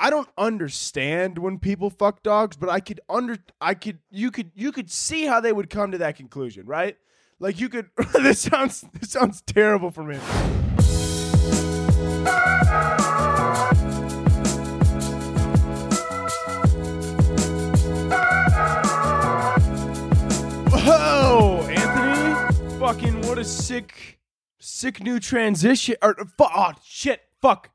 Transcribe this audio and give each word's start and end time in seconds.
I 0.00 0.10
don't 0.10 0.28
understand 0.38 1.38
when 1.38 1.58
people 1.58 1.90
fuck 1.90 2.22
dogs, 2.22 2.56
but 2.56 2.68
I 2.68 2.78
could 2.78 3.00
under 3.08 3.36
I 3.60 3.74
could 3.74 3.98
you 4.10 4.30
could 4.30 4.52
you 4.54 4.70
could 4.70 4.92
see 4.92 5.26
how 5.26 5.40
they 5.40 5.52
would 5.52 5.70
come 5.70 5.90
to 5.90 5.98
that 5.98 6.14
conclusion, 6.14 6.66
right? 6.66 6.96
Like 7.40 7.58
you 7.58 7.68
could 7.68 7.90
this 8.14 8.40
sounds 8.40 8.84
this 8.92 9.10
sounds 9.10 9.40
terrible 9.40 9.90
for 9.90 10.04
me. 10.04 10.18
Whoa, 20.70 21.66
Anthony! 21.68 22.78
Fucking 22.78 23.22
what 23.22 23.38
a 23.38 23.44
sick 23.44 24.20
sick 24.60 25.02
new 25.02 25.18
transition 25.18 25.96
or 26.00 26.14
fu- 26.14 26.44
oh 26.44 26.70
shit, 26.84 27.20
fuck, 27.42 27.70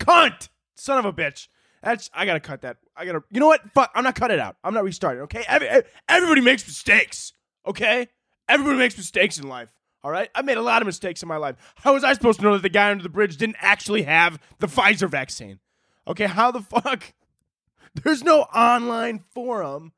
cunt, 0.00 0.48
son 0.74 0.98
of 0.98 1.04
a 1.04 1.12
bitch. 1.12 1.46
That's 1.82 2.10
I 2.12 2.26
gotta 2.26 2.40
cut 2.40 2.62
that. 2.62 2.78
I 2.96 3.04
gotta. 3.04 3.22
You 3.30 3.40
know 3.40 3.46
what? 3.46 3.62
Fuck. 3.72 3.90
I'm 3.94 4.04
not 4.04 4.14
cut 4.14 4.30
it 4.30 4.38
out. 4.38 4.56
I'm 4.64 4.74
not 4.74 4.84
restarting. 4.84 5.22
Okay. 5.22 5.44
Every, 5.46 5.68
everybody 6.08 6.40
makes 6.40 6.66
mistakes. 6.66 7.32
Okay. 7.66 8.08
Everybody 8.48 8.78
makes 8.78 8.96
mistakes 8.96 9.38
in 9.38 9.48
life. 9.48 9.72
All 10.02 10.10
right. 10.10 10.30
I 10.34 10.42
made 10.42 10.56
a 10.56 10.62
lot 10.62 10.82
of 10.82 10.86
mistakes 10.86 11.22
in 11.22 11.28
my 11.28 11.36
life. 11.36 11.56
How 11.76 11.94
was 11.94 12.04
I 12.04 12.12
supposed 12.14 12.40
to 12.40 12.44
know 12.44 12.54
that 12.54 12.62
the 12.62 12.68
guy 12.68 12.90
under 12.90 13.02
the 13.02 13.08
bridge 13.08 13.36
didn't 13.36 13.56
actually 13.60 14.02
have 14.02 14.40
the 14.58 14.66
Pfizer 14.66 15.08
vaccine? 15.08 15.60
Okay. 16.06 16.26
How 16.26 16.50
the 16.50 16.62
fuck? 16.62 17.14
There's 18.02 18.22
no 18.22 18.42
online 18.42 19.24
forum 19.32 19.92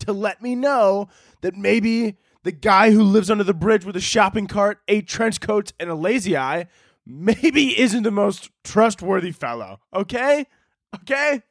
to 0.00 0.12
let 0.12 0.42
me 0.42 0.54
know 0.54 1.08
that 1.42 1.56
maybe 1.56 2.16
the 2.42 2.52
guy 2.52 2.90
who 2.90 3.02
lives 3.02 3.30
under 3.30 3.44
the 3.44 3.54
bridge 3.54 3.84
with 3.84 3.96
a 3.96 4.00
shopping 4.00 4.46
cart, 4.46 4.80
eight 4.88 5.06
trench 5.06 5.40
coats, 5.40 5.72
and 5.78 5.88
a 5.88 5.94
lazy 5.94 6.36
eye 6.36 6.66
maybe 7.06 7.78
isn't 7.78 8.02
the 8.02 8.10
most 8.10 8.50
trustworthy 8.64 9.32
fellow. 9.32 9.80
Okay. 9.94 10.46
Okay? 10.94 11.42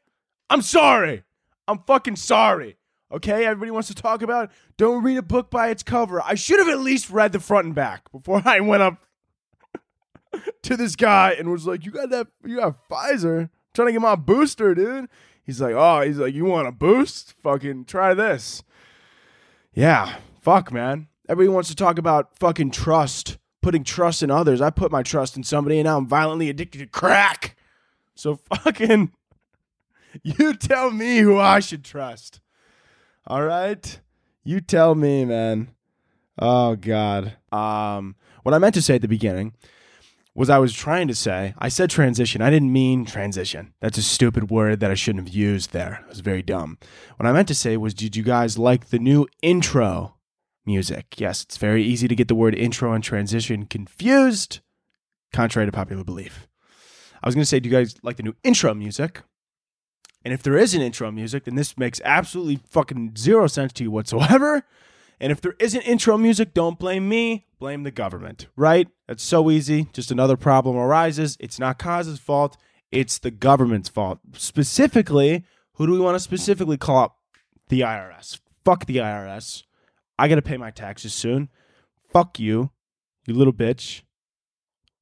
I'm 0.50 0.62
sorry. 0.62 1.24
I'm 1.68 1.80
fucking 1.80 2.16
sorry. 2.18 2.78
Okay? 3.12 3.46
Everybody 3.46 3.72
wants 3.72 3.88
to 3.90 3.96
talk 3.96 4.22
about 4.22 4.46
it. 4.46 4.52
Don't 4.78 5.04
read 5.04 5.18
a 5.18 5.22
book 5.22 5.50
by 5.50 5.70
its 5.70 5.84
cover. 5.84 6.22
I 6.22 6.36
should 6.36 6.60
have 6.60 6.70
at 6.70 6.80
least 6.80 7.10
read 7.10 7.32
the 7.32 7.40
front 7.40 7.66
and 7.68 7.76
back 7.76 8.12
before 8.12 8.42
I 8.46 8.60
went 8.60 8.84
up 8.84 8.98
to 10.64 10.78
this 10.78 10.96
guy 10.96 11.36
and 11.38 11.52
was 11.52 11.68
like, 11.68 11.86
You 11.86 11.92
got 11.92 12.10
that 12.10 12.28
you 12.46 12.58
got 12.58 12.90
Pfizer? 12.90 13.42
I'm 13.42 13.50
trying 13.74 13.88
to 13.88 13.92
get 13.94 14.02
my 14.02 14.16
booster, 14.16 14.76
dude. 14.76 15.10
He's 15.44 15.62
like, 15.62 15.76
Oh, 15.76 16.02
he's 16.02 16.18
like, 16.18 16.34
You 16.34 16.46
want 16.46 16.68
a 16.68 16.72
boost? 16.72 17.34
Fucking 17.44 17.86
try 17.86 18.14
this. 18.14 18.64
Yeah. 19.74 20.18
Fuck, 20.42 20.72
man. 20.72 21.08
Everybody 21.30 21.54
wants 21.54 21.70
to 21.70 21.76
talk 21.76 21.98
about 21.98 22.38
fucking 22.38 22.72
trust, 22.72 23.38
putting 23.62 23.84
trust 23.84 24.24
in 24.24 24.32
others. 24.32 24.60
I 24.60 24.70
put 24.70 24.92
my 24.92 25.04
trust 25.04 25.38
in 25.38 25.44
somebody 25.44 25.80
and 25.80 25.86
now 25.86 25.98
I'm 25.98 26.08
violently 26.08 26.50
addicted 26.50 26.80
to 26.80 26.88
crack. 26.88 27.56
So 28.16 28.36
fucking 28.64 29.12
you 30.24 30.54
tell 30.54 30.92
me 30.92 31.20
who 31.20 31.40
I 31.40 31.60
should 31.60 31.84
trust. 31.84 32.40
All 33.28 33.44
right? 33.44 34.00
You 34.44 34.62
tell 34.62 34.96
me, 34.96 35.26
man. 35.26 35.70
Oh 36.40 36.76
god. 36.76 37.38
Um 37.52 38.16
what 38.44 38.56
I 38.56 38.60
meant 38.60 38.74
to 38.76 38.82
say 38.82 38.96
at 38.96 39.02
the 39.02 39.08
beginning 39.08 39.54
was 40.34 40.50
I 40.50 40.60
was 40.60 40.74
trying 40.74 41.08
to 41.10 41.16
say, 41.16 41.54
I 41.58 41.68
said 41.68 41.90
transition. 41.90 42.42
I 42.42 42.50
didn't 42.50 42.72
mean 42.72 43.06
transition. 43.06 43.74
That's 43.82 43.98
a 43.98 44.04
stupid 44.04 44.50
word 44.50 44.80
that 44.80 44.92
I 44.92 44.96
shouldn't 44.96 45.28
have 45.28 45.36
used 45.36 45.72
there. 45.72 46.00
It 46.04 46.10
was 46.10 46.22
very 46.22 46.42
dumb. 46.42 46.78
What 47.18 47.28
I 47.28 47.34
meant 47.34 47.50
to 47.50 47.56
say 47.56 47.76
was, 47.78 47.94
did 47.94 48.16
you 48.16 48.24
guys 48.24 48.58
like 48.58 48.90
the 48.90 49.00
new 49.00 49.28
intro 49.42 50.16
music? 50.66 51.20
Yes, 51.20 51.44
it's 51.44 51.58
very 51.58 51.84
easy 51.84 52.08
to 52.08 52.16
get 52.16 52.30
the 52.30 52.36
word 52.36 52.56
intro 52.56 52.94
and 52.94 53.04
transition 53.04 53.66
confused, 53.66 54.62
contrary 55.34 55.68
to 55.68 55.72
popular 55.72 56.04
belief. 56.04 56.48
I 57.22 57.28
was 57.28 57.36
going 57.36 57.44
to 57.44 57.48
say, 57.48 57.60
do 57.60 57.70
you 57.70 57.76
guys 57.76 57.96
like 58.02 58.16
the 58.18 58.24
new 58.24 58.36
intro 58.44 58.74
music? 58.74 59.22
And 60.24 60.34
if 60.34 60.44
there 60.44 60.58
is 60.58 60.76
an 60.76 60.82
intro 60.82 61.12
music, 61.12 61.46
then 61.46 61.56
this 61.56 61.78
makes 61.78 62.02
absolutely 62.06 62.60
fucking 62.70 63.14
zero 63.18 63.48
sense 63.48 63.74
to 63.74 63.84
you 63.84 63.92
whatsoever. 63.92 64.64
And 65.20 65.32
if 65.32 65.40
there 65.40 65.56
isn't 65.60 65.82
intro 65.82 66.18
music, 66.18 66.54
don't 66.54 66.80
blame 66.80 67.08
me, 67.08 67.46
blame 67.60 67.84
the 67.84 67.92
government, 67.92 68.48
right? 68.56 68.88
That's 69.08 69.24
so 69.24 69.52
easy. 69.52 69.88
Just 69.94 70.12
another 70.12 70.36
problem 70.36 70.76
arises. 70.76 71.38
It's 71.40 71.60
not 71.60 71.78
cause's 71.78 72.20
fault, 72.20 72.58
it's 72.92 73.20
the 73.20 73.32
government's 73.32 73.88
fault. 73.88 74.20
Specifically, 74.34 75.46
who 75.74 75.86
do 75.86 75.94
we 75.94 76.00
want 76.00 76.16
to 76.16 76.20
specifically 76.20 76.78
call 76.78 77.04
up? 77.04 77.18
The 77.70 77.82
IRS. 77.82 78.40
Fuck 78.66 78.86
the 78.86 78.98
IRS. 78.98 79.64
I 80.18 80.28
got 80.28 80.36
to 80.36 80.42
pay 80.42 80.58
my 80.58 80.72
taxes 80.72 81.14
soon. 81.14 81.50
Fuck 82.12 82.40
you, 82.40 82.72
you 83.26 83.34
little 83.34 83.54
bitch. 83.54 84.02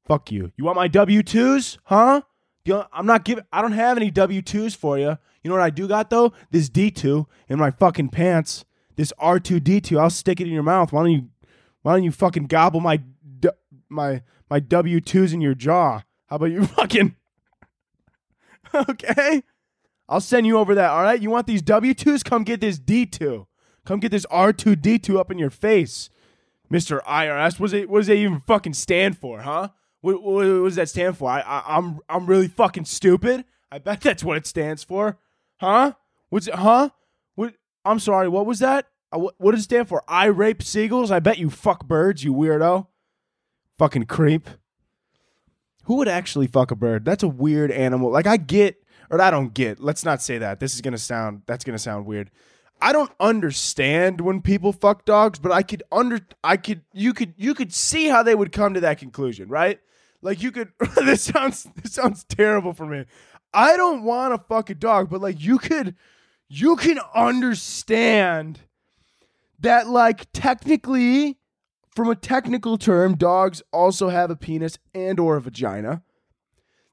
Fuck 0.06 0.32
you. 0.32 0.52
You 0.58 0.66
want 0.66 0.76
my 0.76 0.88
W 0.88 1.22
2s? 1.22 1.78
Huh? 1.84 2.22
You 2.70 2.76
know, 2.76 2.86
I'm 2.94 3.08
not 3.08 3.26
giving. 3.26 3.44
I 3.52 3.64
don't 3.64 3.72
have 3.72 3.98
any 3.98 4.12
W 4.12 4.44
twos 4.44 4.76
for 4.76 5.00
you. 5.00 5.18
You 5.42 5.50
know 5.50 5.54
what 5.54 5.64
I 5.64 5.72
do 5.72 5.88
got 5.88 6.12
though? 6.12 6.34
This 6.52 6.70
D 6.70 6.92
two 6.92 7.26
in 7.48 7.58
my 7.58 7.72
fucking 7.72 8.10
pants. 8.10 8.64
This 8.96 9.12
R 9.18 9.40
two 9.40 9.60
D 9.60 9.82
two. 9.82 9.98
I'll 9.98 10.12
stick 10.12 10.40
it 10.40 10.46
in 10.46 10.54
your 10.54 10.62
mouth. 10.62 10.94
Why 10.94 11.02
don't 11.02 11.12
you? 11.12 11.30
Why 11.82 11.94
don't 11.94 12.04
you 12.04 12.12
fucking 12.12 12.46
gobble 12.46 12.80
my 12.80 13.02
my 13.90 14.22
my 14.52 14.60
W 14.60 15.02
twos 15.02 15.34
in 15.34 15.42
your 15.42 15.56
jaw? 15.56 16.04
How 16.28 16.36
about 16.36 16.52
you 16.52 16.64
fucking? 16.68 17.16
okay, 18.76 19.42
I'll 20.08 20.22
send 20.22 20.46
you 20.46 20.60
over 20.60 20.76
that. 20.76 20.92
All 20.92 21.02
right. 21.02 21.20
You 21.20 21.32
want 21.32 21.48
these 21.48 21.64
W 21.64 21.96
twos? 21.96 22.22
Come 22.22 22.44
get 22.44 22.62
this 22.62 22.78
D 22.78 23.08
two. 23.08 23.48
Come 23.84 24.00
get 24.00 24.12
this 24.12 24.26
R 24.30 24.54
two 24.54 24.76
D 24.76 25.00
two 25.00 25.20
up 25.20 25.32
in 25.32 25.40
your 25.40 25.50
face, 25.50 26.12
Mister 26.70 27.00
IRS. 27.00 27.60
Was 27.60 27.74
it? 27.74 27.90
What 27.90 28.02
does 28.02 28.10
it 28.10 28.18
even 28.18 28.44
fucking 28.46 28.74
stand 28.74 29.18
for? 29.18 29.42
Huh? 29.42 29.70
What, 30.02 30.22
what, 30.24 30.46
what, 30.46 30.64
does 30.66 30.76
that 30.76 30.90
stand 30.90 31.18
for? 31.18 31.30
I, 31.30 31.42
I 31.42 31.78
I'm 31.78 32.00
I'm 32.08 32.26
really 32.26 32.48
fucking 32.48 32.86
stupid. 32.86 33.46
I 33.72 33.80
bet 33.80 34.02
that's 34.02 34.24
what 34.24 34.38
it 34.38 34.48
stands 34.48 34.84
for. 34.84 35.18
Huh? 35.58 35.94
What's 36.30 36.48
it? 36.48 36.56
Huh? 36.56 36.90
What? 37.36 37.56
I'm 37.86 38.00
sorry. 38.00 38.30
What 38.30 38.46
was 38.46 38.60
that? 38.60 38.88
Uh, 39.14 39.20
what, 39.20 39.36
what 39.38 39.52
does 39.52 39.62
it 39.62 39.64
stand 39.64 39.90
for? 39.90 40.04
I 40.08 40.26
rape 40.26 40.62
seagulls. 40.62 41.12
I 41.12 41.20
bet 41.20 41.38
you 41.38 41.50
fuck 41.50 41.88
birds. 41.88 42.24
You 42.24 42.34
weirdo. 42.34 42.88
Fucking 43.78 44.06
creep. 44.06 44.50
Who 45.86 45.96
would 45.96 46.08
actually 46.08 46.48
fuck 46.48 46.72
a 46.72 46.76
bird? 46.76 47.04
That's 47.04 47.24
a 47.24 47.28
weird 47.28 47.72
animal. 47.72 48.12
Like 48.12 48.28
I 48.28 48.38
get, 48.38 48.78
or 49.10 49.20
I 49.20 49.32
don't 49.32 49.54
get. 49.54 49.80
Let's 49.80 50.06
not 50.06 50.22
say 50.22 50.38
that. 50.38 50.60
This 50.60 50.76
is 50.76 50.82
gonna 50.82 50.98
sound. 50.98 51.42
That's 51.46 51.64
gonna 51.64 51.80
sound 51.80 52.06
weird. 52.06 52.30
I 52.82 52.94
don't 52.94 53.12
understand 53.20 54.22
when 54.22 54.42
people 54.42 54.72
fuck 54.72 55.06
dogs, 55.06 55.40
but 55.40 55.52
I 55.52 55.64
could 55.64 55.84
under 55.92 56.22
I 56.44 56.58
could 56.58 56.82
you 56.94 57.14
could 57.14 57.34
you 57.38 57.54
could 57.54 57.74
see 57.74 58.08
how 58.08 58.24
they 58.24 58.36
would 58.36 58.52
come 58.52 58.74
to 58.74 58.80
that 58.82 59.00
conclusion, 59.00 59.50
right? 59.50 59.80
Like 60.22 60.42
you 60.42 60.52
could 60.52 60.72
this 60.96 61.24
sounds 61.24 61.68
this 61.76 61.94
sounds 61.94 62.24
terrible 62.24 62.74
for 62.74 62.86
me. 62.86 63.06
I 63.54 63.76
don't 63.76 64.04
want 64.04 64.34
to 64.34 64.48
fuck 64.48 64.70
a 64.70 64.76
dog, 64.76 65.10
but 65.10 65.22
like 65.22 65.42
you 65.42 65.58
could 65.58 65.96
you 66.48 66.76
can 66.76 67.00
understand 67.14 68.62
that 69.60 69.88
like 69.88 70.28
technically 70.32 71.38
from 71.96 72.10
a 72.10 72.16
technical 72.16 72.78
term 72.78 73.16
dogs 73.16 73.62
also 73.74 74.10
have 74.10 74.30
a 74.32 74.36
penis 74.36 74.78
and 74.94 75.20
or 75.20 75.36
a 75.36 75.42
vagina. 75.42 76.02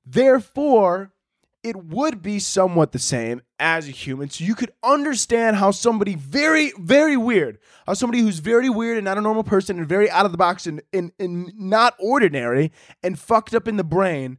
Therefore, 0.05 1.13
it 1.67 1.75
would 1.75 2.23
be 2.23 2.39
somewhat 2.39 2.93
the 2.93 2.99
same 3.01 3.43
as 3.59 3.89
a 3.89 3.91
human. 3.91 4.31
So 4.31 4.45
you 4.45 4.55
could 4.55 4.71
understand 4.85 5.57
how 5.57 5.73
somebody 5.73 6.15
very, 6.15 6.73
very 6.79 7.17
weird, 7.17 7.59
how 7.89 7.95
somebody 7.95 8.23
who's 8.23 8.39
very 8.39 8.71
weird 8.71 8.99
and 8.99 9.05
not 9.05 9.19
a 9.19 9.21
normal 9.21 9.43
person 9.43 9.77
and 9.77 9.89
very 9.89 10.09
out 10.09 10.25
of 10.25 10.31
the 10.31 10.39
box 10.39 10.69
and, 10.69 10.81
and, 10.93 11.11
and 11.19 11.53
not 11.59 11.95
ordinary 11.99 12.71
and 13.03 13.19
fucked 13.19 13.53
up 13.53 13.67
in 13.67 13.79
the 13.79 13.83
brain 13.83 14.39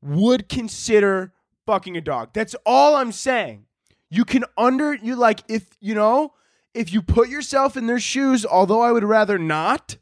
would 0.00 0.48
consider 0.48 1.32
fucking 1.66 1.96
a 1.96 2.00
dog. 2.00 2.30
That's 2.32 2.54
all 2.64 2.94
I'm 2.94 3.10
saying. 3.10 3.66
You 4.08 4.24
can 4.24 4.44
under, 4.56 4.94
you 4.94 5.16
like, 5.16 5.40
if, 5.48 5.70
you 5.80 5.96
know, 5.96 6.34
if 6.74 6.92
you 6.92 7.02
put 7.02 7.28
yourself 7.28 7.76
in 7.76 7.88
their 7.88 7.98
shoes, 7.98 8.46
although 8.46 8.82
I 8.82 8.92
would 8.92 9.02
rather 9.02 9.36
not, 9.36 9.96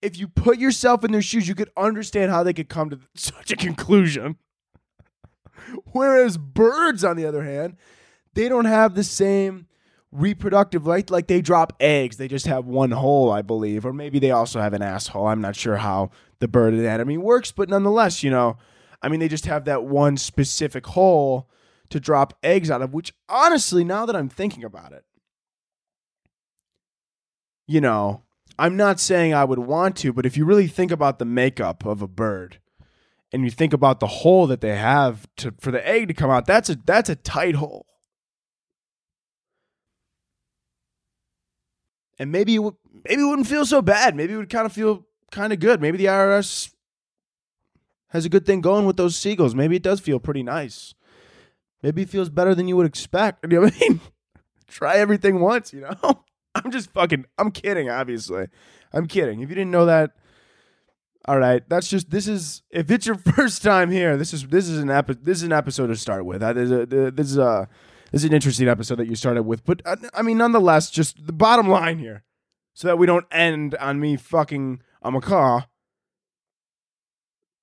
if 0.00 0.18
you 0.18 0.26
put 0.26 0.58
yourself 0.58 1.04
in 1.04 1.12
their 1.12 1.20
shoes, 1.20 1.46
you 1.46 1.54
could 1.54 1.70
understand 1.76 2.30
how 2.30 2.42
they 2.42 2.54
could 2.54 2.70
come 2.70 2.88
to 2.88 3.00
such 3.14 3.52
a 3.52 3.56
conclusion. 3.56 4.36
Whereas 5.92 6.36
birds, 6.36 7.04
on 7.04 7.16
the 7.16 7.26
other 7.26 7.44
hand, 7.44 7.76
they 8.34 8.48
don't 8.48 8.64
have 8.64 8.94
the 8.94 9.04
same 9.04 9.66
reproductive 10.12 10.86
right 10.86 11.10
like 11.10 11.26
they 11.26 11.40
drop 11.40 11.72
eggs. 11.80 12.16
They 12.16 12.28
just 12.28 12.46
have 12.46 12.66
one 12.66 12.92
hole 12.92 13.32
i 13.32 13.42
believe. 13.42 13.84
Or 13.84 13.92
maybe 13.92 14.18
they 14.18 14.30
also 14.30 14.60
have 14.60 14.72
an 14.72 14.82
asshole. 14.82 15.26
I'm 15.26 15.40
not 15.40 15.56
sure 15.56 15.78
how 15.78 16.10
the 16.38 16.46
bird 16.46 16.74
anatomy 16.74 17.16
works 17.16 17.52
but 17.52 17.70
nonetheless 17.70 18.22
you 18.22 18.30
know 18.30 18.58
i 19.02 19.08
mean 19.08 19.18
they 19.18 19.28
just 19.28 19.46
have 19.46 19.64
that 19.64 19.84
one 19.84 20.16
specific 20.16 20.84
hole 20.88 21.48
to 21.90 22.00
drop 22.00 22.36
eggs 22.42 22.70
out 22.70 22.82
of, 22.82 22.92
which 22.92 23.14
honestly, 23.28 23.84
now 23.84 24.06
that 24.06 24.16
I'm 24.16 24.28
thinking 24.28 24.64
about 24.64 24.92
it, 24.92 25.04
you 27.66 27.80
know, 27.80 28.22
I'm 28.58 28.76
not 28.76 29.00
saying 29.00 29.32
I 29.32 29.44
would 29.44 29.60
want 29.60 29.96
to, 29.98 30.12
but 30.12 30.26
if 30.26 30.36
you 30.36 30.44
really 30.44 30.66
think 30.66 30.90
about 30.90 31.18
the 31.18 31.24
makeup 31.24 31.84
of 31.84 32.02
a 32.02 32.08
bird 32.08 32.58
and 33.34 33.44
you 33.44 33.50
think 33.50 33.72
about 33.72 33.98
the 33.98 34.06
hole 34.06 34.46
that 34.46 34.60
they 34.60 34.76
have 34.76 35.26
to 35.38 35.52
for 35.58 35.72
the 35.72 35.86
egg 35.86 36.06
to 36.06 36.14
come 36.14 36.30
out, 36.30 36.46
that's 36.46 36.70
a 36.70 36.76
that's 36.76 37.10
a 37.10 37.16
tight 37.16 37.56
hole. 37.56 37.84
And 42.16 42.30
maybe 42.30 42.54
it 42.54 42.60
would, 42.60 42.76
maybe 43.08 43.22
it 43.22 43.24
wouldn't 43.24 43.48
feel 43.48 43.66
so 43.66 43.82
bad. 43.82 44.14
Maybe 44.14 44.34
it 44.34 44.36
would 44.36 44.50
kind 44.50 44.66
of 44.66 44.72
feel 44.72 45.04
kind 45.32 45.52
of 45.52 45.58
good. 45.58 45.80
Maybe 45.80 45.98
the 45.98 46.04
IRS 46.04 46.72
has 48.10 48.24
a 48.24 48.28
good 48.28 48.46
thing 48.46 48.60
going 48.60 48.86
with 48.86 48.96
those 48.96 49.16
seagulls. 49.16 49.56
Maybe 49.56 49.74
it 49.74 49.82
does 49.82 49.98
feel 49.98 50.20
pretty 50.20 50.44
nice. 50.44 50.94
Maybe 51.82 52.02
it 52.02 52.10
feels 52.10 52.30
better 52.30 52.54
than 52.54 52.68
you 52.68 52.76
would 52.76 52.86
expect. 52.86 53.44
You 53.50 53.56
know 53.56 53.62
what 53.62 53.74
I 53.74 53.88
mean? 53.88 54.00
Try 54.68 54.94
everything 54.98 55.40
once, 55.40 55.72
you 55.72 55.80
know? 55.80 56.24
I'm 56.54 56.70
just 56.70 56.92
fucking 56.92 57.24
I'm 57.36 57.50
kidding, 57.50 57.90
obviously. 57.90 58.46
I'm 58.92 59.08
kidding. 59.08 59.40
If 59.40 59.48
you 59.48 59.56
didn't 59.56 59.72
know 59.72 59.86
that, 59.86 60.12
all 61.26 61.38
right, 61.38 61.66
that's 61.68 61.88
just 61.88 62.10
this 62.10 62.28
is 62.28 62.62
if 62.70 62.90
it's 62.90 63.06
your 63.06 63.16
first 63.36 63.62
time 63.62 63.90
here, 63.90 64.16
this 64.16 64.32
is 64.32 64.46
this 64.46 64.68
is 64.68 64.78
an 64.78 64.90
epi- 64.90 65.18
this 65.22 65.38
is 65.38 65.44
an 65.44 65.52
episode 65.52 65.88
to 65.88 65.96
start 65.96 66.24
with. 66.24 66.40
This 66.40 66.56
is 66.56 66.70
a, 66.70 66.86
this 66.86 67.30
is 67.30 67.38
a 67.38 67.68
this 68.12 68.22
is 68.22 68.24
an 68.28 68.34
interesting 68.34 68.68
episode 68.68 68.96
that 68.96 69.08
you 69.08 69.16
started 69.16 69.42
with, 69.44 69.64
but 69.64 69.82
uh, 69.84 69.96
I 70.12 70.22
mean, 70.22 70.38
nonetheless, 70.38 70.90
just 70.90 71.26
the 71.26 71.32
bottom 71.32 71.68
line 71.68 71.98
here, 71.98 72.24
so 72.74 72.88
that 72.88 72.98
we 72.98 73.06
don't 73.06 73.26
end 73.30 73.74
on 73.76 74.00
me 74.00 74.16
fucking 74.16 74.82
a 75.02 75.10
macaw. 75.10 75.62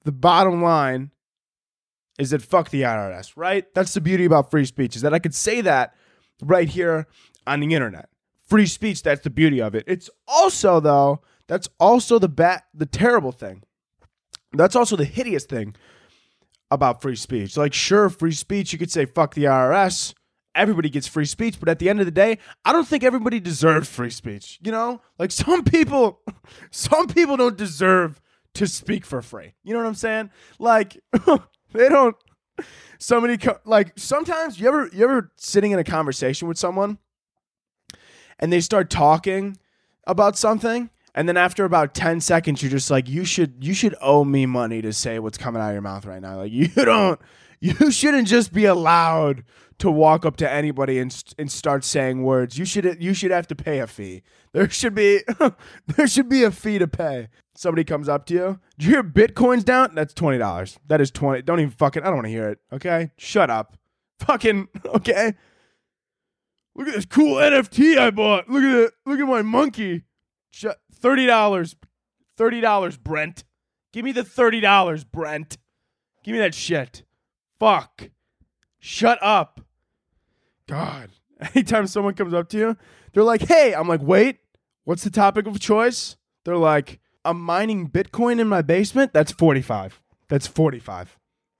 The 0.04 0.12
bottom 0.12 0.64
line 0.64 1.12
is 2.18 2.32
that 2.32 2.42
fuck 2.42 2.72
the 2.72 2.82
IRS, 2.82 3.34
right? 3.36 3.72
That's 3.76 3.94
the 3.94 4.02
beauty 4.02 4.26
about 4.26 4.50
free 4.50 4.66
speech 4.66 4.96
is 4.96 5.04
that 5.04 5.14
I 5.14 5.20
could 5.20 5.36
say 5.36 5.62
that 5.62 5.94
right 6.42 6.68
here 6.68 7.08
on 7.46 7.60
the 7.60 7.74
internet 7.74 8.10
free 8.52 8.68
speech. 8.68 9.02
That's 9.02 9.22
the 9.22 9.30
beauty 9.30 9.62
of 9.62 9.76
it. 9.76 9.86
It's 9.88 10.10
also 10.28 10.80
though 10.82 11.22
that's 11.52 11.68
also 11.82 12.18
the 12.18 12.30
bat 12.30 12.64
the 12.74 12.86
terrible 12.86 13.34
thing. 13.34 13.64
That's 14.54 14.74
also 14.74 14.96
the 14.96 15.04
hideous 15.04 15.44
thing 15.44 15.76
about 16.72 17.02
free 17.02 17.18
speech. 17.18 17.58
Like 17.58 17.74
sure, 17.74 18.08
free 18.10 18.32
speech 18.32 18.72
you 18.72 18.80
could 18.80 18.90
say 18.90 19.06
fuck 19.06 19.34
the 19.34 19.44
IRS. 19.44 20.14
Everybody 20.56 20.90
gets 20.90 21.08
free 21.08 21.26
speech, 21.26 21.60
but 21.60 21.68
at 21.68 21.78
the 21.80 21.90
end 21.90 22.00
of 22.00 22.06
the 22.06 22.12
day, 22.12 22.38
I 22.64 22.72
don't 22.72 22.88
think 22.88 23.04
everybody 23.04 23.42
deserves 23.42 23.90
free 23.90 24.12
speech. 24.12 24.60
You 24.64 24.72
know? 24.72 25.02
Like 25.20 25.30
some 25.30 25.66
people 25.66 26.22
some 26.72 27.08
people 27.08 27.36
don't 27.36 27.58
deserve 27.58 28.22
to 28.54 28.66
speak 28.66 29.04
for 29.04 29.22
free. 29.22 29.54
You 29.62 29.74
know 29.74 29.80
what 29.80 29.88
I'm 29.88 29.96
saying? 29.96 30.30
Like 30.58 31.02
they 31.74 31.90
don't 31.90 32.16
somebody 32.98 33.36
co- 33.36 33.60
like 33.66 33.92
sometimes 33.98 34.58
you 34.58 34.70
ever 34.70 34.90
you 34.94 35.04
ever 35.04 35.34
sitting 35.36 35.74
in 35.74 35.80
a 35.80 35.84
conversation 35.84 36.48
with 36.48 36.58
someone 36.58 36.98
and 38.40 38.54
they 38.54 38.62
start 38.62 38.90
talking 38.90 39.58
about 40.08 40.38
something 40.38 40.90
and 41.14 41.28
then 41.28 41.38
after 41.38 41.66
about 41.66 41.94
10 41.94 42.22
seconds 42.22 42.62
you're 42.62 42.72
just 42.72 42.90
like 42.90 43.10
you 43.10 43.26
should 43.26 43.64
you 43.64 43.74
should 43.74 43.96
owe 44.02 44.24
me 44.24 44.46
money 44.46 44.82
to 44.82 44.94
say 44.94 45.20
what's 45.20 45.38
coming 45.38 45.62
out 45.62 45.70
of 45.70 45.74
your 45.74 45.82
mouth 45.82 46.06
right 46.06 46.22
now. 46.22 46.38
Like 46.38 46.52
you 46.54 46.68
don't 46.68 47.20
you 47.60 47.92
shouldn't 47.92 48.28
just 48.28 48.54
be 48.54 48.66
allowed 48.66 49.44
to 49.78 49.90
walk 49.90 50.26
up 50.26 50.36
to 50.38 50.52
anybody 50.52 51.00
and, 51.00 51.24
and 51.38 51.52
start 51.52 51.84
saying 51.84 52.24
words. 52.24 52.58
You 52.58 52.66
should 52.66 53.02
you 53.02 53.14
should 53.14 53.32
have 53.32 53.48
to 53.48 53.56
pay 53.56 53.80
a 53.80 53.88
fee. 53.88 54.24
There 54.54 54.70
should 54.70 54.96
be 54.96 55.22
there 55.88 56.08
should 56.08 56.30
be 56.30 56.44
a 56.44 56.52
fee 56.52 56.80
to 56.80 56.88
pay. 56.88 57.30
Somebody 57.56 57.84
comes 57.84 58.08
up 58.08 58.26
to 58.28 58.34
you 58.34 58.60
do 58.78 58.86
you 58.86 58.94
hear 58.94 59.04
bitcoin's 59.04 59.64
down? 59.64 59.96
That's 59.96 60.14
$20 60.14 60.78
that 60.88 61.02
is 61.02 61.12
20 61.12 61.42
don't 61.44 61.60
even 61.60 61.72
fucking 61.72 62.04
i 62.04 62.06
don't 62.06 62.16
want 62.16 62.26
to 62.26 62.32
hear 62.32 62.50
it 62.50 62.60
okay? 62.74 63.12
Shut 63.18 63.50
up. 63.50 63.78
Fucking 64.20 64.68
okay? 64.86 65.34
Look 66.76 66.88
at 66.88 66.96
this 66.96 67.06
cool 67.06 67.36
NFT 67.36 67.98
I 67.98 68.12
bought. 68.12 68.50
Look 68.50 68.64
at 68.64 68.80
it. 68.80 68.94
Look 69.06 69.20
at 69.20 69.28
my 69.28 69.42
monkey. 69.42 70.04
Thirty 71.02 71.26
dollars. 71.26 71.76
Thirty 72.38 72.62
dollars, 72.62 72.98
Brent. 72.98 73.44
Give 73.92 74.06
me 74.06 74.12
the 74.12 74.24
thirty 74.24 74.62
dollars, 74.62 75.04
Brent. 75.04 75.58
Give 76.24 76.34
me 76.34 76.40
that 76.40 76.54
shit. 76.56 77.04
Fuck. 77.60 78.10
Shut 78.80 79.20
up. 79.22 79.62
God. 80.68 81.10
Anytime 81.56 81.88
someone 81.88 82.14
comes 82.14 82.34
up 82.34 82.50
to 82.50 82.58
you, 82.58 82.78
they're 83.14 83.24
like, 83.24 83.42
"Hey," 83.42 83.74
I'm 83.74 83.88
like, 83.88 84.02
"Wait, 84.02 84.40
what's 84.84 85.04
the 85.04 85.10
topic 85.10 85.48
of 85.48 85.60
choice?" 85.60 86.16
They're 86.46 86.58
like, 86.58 87.00
"I'm 87.26 87.42
mining 87.42 87.90
Bitcoin 87.90 88.40
in 88.40 88.48
my 88.48 88.62
basement." 88.62 89.12
That's 89.14 89.32
forty-five. 89.32 90.00
That's 90.28 90.48
forty-five. 90.48 91.18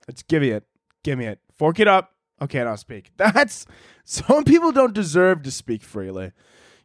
Let's 0.08 0.24
give 0.24 0.42
me 0.42 0.50
it. 0.52 0.64
Give 1.04 1.18
me 1.18 1.26
it. 1.26 1.40
Fork 1.58 1.80
it 1.80 1.88
up. 1.88 2.12
Okay, 2.42 2.60
I'll 2.62 2.78
speak. 2.78 3.12
That's 3.18 3.66
some 4.04 4.44
people 4.44 4.72
don't 4.72 4.94
deserve 4.94 5.44
to 5.44 5.52
speak 5.52 5.84
freely. 5.84 6.32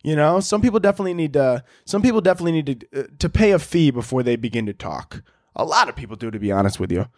You 0.06 0.14
know, 0.14 0.38
some 0.38 0.62
people 0.62 0.78
definitely 0.78 1.14
need 1.14 1.32
to. 1.32 1.64
Some 1.84 2.00
people 2.00 2.20
definitely 2.20 2.52
need 2.52 2.80
to 2.80 3.00
uh, 3.00 3.06
to 3.18 3.28
pay 3.28 3.50
a 3.50 3.58
fee 3.58 3.90
before 3.90 4.22
they 4.22 4.36
begin 4.36 4.64
to 4.66 4.72
talk. 4.72 5.20
A 5.56 5.64
lot 5.64 5.88
of 5.88 5.96
people 5.96 6.14
do, 6.14 6.30
to 6.30 6.38
be 6.38 6.52
honest 6.52 6.78
with 6.78 6.92
you. 6.92 7.08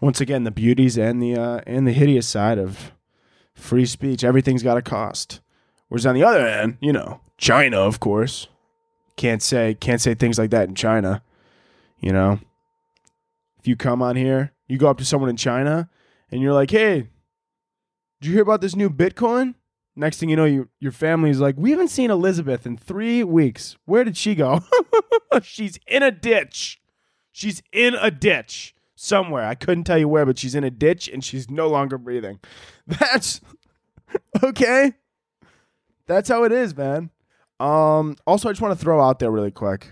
Once 0.00 0.18
again, 0.18 0.44
the 0.44 0.50
beauties 0.50 0.96
and 0.96 1.22
the 1.22 1.36
uh, 1.36 1.60
and 1.66 1.86
the 1.86 1.92
hideous 1.92 2.26
side 2.26 2.56
of 2.56 2.92
free 3.52 3.84
speech. 3.84 4.24
Everything's 4.24 4.62
got 4.62 4.78
a 4.78 4.82
cost. 4.82 5.42
Whereas 5.88 6.06
on 6.06 6.14
the 6.14 6.24
other 6.24 6.46
end, 6.46 6.78
you 6.80 6.90
know, 6.90 7.20
China, 7.36 7.80
of 7.80 8.00
course, 8.00 8.48
can't 9.16 9.42
say 9.42 9.74
can't 9.74 10.00
say 10.00 10.14
things 10.14 10.38
like 10.38 10.48
that 10.52 10.70
in 10.70 10.74
China. 10.74 11.22
You 11.98 12.14
know, 12.14 12.40
if 13.58 13.68
you 13.68 13.76
come 13.76 14.00
on 14.00 14.16
here, 14.16 14.54
you 14.68 14.78
go 14.78 14.88
up 14.88 14.96
to 14.96 15.04
someone 15.04 15.28
in 15.28 15.36
China, 15.36 15.90
and 16.30 16.40
you're 16.40 16.54
like, 16.54 16.70
"Hey, 16.70 17.08
did 18.22 18.28
you 18.28 18.32
hear 18.32 18.42
about 18.42 18.62
this 18.62 18.74
new 18.74 18.88
Bitcoin? 18.88 19.54
Next 19.94 20.18
thing 20.18 20.30
you 20.30 20.36
know, 20.36 20.46
you, 20.46 20.68
your 20.80 20.92
family's 20.92 21.38
like, 21.38 21.56
we 21.58 21.70
haven't 21.70 21.88
seen 21.88 22.10
Elizabeth 22.10 22.66
in 22.66 22.76
three 22.76 23.22
weeks. 23.22 23.76
Where 23.84 24.04
did 24.04 24.16
she 24.16 24.34
go? 24.34 24.60
she's 25.42 25.78
in 25.86 26.02
a 26.02 26.10
ditch. 26.10 26.80
She's 27.30 27.62
in 27.72 27.94
a 27.94 28.10
ditch 28.10 28.74
somewhere. 28.94 29.44
I 29.44 29.54
couldn't 29.54 29.84
tell 29.84 29.98
you 29.98 30.08
where, 30.08 30.24
but 30.24 30.38
she's 30.38 30.54
in 30.54 30.64
a 30.64 30.70
ditch 30.70 31.08
and 31.08 31.22
she's 31.22 31.50
no 31.50 31.68
longer 31.68 31.98
breathing. 31.98 32.40
That's 32.86 33.40
okay. 34.42 34.92
That's 36.06 36.28
how 36.28 36.44
it 36.44 36.52
is, 36.52 36.76
man. 36.76 37.10
Um, 37.60 38.16
also, 38.26 38.48
I 38.48 38.52
just 38.52 38.62
want 38.62 38.76
to 38.78 38.82
throw 38.82 39.00
out 39.00 39.18
there 39.18 39.30
really 39.30 39.50
quick 39.50 39.90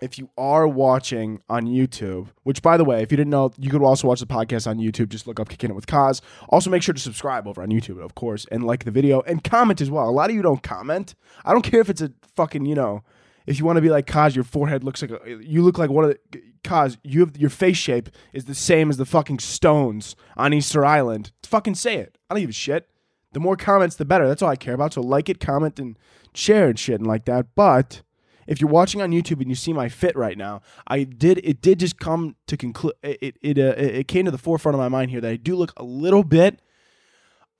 if 0.00 0.18
you 0.18 0.30
are 0.38 0.66
watching 0.66 1.40
on 1.48 1.66
YouTube, 1.66 2.28
which 2.42 2.62
by 2.62 2.76
the 2.76 2.84
way, 2.84 3.02
if 3.02 3.10
you 3.10 3.16
didn't 3.16 3.30
know, 3.30 3.52
you 3.58 3.70
could 3.70 3.82
also 3.82 4.08
watch 4.08 4.20
the 4.20 4.26
podcast 4.26 4.66
on 4.66 4.78
YouTube. 4.78 5.08
Just 5.08 5.26
look 5.26 5.40
up 5.40 5.48
Kicking 5.48 5.70
It 5.70 5.74
with 5.74 5.86
Koz. 5.86 6.20
Also, 6.48 6.70
make 6.70 6.82
sure 6.82 6.94
to 6.94 7.00
subscribe 7.00 7.46
over 7.46 7.62
on 7.62 7.68
YouTube, 7.68 8.02
of 8.02 8.14
course, 8.14 8.46
and 8.50 8.64
like 8.64 8.84
the 8.84 8.90
video 8.90 9.20
and 9.22 9.44
comment 9.44 9.80
as 9.80 9.90
well. 9.90 10.08
A 10.08 10.10
lot 10.10 10.30
of 10.30 10.36
you 10.36 10.42
don't 10.42 10.62
comment. 10.62 11.14
I 11.44 11.52
don't 11.52 11.62
care 11.62 11.80
if 11.80 11.90
it's 11.90 12.02
a 12.02 12.12
fucking, 12.34 12.66
you 12.66 12.74
know, 12.74 13.02
if 13.46 13.58
you 13.58 13.64
want 13.64 13.76
to 13.76 13.82
be 13.82 13.90
like 13.90 14.06
Koz, 14.06 14.34
your 14.34 14.44
forehead 14.44 14.84
looks 14.84 15.02
like 15.02 15.10
a, 15.10 15.38
you 15.42 15.62
look 15.62 15.78
like 15.78 15.90
one 15.90 16.04
of 16.04 16.10
the 16.10 16.42
Kaz. 16.62 16.98
You 17.02 17.20
have 17.20 17.36
your 17.36 17.50
face 17.50 17.76
shape 17.76 18.10
is 18.32 18.44
the 18.44 18.54
same 18.54 18.90
as 18.90 18.96
the 18.96 19.06
fucking 19.06 19.38
stones 19.38 20.14
on 20.36 20.52
Easter 20.52 20.84
Island. 20.84 21.32
Fucking 21.42 21.74
say 21.74 21.96
it. 21.96 22.18
I 22.28 22.34
don't 22.34 22.42
give 22.42 22.50
a 22.50 22.52
shit. 22.52 22.88
The 23.32 23.40
more 23.40 23.56
comments, 23.56 23.96
the 23.96 24.04
better. 24.04 24.26
That's 24.28 24.42
all 24.42 24.50
I 24.50 24.56
care 24.56 24.74
about. 24.74 24.94
So 24.94 25.00
like 25.00 25.28
it, 25.28 25.40
comment, 25.40 25.78
and 25.78 25.98
share 26.34 26.68
and 26.68 26.78
shit 26.78 27.00
and 27.00 27.06
like 27.06 27.24
that. 27.26 27.46
But 27.54 28.02
if 28.50 28.60
you're 28.60 28.68
watching 28.68 29.00
on 29.00 29.12
YouTube 29.12 29.40
and 29.40 29.48
you 29.48 29.54
see 29.54 29.72
my 29.72 29.88
fit 29.88 30.16
right 30.16 30.36
now, 30.36 30.60
I 30.88 31.04
did 31.04 31.40
it 31.44 31.62
did 31.62 31.78
just 31.78 32.00
come 32.00 32.34
to 32.48 32.56
conclude 32.56 32.94
it 33.00 33.36
it 33.40 33.58
uh, 33.58 33.74
it 33.78 34.08
came 34.08 34.24
to 34.24 34.32
the 34.32 34.38
forefront 34.38 34.74
of 34.74 34.80
my 34.80 34.88
mind 34.88 35.12
here 35.12 35.20
that 35.20 35.30
I 35.30 35.36
do 35.36 35.54
look 35.54 35.72
a 35.76 35.84
little 35.84 36.24
bit 36.24 36.60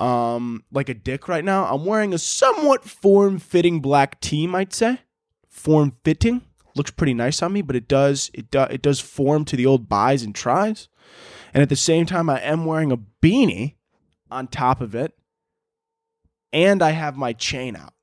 um 0.01 0.65
like 0.73 0.89
a 0.89 0.95
dick 0.95 1.29
right 1.29 1.45
now. 1.45 1.73
I'm 1.73 1.85
wearing 1.85 2.13
a 2.13 2.19
somewhat 2.19 2.85
form-fitting 2.85 3.81
black 3.81 4.21
tee, 4.21 4.49
might 4.49 4.75
say. 4.75 5.03
Form-fitting 5.49 6.43
looks 6.75 6.91
pretty 6.91 7.15
nice 7.15 7.41
on 7.41 7.53
me, 7.53 7.63
but 7.63 7.77
it 7.77 7.87
does 7.87 8.29
it 8.35 8.51
does 8.51 8.69
it 8.73 8.83
does 8.83 8.99
form 8.99 9.45
to 9.45 9.57
the 9.57 9.67
old 9.67 9.89
buys 9.89 10.25
and 10.25 10.35
tries. 10.35 10.89
And 11.55 11.63
at 11.63 11.69
the 11.69 11.77
same 11.77 12.05
time 12.05 12.29
I 12.29 12.41
am 12.41 12.65
wearing 12.65 12.91
a 12.91 12.99
beanie 13.23 13.77
on 14.29 14.49
top 14.49 14.81
of 14.81 14.97
it 14.97 15.17
and 16.53 16.83
I 16.83 16.91
have 16.91 17.17
my 17.17 17.33
chain 17.33 17.77
out. 17.77 17.95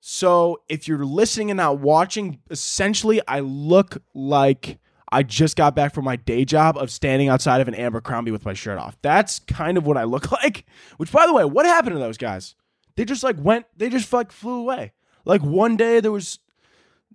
So 0.00 0.62
if 0.68 0.88
you're 0.88 1.04
listening 1.04 1.50
and 1.50 1.58
not 1.58 1.78
watching, 1.78 2.40
essentially, 2.50 3.20
I 3.28 3.40
look 3.40 4.02
like 4.14 4.78
I 5.12 5.22
just 5.22 5.56
got 5.56 5.74
back 5.74 5.92
from 5.92 6.04
my 6.04 6.16
day 6.16 6.44
job 6.44 6.78
of 6.78 6.90
standing 6.90 7.28
outside 7.28 7.60
of 7.60 7.68
an 7.68 7.74
Abercrombie 7.74 8.30
with 8.30 8.44
my 8.44 8.54
shirt 8.54 8.78
off. 8.78 8.96
That's 9.02 9.40
kind 9.40 9.76
of 9.76 9.86
what 9.86 9.96
I 9.96 10.04
look 10.04 10.32
like. 10.42 10.64
Which, 10.96 11.12
by 11.12 11.26
the 11.26 11.34
way, 11.34 11.44
what 11.44 11.66
happened 11.66 11.94
to 11.94 12.00
those 12.00 12.16
guys? 12.18 12.54
They 12.96 13.04
just 13.04 13.22
like 13.22 13.36
went. 13.38 13.66
They 13.76 13.88
just 13.88 14.12
like 14.12 14.32
flew 14.32 14.60
away. 14.60 14.92
Like 15.24 15.42
one 15.42 15.76
day 15.76 16.00
there 16.00 16.12
was 16.12 16.38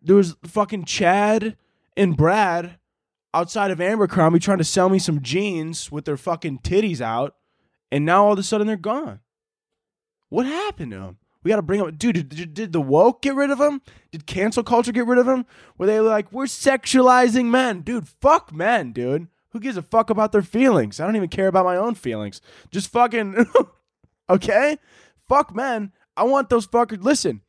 there 0.01 0.15
was 0.15 0.35
fucking 0.45 0.85
Chad 0.85 1.57
and 1.97 2.15
Brad 2.15 2.77
outside 3.33 3.71
of 3.71 3.81
Abercrombie 3.81 4.39
trying 4.39 4.59
to 4.59 4.63
sell 4.63 4.89
me 4.89 4.99
some 4.99 5.21
jeans 5.21 5.91
with 5.91 6.05
their 6.05 6.17
fucking 6.17 6.59
titties 6.59 7.01
out, 7.01 7.35
and 7.91 8.05
now 8.05 8.25
all 8.25 8.33
of 8.33 8.39
a 8.39 8.43
sudden 8.43 8.67
they're 8.67 8.77
gone. 8.77 9.19
What 10.29 10.45
happened 10.45 10.91
to 10.91 10.99
them? 10.99 11.17
We 11.45 11.49
got 11.49 11.57
to 11.57 11.61
bring 11.61 11.79
up, 11.79 11.95
dude. 11.99 12.27
Did, 12.27 12.55
did, 12.55 12.73
the 12.73 12.81
woke 12.81 13.21
get 13.21 13.35
rid 13.35 13.51
of 13.51 13.61
him? 13.61 13.79
Did 14.11 14.25
cancel 14.25 14.63
culture 14.63 14.91
get 14.91 15.05
rid 15.05 15.19
of 15.19 15.27
him? 15.27 15.45
Were 15.77 15.85
they 15.85 15.99
like, 15.99 16.31
we're 16.31 16.45
sexualizing 16.45 17.45
men, 17.45 17.81
dude? 17.81 18.07
Fuck 18.07 18.51
men, 18.51 18.91
dude. 18.91 19.27
Who 19.49 19.59
gives 19.59 19.77
a 19.77 19.83
fuck 19.83 20.09
about 20.09 20.31
their 20.31 20.41
feelings? 20.41 20.99
I 20.99 21.05
don't 21.05 21.15
even 21.15 21.29
care 21.29 21.47
about 21.47 21.63
my 21.63 21.77
own 21.77 21.93
feelings. 21.93 22.41
Just 22.71 22.91
fucking, 22.91 23.45
okay? 24.29 24.79
Fuck 25.29 25.55
men. 25.55 25.91
I 26.17 26.23
want 26.23 26.49
those 26.49 26.65
fuckers. 26.65 27.03
Listen, 27.03 27.41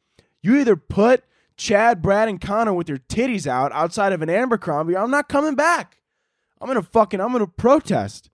you 0.42 0.56
either 0.56 0.76
put 0.76 1.24
Chad, 1.56 2.02
Brad, 2.02 2.28
and 2.28 2.38
Connor 2.38 2.74
with 2.74 2.90
your 2.90 2.98
titties 2.98 3.46
out 3.46 3.72
outside 3.72 4.12
of 4.12 4.20
an 4.20 4.28
Abercrombie, 4.28 4.94
I'm 4.94 5.10
not 5.10 5.30
coming 5.30 5.54
back. 5.54 6.02
I'm 6.60 6.68
gonna 6.68 6.82
fucking, 6.82 7.18
I'm 7.18 7.32
gonna 7.32 7.46
protest. 7.46 8.28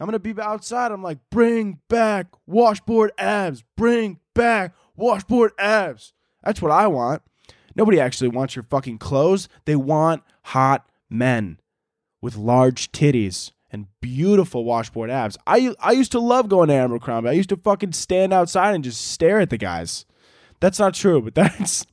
I'm 0.00 0.06
gonna 0.06 0.18
be 0.18 0.34
outside. 0.40 0.90
I'm 0.90 1.02
like, 1.02 1.18
bring 1.30 1.78
back 1.88 2.26
washboard 2.44 3.12
abs. 3.18 3.62
Bring 3.76 4.18
back 4.34 4.74
washboard 4.96 5.52
abs. 5.58 6.12
That's 6.44 6.62
what 6.62 6.72
I 6.72 6.86
want. 6.86 7.22
Nobody 7.74 8.00
actually 8.00 8.28
wants 8.28 8.56
your 8.56 8.62
fucking 8.64 8.98
clothes. 8.98 9.48
They 9.64 9.76
want 9.76 10.22
hot 10.44 10.88
men 11.10 11.58
with 12.22 12.36
large 12.36 12.90
titties 12.92 13.52
and 13.70 13.86
beautiful 14.00 14.64
washboard 14.64 15.10
abs. 15.10 15.36
I 15.46 15.74
I 15.80 15.92
used 15.92 16.12
to 16.12 16.20
love 16.20 16.48
going 16.48 16.68
to 16.68 16.74
Abercrombie. 16.74 17.28
I 17.28 17.32
used 17.32 17.50
to 17.50 17.56
fucking 17.56 17.92
stand 17.92 18.32
outside 18.32 18.74
and 18.74 18.82
just 18.84 19.00
stare 19.00 19.40
at 19.40 19.50
the 19.50 19.58
guys. 19.58 20.06
That's 20.60 20.78
not 20.78 20.94
true, 20.94 21.20
but 21.20 21.34
that's 21.58 21.86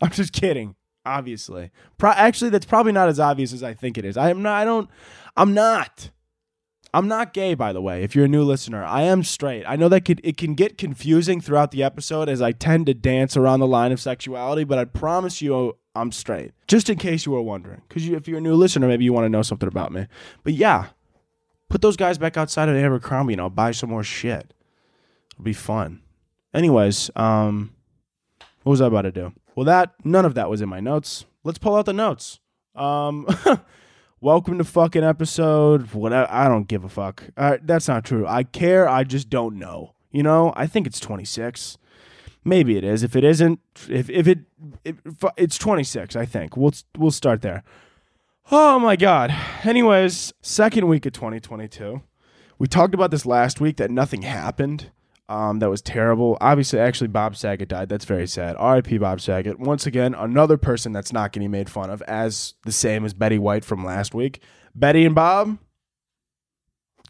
I'm 0.00 0.10
just 0.10 0.32
kidding. 0.32 0.76
Obviously, 1.06 1.70
Pro- 1.98 2.10
actually, 2.12 2.50
that's 2.50 2.64
probably 2.64 2.92
not 2.92 3.08
as 3.08 3.20
obvious 3.20 3.52
as 3.52 3.62
I 3.62 3.74
think 3.74 3.98
it 3.98 4.06
is. 4.06 4.16
I 4.16 4.30
am 4.30 4.42
not. 4.42 4.54
I 4.54 4.64
don't. 4.64 4.88
I'm 5.36 5.52
not. 5.52 6.10
I'm 6.94 7.08
not 7.08 7.32
gay, 7.32 7.54
by 7.54 7.72
the 7.72 7.82
way. 7.82 8.04
If 8.04 8.14
you're 8.14 8.26
a 8.26 8.28
new 8.28 8.44
listener, 8.44 8.84
I 8.84 9.02
am 9.02 9.24
straight. 9.24 9.64
I 9.66 9.74
know 9.74 9.88
that 9.88 10.04
could, 10.04 10.20
it 10.22 10.36
can 10.36 10.54
get 10.54 10.78
confusing 10.78 11.40
throughout 11.40 11.72
the 11.72 11.82
episode 11.82 12.28
as 12.28 12.40
I 12.40 12.52
tend 12.52 12.86
to 12.86 12.94
dance 12.94 13.36
around 13.36 13.58
the 13.58 13.66
line 13.66 13.90
of 13.90 14.00
sexuality, 14.00 14.62
but 14.62 14.78
I 14.78 14.84
promise 14.84 15.42
you, 15.42 15.76
I'm 15.96 16.12
straight. 16.12 16.52
Just 16.68 16.88
in 16.88 16.96
case 16.96 17.26
you 17.26 17.32
were 17.32 17.42
wondering, 17.42 17.82
because 17.88 18.06
you, 18.06 18.14
if 18.14 18.28
you're 18.28 18.38
a 18.38 18.40
new 18.40 18.54
listener, 18.54 18.86
maybe 18.86 19.04
you 19.04 19.12
want 19.12 19.24
to 19.24 19.28
know 19.28 19.42
something 19.42 19.66
about 19.66 19.90
me. 19.90 20.06
But 20.44 20.52
yeah, 20.52 20.86
put 21.68 21.82
those 21.82 21.96
guys 21.96 22.16
back 22.16 22.36
outside 22.36 22.68
of 22.68 22.76
Abercrombie, 22.76 23.32
and 23.32 23.42
I'll 23.42 23.50
buy 23.50 23.72
some 23.72 23.90
more 23.90 24.04
shit. 24.04 24.54
It'll 25.32 25.42
be 25.42 25.52
fun. 25.52 26.00
Anyways, 26.54 27.10
um, 27.16 27.74
what 28.62 28.70
was 28.70 28.80
I 28.80 28.86
about 28.86 29.02
to 29.02 29.10
do? 29.10 29.32
Well, 29.56 29.66
that 29.66 29.94
none 30.04 30.24
of 30.24 30.34
that 30.34 30.48
was 30.48 30.62
in 30.62 30.68
my 30.68 30.78
notes. 30.78 31.24
Let's 31.42 31.58
pull 31.58 31.74
out 31.74 31.86
the 31.86 31.92
notes. 31.92 32.38
Um, 32.76 33.26
welcome 34.24 34.56
to 34.56 34.64
fucking 34.64 35.04
episode. 35.04 35.92
Whatever. 35.92 36.26
I 36.30 36.48
don't 36.48 36.66
give 36.66 36.82
a 36.82 36.88
fuck. 36.88 37.24
Uh, 37.36 37.58
that's 37.62 37.86
not 37.86 38.04
true. 38.04 38.26
I 38.26 38.42
care. 38.42 38.88
I 38.88 39.04
just 39.04 39.28
don't 39.28 39.58
know. 39.58 39.94
You 40.10 40.22
know. 40.22 40.52
I 40.56 40.66
think 40.66 40.86
it's 40.86 40.98
26. 40.98 41.76
Maybe 42.42 42.76
it 42.76 42.84
is. 42.84 43.02
If 43.02 43.14
it 43.14 43.22
isn't, 43.22 43.60
if 43.88 44.08
if 44.10 44.26
it, 44.26 44.40
it 44.84 44.96
it's 45.36 45.58
26. 45.58 46.16
I 46.16 46.24
think 46.24 46.56
we'll 46.56 46.72
we'll 46.96 47.10
start 47.10 47.42
there. 47.42 47.62
Oh 48.50 48.78
my 48.78 48.96
god. 48.96 49.34
Anyways, 49.62 50.32
second 50.40 50.88
week 50.88 51.06
of 51.06 51.12
2022. 51.12 52.02
We 52.58 52.66
talked 52.66 52.94
about 52.94 53.10
this 53.10 53.26
last 53.26 53.60
week 53.60 53.76
that 53.76 53.90
nothing 53.90 54.22
happened. 54.22 54.90
Um, 55.28 55.58
that 55.60 55.70
was 55.70 55.80
terrible. 55.80 56.36
Obviously, 56.40 56.78
actually, 56.78 57.08
Bob 57.08 57.34
Saget 57.34 57.68
died. 57.68 57.88
That's 57.88 58.04
very 58.04 58.26
sad. 58.26 58.56
R.I.P. 58.58 58.98
Bob 58.98 59.20
Saget. 59.20 59.58
Once 59.58 59.86
again, 59.86 60.14
another 60.14 60.58
person 60.58 60.92
that's 60.92 61.12
not 61.12 61.32
getting 61.32 61.50
made 61.50 61.70
fun 61.70 61.88
of, 61.88 62.02
as 62.02 62.54
the 62.64 62.72
same 62.72 63.04
as 63.04 63.14
Betty 63.14 63.38
White 63.38 63.64
from 63.64 63.84
last 63.84 64.14
week. 64.14 64.42
Betty 64.74 65.06
and 65.06 65.14
Bob 65.14 65.58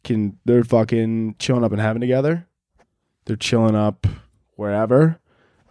can 0.04 0.38
they're 0.44 0.62
fucking 0.62 1.36
chilling 1.38 1.64
up 1.64 1.72
and 1.72 1.80
having 1.80 2.00
together. 2.00 2.46
They're 3.24 3.36
chilling 3.36 3.74
up 3.74 4.06
wherever. 4.54 5.18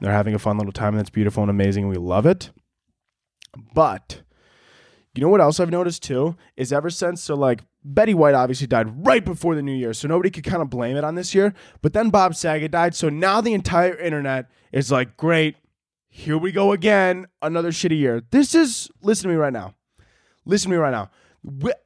They're 0.01 0.11
having 0.11 0.33
a 0.33 0.39
fun 0.39 0.57
little 0.57 0.73
time. 0.73 0.89
And 0.89 0.99
that's 0.99 1.09
beautiful 1.09 1.43
and 1.43 1.49
amazing. 1.49 1.87
We 1.87 1.95
love 1.95 2.25
it. 2.25 2.51
But 3.73 4.21
you 5.13 5.21
know 5.21 5.29
what 5.29 5.41
else 5.41 5.59
I've 5.59 5.69
noticed 5.69 6.03
too 6.03 6.35
is 6.57 6.73
ever 6.73 6.89
since 6.89 7.21
so 7.21 7.35
like 7.35 7.61
Betty 7.83 8.13
White 8.13 8.35
obviously 8.35 8.67
died 8.67 9.05
right 9.05 9.23
before 9.23 9.55
the 9.55 9.61
new 9.61 9.73
year, 9.73 9.93
so 9.93 10.07
nobody 10.07 10.29
could 10.29 10.43
kind 10.43 10.61
of 10.61 10.69
blame 10.69 10.95
it 10.95 11.03
on 11.03 11.15
this 11.15 11.35
year. 11.35 11.53
But 11.81 11.93
then 11.93 12.09
Bob 12.09 12.35
Saget 12.35 12.71
died, 12.71 12.95
so 12.95 13.09
now 13.09 13.41
the 13.41 13.53
entire 13.53 13.95
internet 13.97 14.49
is 14.71 14.91
like, 14.91 15.17
great, 15.17 15.57
here 16.09 16.37
we 16.37 16.51
go 16.51 16.71
again, 16.71 17.27
another 17.41 17.71
shitty 17.71 17.97
year. 17.97 18.21
This 18.31 18.53
is 18.55 18.89
listen 19.01 19.23
to 19.23 19.29
me 19.29 19.35
right 19.35 19.53
now. 19.53 19.73
Listen 20.45 20.69
to 20.69 20.77
me 20.77 20.81
right 20.81 20.91
now. 20.91 21.09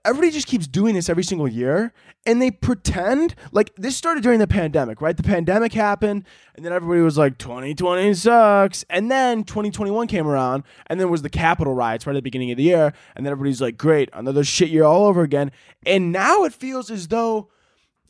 Everybody 0.05 0.31
just 0.31 0.45
keeps 0.45 0.67
doing 0.67 0.93
this 0.93 1.09
every 1.09 1.23
single 1.23 1.47
year, 1.47 1.91
and 2.27 2.39
they 2.39 2.51
pretend 2.51 3.33
like 3.51 3.73
this 3.75 3.97
started 3.97 4.21
during 4.21 4.37
the 4.37 4.45
pandemic, 4.45 5.01
right? 5.01 5.17
The 5.17 5.23
pandemic 5.23 5.73
happened, 5.73 6.25
and 6.55 6.63
then 6.63 6.71
everybody 6.71 7.01
was 7.01 7.17
like, 7.17 7.39
2020 7.39 8.13
sucks. 8.13 8.85
And 8.87 9.09
then 9.09 9.43
2021 9.43 10.07
came 10.07 10.27
around, 10.27 10.63
and 10.85 10.99
then 10.99 11.09
was 11.09 11.23
the 11.23 11.29
Capitol 11.29 11.73
riots 11.73 12.05
right 12.05 12.13
at 12.13 12.19
the 12.19 12.21
beginning 12.21 12.51
of 12.51 12.57
the 12.57 12.63
year, 12.63 12.93
and 13.15 13.25
then 13.25 13.31
everybody's 13.31 13.59
like, 13.59 13.77
great, 13.77 14.09
another 14.13 14.43
shit 14.43 14.69
year 14.69 14.83
all 14.83 15.07
over 15.07 15.23
again. 15.23 15.51
And 15.87 16.11
now 16.11 16.43
it 16.43 16.53
feels 16.53 16.91
as 16.91 17.07
though, 17.07 17.49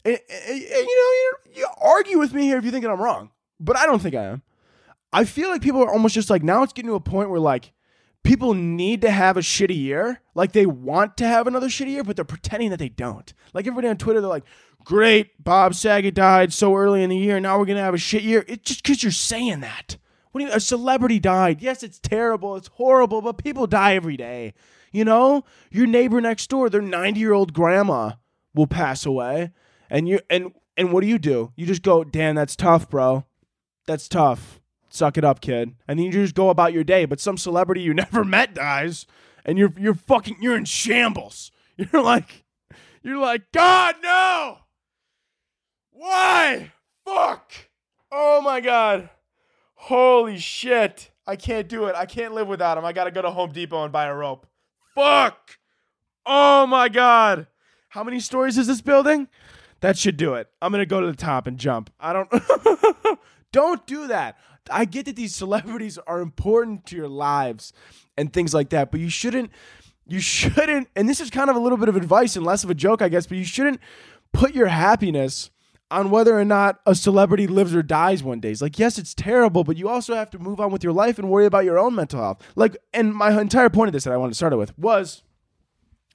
and, 0.04 0.20
and, 0.30 0.60
you 0.60 1.34
know, 1.46 1.54
you 1.56 1.68
argue 1.82 2.20
with 2.20 2.34
me 2.34 2.44
here 2.44 2.58
if 2.58 2.66
you 2.66 2.72
think 2.72 2.84
that 2.84 2.92
I'm 2.92 3.01
wrong, 3.01 3.32
but 3.58 3.77
I 3.77 3.86
don't 3.86 4.01
think 4.01 4.16
I 4.16 4.25
am. 4.25 4.42
I 5.13 5.24
feel 5.24 5.50
like 5.50 5.62
people 5.62 5.82
are 5.82 5.92
almost 5.92 6.13
just 6.13 6.30
like, 6.30 6.44
now 6.44 6.62
it's 6.63 6.74
getting 6.74 6.89
to 6.89 6.96
a 6.96 7.00
point 7.00 7.30
where 7.30 7.39
like, 7.39 7.72
people 8.28 8.54
need 8.54 9.02
to 9.02 9.10
have 9.10 9.38
a 9.38 9.42
shitty 9.42 9.78
year. 9.78 10.22
Like 10.36 10.52
they 10.52 10.66
want 10.66 11.16
to 11.18 11.26
have 11.26 11.48
another 11.48 11.70
shitty 11.70 11.92
year, 11.92 12.04
but 12.04 12.18
they're 12.18 12.26
pretending 12.26 12.72
that 12.72 12.78
they 12.78 12.90
don't. 12.90 13.34
Like 13.54 13.66
everybody 13.66 13.88
on 13.88 13.98
Twitter, 13.98 14.20
they're 14.20 14.30
like, 14.30 14.44
great, 14.84 15.42
Bob 15.42 15.74
Saget 15.74 16.14
died 16.14 16.52
so 16.52 16.76
early 16.76 17.04
in 17.04 17.10
the 17.10 17.18
year. 17.18 17.40
Now 17.40 17.58
we're 17.58 17.66
going 17.66 17.78
to 17.78 17.84
have 17.84 17.94
a 17.94 17.98
shit 18.00 18.24
year. 18.24 18.44
It's 18.48 18.64
just 18.64 18.84
because 18.84 19.02
you're 19.02 19.14
saying 19.14 19.62
that. 19.62 19.98
When 20.34 20.50
a 20.50 20.60
celebrity 20.60 21.20
died, 21.20 21.62
yes, 21.62 21.84
it's 21.84 22.00
terrible, 22.00 22.58
it's 22.58 22.68
horrible, 22.68 23.22
but 23.22 23.38
people 23.38 23.66
die 23.66 23.96
every 23.96 24.18
day. 24.18 24.54
You 24.92 25.06
know, 25.06 25.46
your 25.72 25.88
neighbor 25.88 26.20
next 26.20 26.50
door, 26.50 26.70
their 26.70 26.82
90 26.82 27.20
year 27.20 27.34
old 27.34 27.54
grandma 27.54 28.12
will 28.54 28.68
pass 28.68 29.06
away. 29.06 29.52
And 29.90 30.08
you 30.08 30.20
and 30.30 30.52
and 30.76 30.92
what 30.92 31.02
do 31.02 31.08
you 31.08 31.18
do? 31.18 31.54
You 31.56 31.66
just 31.66 31.82
go, 31.82 32.04
damn, 32.04 32.36
that's 32.36 32.58
tough, 32.58 32.90
bro. 32.90 33.26
That's 33.88 34.10
tough 34.10 34.60
suck 34.89 35.17
it 35.17 35.24
up, 35.24 35.41
kid. 35.41 35.75
And 35.88 36.00
then 36.00 36.06
you 36.06 36.12
just 36.12 36.36
go 36.36 36.50
about 36.50 36.74
your 36.74 36.84
day. 36.84 37.06
But 37.06 37.20
some 37.20 37.38
celebrity 37.38 37.82
you 37.82 37.94
never 37.96 38.24
met 38.24 38.53
dies, 38.53 39.06
and 39.46 39.58
you're 39.58 39.74
you're 39.77 39.94
fucking 39.94 40.38
you're 40.41 40.58
in 40.58 40.65
shambles. 40.65 41.51
You're 41.77 42.01
like 42.01 42.44
you're 43.03 43.20
like, 43.20 43.51
God 43.51 43.96
no! 44.01 44.58
Why? 45.91 46.72
Fuck! 47.06 47.51
Oh 48.12 48.41
my 48.41 48.62
god. 48.62 49.10
Holy 49.75 50.39
shit. 50.39 51.12
I 51.27 51.36
can't 51.36 51.67
do 51.67 51.86
it. 51.86 51.96
I 51.96 52.06
can't 52.06 52.34
live 52.34 52.48
without 52.48 52.77
him. 52.77 52.86
I 52.86 52.94
gotta 52.94 53.12
go 53.12 53.22
to 53.22 53.29
Home 53.29 53.51
Depot 53.51 53.84
and 53.84 53.91
buy 53.91 54.06
a 54.08 54.15
rope. 54.15 54.48
Fuck! 54.96 55.60
Oh 56.25 56.65
my 56.65 56.89
god. 56.89 57.48
How 57.89 58.03
many 58.03 58.20
stories 58.20 58.58
is 58.58 58.67
this 58.67 58.82
building? 58.82 59.27
That 59.82 59.98
should 59.98 60.17
do 60.17 60.34
it. 60.34 60.50
I'm 60.62 60.72
gonna 60.72 60.86
go 60.86 61.01
to 61.01 61.08
the 61.08 61.15
top 61.15 61.48
and 61.48 61.58
jump. 61.58 61.91
I 62.00 62.13
don't 62.13 62.29
don't 63.51 63.86
do 63.86 64.08
that. 64.08 64.38
I 64.72 64.86
get 64.86 65.06
that 65.06 65.16
these 65.16 65.36
celebrities 65.36 65.98
are 66.08 66.22
important 66.22 66.86
to 66.88 66.96
your 66.96 67.08
lives 67.08 67.74
and 68.18 68.32
things 68.32 68.54
like 68.54 68.70
that, 68.70 68.92
but 68.92 69.00
you 69.00 69.10
shouldn't 69.10 69.52
you 70.06 70.20
shouldn't 70.20 70.88
and 70.96 71.08
this 71.08 71.20
is 71.20 71.30
kind 71.30 71.50
of 71.50 71.56
a 71.56 71.60
little 71.60 71.78
bit 71.78 71.90
of 71.90 71.96
advice 71.96 72.36
and 72.36 72.46
less 72.46 72.64
of 72.64 72.70
a 72.70 72.76
joke, 72.76 73.02
I 73.02 73.10
guess, 73.10 73.28
but 73.28 73.38
you 73.38 73.46
shouldn't 73.46 73.80
put 74.32 74.56
your 74.56 74.68
happiness 74.68 75.50
on 75.90 76.10
whether 76.10 76.38
or 76.38 76.44
not 76.46 76.80
a 76.86 76.94
celebrity 76.94 77.48
lives 77.48 77.74
or 77.74 77.82
dies 77.82 78.22
one 78.22 78.40
day. 78.40 78.52
It's 78.52 78.62
like, 78.62 78.78
yes, 78.78 78.98
it's 78.98 79.14
terrible, 79.14 79.64
but 79.64 79.78
you 79.78 79.88
also 79.88 80.16
have 80.16 80.30
to 80.32 80.40
move 80.40 80.60
on 80.60 80.72
with 80.72 80.84
your 80.84 80.94
life 80.94 81.18
and 81.18 81.30
worry 81.30 81.46
about 81.46 81.64
your 81.64 81.80
own 81.80 81.96
mental 81.96 82.20
health. 82.20 82.42
Like, 82.56 82.78
and 82.94 83.14
my 83.14 83.40
entire 83.40 83.70
point 83.70 83.88
of 83.90 83.94
this 83.94 84.04
that 84.04 84.14
I 84.14 84.18
wanted 84.18 84.32
to 84.32 84.36
start 84.36 84.54
it 84.54 84.58
with 84.58 84.78
was 84.78 85.24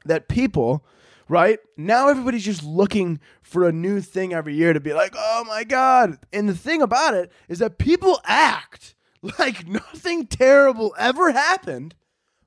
that 0.05 0.29
people 0.29 0.85
right? 1.33 1.61
Now 1.79 2.11
everybody's 2.11 2.45
just 2.45 2.63
looking 2.63 3.19
for 3.41 3.67
a 3.67 3.73
new 3.73 4.03
thing 4.03 4.35
every 4.35 4.55
year 4.55 4.75
to 4.75 4.81
be 4.81 4.93
like, 4.93 5.15
oh 5.17 5.45
my 5.49 5.65
God. 5.65 6.19
And 6.31 6.47
the 6.47 6.55
thing 6.55 6.83
about 6.83 7.15
it 7.15 7.33
is 7.49 7.59
that 7.61 7.79
people 7.79 8.21
act 8.27 8.95
like 9.39 9.67
nothing 9.67 10.27
terrible 10.27 10.95
ever 10.99 11.33
happened 11.33 11.95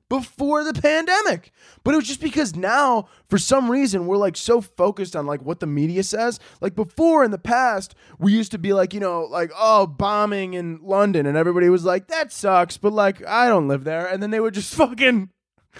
before 0.08 0.62
the 0.62 0.72
pandemic. 0.72 1.50
But 1.82 1.94
it 1.94 1.96
was 1.96 2.06
just 2.06 2.20
because 2.20 2.54
now, 2.54 3.08
for 3.28 3.38
some 3.38 3.68
reason, 3.68 4.06
we're 4.06 4.18
like 4.18 4.36
so 4.36 4.60
focused 4.60 5.16
on 5.16 5.26
like 5.26 5.42
what 5.42 5.58
the 5.58 5.66
media 5.66 6.04
says. 6.04 6.38
Like 6.60 6.76
before 6.76 7.24
in 7.24 7.32
the 7.32 7.38
past, 7.38 7.96
we 8.20 8.32
used 8.32 8.52
to 8.52 8.58
be 8.58 8.72
like, 8.72 8.94
you 8.94 9.00
know, 9.00 9.22
like, 9.22 9.50
oh, 9.56 9.88
bombing 9.88 10.54
in 10.54 10.78
London. 10.80 11.26
And 11.26 11.36
everybody 11.36 11.68
was 11.70 11.84
like, 11.84 12.06
that 12.06 12.32
sucks. 12.32 12.76
But 12.76 12.92
like, 12.92 13.26
I 13.26 13.48
don't 13.48 13.66
live 13.66 13.82
there. 13.82 14.06
And 14.06 14.22
then 14.22 14.30
they 14.30 14.38
would 14.38 14.54
just 14.54 14.72
fucking 14.76 15.30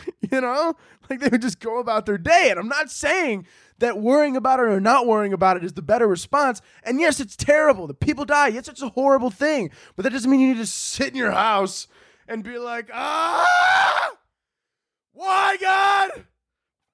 you 0.31 0.41
know? 0.41 0.75
Like 1.09 1.21
they 1.21 1.29
would 1.29 1.43
just 1.43 1.61
go 1.61 1.79
about 1.79 2.07
their 2.07 2.19
day. 2.19 2.49
And 2.51 2.59
I'm 2.59 2.69
not 2.69 2.91
saying 2.91 3.47
that 3.79 3.99
worrying 3.99 4.37
about 4.37 4.61
it 4.61 4.65
or 4.67 4.81
not 4.81 5.07
worrying 5.07 5.33
about 5.33 5.57
it 5.57 5.65
is 5.65 5.75
the 5.75 5.83
better 5.83 6.07
response. 6.07 6.61
And 6.83 7.01
yes, 7.01 7.21
it's 7.21 7.37
terrible. 7.37 7.87
The 7.87 7.95
people 7.95 8.25
die. 8.25 8.49
Yes, 8.49 8.69
it's 8.69 8.83
a 8.83 8.89
horrible 8.89 9.31
thing. 9.31 9.71
But 9.95 10.05
that 10.05 10.11
doesn't 10.11 10.31
mean 10.31 10.41
you 10.41 10.49
need 10.49 10.61
to 10.61 10.67
sit 10.67 11.09
in 11.09 11.17
your 11.17 11.33
house 11.33 11.87
and 12.29 12.43
be 12.43 12.59
like, 12.59 12.91
ah, 12.93 14.13
why, 15.13 15.57
God? 15.61 16.25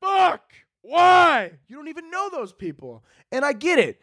Fuck. 0.01 0.43
Why? 0.83 1.53
You 1.69 1.77
don't 1.77 1.89
even 1.89 2.11
know 2.11 2.29
those 2.31 2.53
people. 2.53 3.05
And 3.31 3.45
I 3.45 3.53
get 3.53 3.79
it 3.79 4.01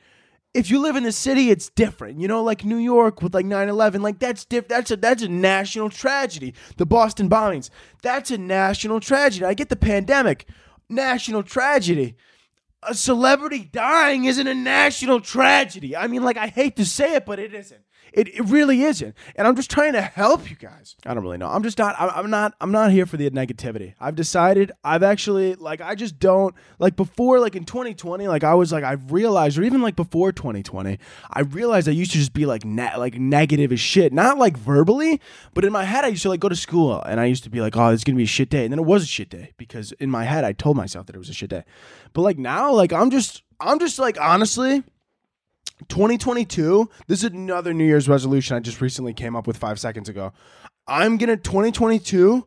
if 0.54 0.72
you 0.72 0.80
live 0.80 0.96
in 0.96 1.04
the 1.04 1.12
city, 1.12 1.52
it's 1.52 1.70
different. 1.70 2.20
You 2.20 2.28
know, 2.28 2.44
like 2.44 2.66
New 2.66 2.78
York 2.78 3.22
with 3.22 3.34
like 3.34 3.46
9/11, 3.46 4.02
like 4.02 4.20
that's 4.20 4.46
diff- 4.46 4.68
that's 4.68 4.92
a 4.92 4.98
that's 4.98 5.22
a 5.24 5.28
national 5.28 5.90
tragedy. 5.90 6.54
The 6.78 6.86
Boston 6.86 7.30
bombings, 7.30 7.70
that's 8.02 8.32
a 8.32 8.38
national 8.38 9.00
tragedy. 9.00 9.46
I 9.46 9.54
get 9.54 9.70
the 9.70 9.76
pandemic. 9.76 10.48
national 10.90 11.44
tragedy. 11.44 12.16
A 12.82 12.96
celebrity 12.96 13.70
dying 13.72 14.26
isn't 14.26 14.48
a 14.48 14.56
national 14.56 15.20
tragedy. 15.20 15.96
I 15.96 16.08
mean, 16.08 16.24
like, 16.24 16.38
I 16.38 16.48
hate 16.48 16.78
to 16.78 16.86
say 16.86 17.14
it, 17.16 17.26
but 17.26 17.38
it 17.38 17.54
isn't. 17.54 17.82
It, 18.14 18.28
it 18.30 18.42
really 18.46 18.84
isn't. 18.84 19.16
And 19.36 19.48
I'm 19.48 19.56
just 19.56 19.70
trying 19.70 19.94
to 19.94 20.02
help 20.02 20.50
you 20.50 20.56
guys. 20.56 20.96
I 21.06 21.14
don't 21.14 21.24
really 21.24 21.38
know. 21.38 21.48
I'm 21.48 21.64
just 21.64 21.78
not 21.78 21.96
I'm, 22.00 22.30
not 22.30 22.54
I'm 22.62 22.72
not 22.72 22.92
here 22.92 23.06
for 23.06 23.18
the 23.18 23.30
negativity. 23.30 23.94
I've 24.00 24.16
decided 24.16 24.72
I've 24.84 25.04
actually 25.04 25.56
like 25.56 25.82
I 25.82 25.96
just 25.96 26.20
don't 26.20 26.56
like 26.80 26.96
before 26.96 27.40
like 27.40 27.56
in 27.56 27.66
2020 27.66 28.28
like 28.28 28.44
I 28.44 28.54
was 28.54 28.72
like 28.72 28.84
I've 28.84 29.12
realized 29.12 29.58
or 29.58 29.64
even 29.64 29.82
like 29.82 29.96
before 29.96 30.32
2020 30.32 30.98
I 31.32 31.42
realized 31.42 31.88
I 31.88 31.92
used 31.92 32.12
to 32.12 32.18
just 32.18 32.34
be 32.34 32.46
like 32.46 32.66
ne- 32.66 32.98
like 32.98 33.16
negative 33.16 33.72
as 33.72 33.80
shit. 33.80 34.14
Not 34.14 34.38
like 34.38 34.58
verbally, 34.58 35.22
but 35.54 35.66
in 35.66 35.72
my 35.72 35.84
head 35.84 36.06
I 36.06 36.08
used 36.08 36.24
to 36.24 36.30
like 36.30 36.40
go 36.40 36.50
to 36.50 36.56
school 36.56 37.02
and 37.02 37.20
I 37.20 37.26
used 37.26 37.44
to 37.44 37.50
be 37.50 37.62
like 37.62 37.78
oh 37.78 37.90
it's 37.90 38.04
going 38.04 38.16
to 38.16 38.20
be 38.20 38.24
a 38.24 38.28
shit 38.28 38.50
day 38.50 38.64
and 38.64 38.72
then 38.72 38.80
it 38.80 38.86
was 38.86 39.04
a 39.04 39.08
shit 39.08 39.30
day 39.30 39.54
because 39.58 39.92
in 39.94 40.10
my 40.10 40.24
head 40.24 40.44
I 40.44 40.54
told 40.54 40.78
myself 40.78 41.06
that 41.08 41.16
it 41.16 41.20
was 41.20 41.30
a 41.30 41.34
shit 41.34 41.50
day. 41.50 41.64
But 42.14 42.22
like 42.22 42.38
now 42.38 42.72
like 42.72 42.94
I'm 42.94 43.10
just 43.12 43.44
I'm 43.60 43.80
just 43.80 44.00
like 44.00 44.20
honestly 44.20 44.84
2022, 45.88 46.90
this 47.08 47.24
is 47.24 47.32
another 47.32 47.74
New 47.74 47.86
Year's 47.86 48.10
resolution 48.10 48.58
I 48.58 48.60
just 48.60 48.82
recently 48.82 49.14
came 49.14 49.36
up 49.36 49.48
with 49.48 49.58
five 49.58 49.80
seconds 49.80 50.10
ago. 50.10 50.34
I'm 50.88 51.18
gonna 51.18 51.38
2022, 51.38 52.46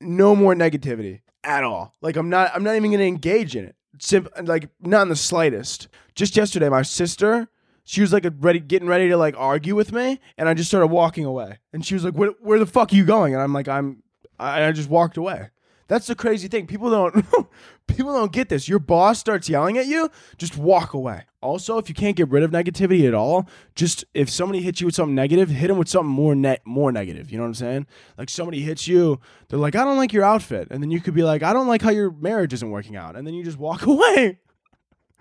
no 0.00 0.36
more 0.36 0.54
negativity 0.54 1.20
at 1.42 1.64
all. 1.64 1.94
Like 2.00 2.16
I'm 2.16 2.30
not, 2.30 2.50
I'm 2.54 2.62
not 2.62 2.76
even 2.76 2.92
gonna 2.92 3.04
engage 3.04 3.56
in 3.56 3.64
it. 3.64 3.76
Sim- 3.98 4.28
like 4.42 4.68
not 4.80 5.02
in 5.02 5.08
the 5.08 5.16
slightest. 5.16 5.88
Just 6.14 6.36
yesterday, 6.36 6.68
my 6.68 6.82
sister, 6.82 7.48
she 7.84 8.00
was 8.00 8.12
like 8.12 8.24
ready, 8.38 8.60
getting 8.60 8.88
ready 8.88 9.08
to 9.08 9.16
like 9.16 9.34
argue 9.36 9.74
with 9.74 9.92
me, 9.92 10.20
and 10.38 10.48
I 10.48 10.54
just 10.54 10.70
started 10.70 10.88
walking 10.88 11.24
away. 11.24 11.58
And 11.72 11.84
she 11.84 11.94
was 11.94 12.04
like, 12.04 12.14
"Where, 12.14 12.30
where 12.40 12.58
the 12.58 12.66
fuck 12.66 12.92
are 12.92 12.96
you 12.96 13.04
going?" 13.04 13.34
And 13.34 13.42
I'm 13.42 13.52
like, 13.52 13.68
"I'm," 13.68 14.02
I, 14.38 14.64
I 14.64 14.72
just 14.72 14.88
walked 14.88 15.16
away. 15.16 15.50
That's 15.86 16.06
the 16.06 16.14
crazy 16.14 16.48
thing. 16.48 16.66
People 16.66 16.90
don't 16.90 17.24
people 17.86 18.12
don't 18.14 18.32
get 18.32 18.48
this. 18.48 18.68
Your 18.68 18.78
boss 18.78 19.18
starts 19.18 19.48
yelling 19.48 19.76
at 19.76 19.86
you, 19.86 20.10
just 20.38 20.56
walk 20.56 20.94
away. 20.94 21.24
Also, 21.44 21.76
if 21.76 21.90
you 21.90 21.94
can't 21.94 22.16
get 22.16 22.30
rid 22.30 22.42
of 22.42 22.50
negativity 22.50 23.06
at 23.06 23.12
all, 23.12 23.46
just 23.74 24.02
if 24.14 24.30
somebody 24.30 24.62
hits 24.62 24.80
you 24.80 24.86
with 24.86 24.94
something 24.94 25.14
negative, 25.14 25.50
hit 25.50 25.68
them 25.68 25.76
with 25.76 25.90
something 25.90 26.10
more 26.10 26.34
net 26.34 26.62
more 26.64 26.90
negative. 26.90 27.30
You 27.30 27.36
know 27.36 27.44
what 27.44 27.48
I'm 27.48 27.54
saying? 27.54 27.86
Like 28.16 28.30
somebody 28.30 28.62
hits 28.62 28.88
you, 28.88 29.20
they're 29.48 29.58
like, 29.58 29.76
"I 29.76 29.84
don't 29.84 29.98
like 29.98 30.14
your 30.14 30.24
outfit." 30.24 30.68
And 30.70 30.82
then 30.82 30.90
you 30.90 31.02
could 31.02 31.12
be 31.12 31.22
like, 31.22 31.42
"I 31.42 31.52
don't 31.52 31.68
like 31.68 31.82
how 31.82 31.90
your 31.90 32.10
marriage 32.10 32.54
isn't 32.54 32.70
working 32.70 32.96
out." 32.96 33.14
And 33.14 33.26
then 33.26 33.34
you 33.34 33.44
just 33.44 33.58
walk 33.58 33.82
away. 33.86 34.38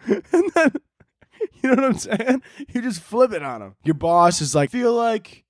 and 0.08 0.24
then 0.56 0.72
you 1.62 1.70
know 1.70 1.75
what 1.75 1.84
I'm 1.84 1.98
saying? 1.98 2.42
You 2.74 2.82
just 2.82 3.01
flip 3.01 3.34
it 3.34 3.44
on 3.44 3.60
them. 3.60 3.75
Your 3.84 3.96
boss 3.96 4.39
is 4.39 4.56
like, 4.56 4.70
"Feel 4.70 4.94
like 4.94 5.44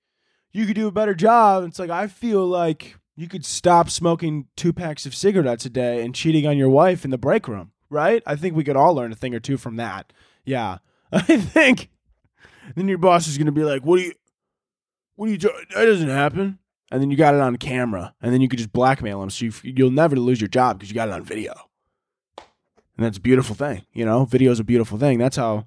you 0.52 0.66
could 0.66 0.76
do 0.76 0.88
a 0.88 0.92
better 0.92 1.14
job." 1.14 1.66
It's 1.66 1.78
like, 1.78 1.92
"I 1.92 2.08
feel 2.08 2.48
like 2.48 2.96
you 3.16 3.28
could 3.28 3.46
stop 3.46 3.92
smoking 3.92 4.48
two 4.56 4.74
packs 4.74 5.06
of 5.06 5.14
cigarettes 5.14 5.66
a 5.68 5.70
day 5.70 6.04
and 6.04 6.16
cheating 6.16 6.48
on 6.48 6.58
your 6.58 6.70
wife 6.70 7.06
in 7.06 7.12
the 7.12 7.18
break 7.20 7.48
room, 7.48 7.74
right? 7.92 8.24
I 8.26 8.36
think 8.36 8.56
we 8.56 8.64
could 8.64 8.76
all 8.76 8.96
learn 8.96 9.12
a 9.12 9.16
thing 9.16 9.36
or 9.36 9.40
two 9.40 9.58
from 9.58 9.76
that. 9.76 10.12
Yeah, 10.46 10.80
I 11.12 11.38
think. 11.38 11.90
Then 12.76 12.88
your 12.88 12.98
boss 12.98 13.28
is 13.28 13.38
gonna 13.38 13.52
be 13.52 13.64
like, 13.64 13.84
"What 13.84 13.98
do 13.98 14.04
you, 14.04 14.14
what 15.16 15.28
do 15.28 15.32
you? 15.34 15.38
That 15.38 15.86
doesn't 15.86 16.10
happen." 16.10 16.60
And 16.92 17.02
then 17.02 17.10
you 17.10 17.18
got 17.18 17.34
it 17.34 17.42
on 17.42 17.58
camera, 17.58 18.14
and 18.22 18.32
then 18.34 18.42
you 18.42 18.48
could 18.48 18.60
just 18.60 18.72
blackmail 18.72 19.24
him, 19.24 19.30
so 19.32 19.46
you, 19.46 19.54
you'll 19.64 19.90
never 19.90 20.16
lose 20.16 20.40
your 20.40 20.48
job 20.48 20.78
because 20.78 20.90
you 20.90 20.96
got 20.96 21.08
it 21.08 21.14
on 21.14 21.24
video. 21.24 21.54
And 22.38 23.06
that's 23.06 23.18
a 23.18 23.22
beautiful 23.22 23.56
thing, 23.56 23.86
you 23.94 24.06
know. 24.06 24.26
Video 24.26 24.52
is 24.52 24.60
a 24.60 24.64
beautiful 24.64 24.98
thing. 24.98 25.18
That's 25.18 25.38
how. 25.38 25.66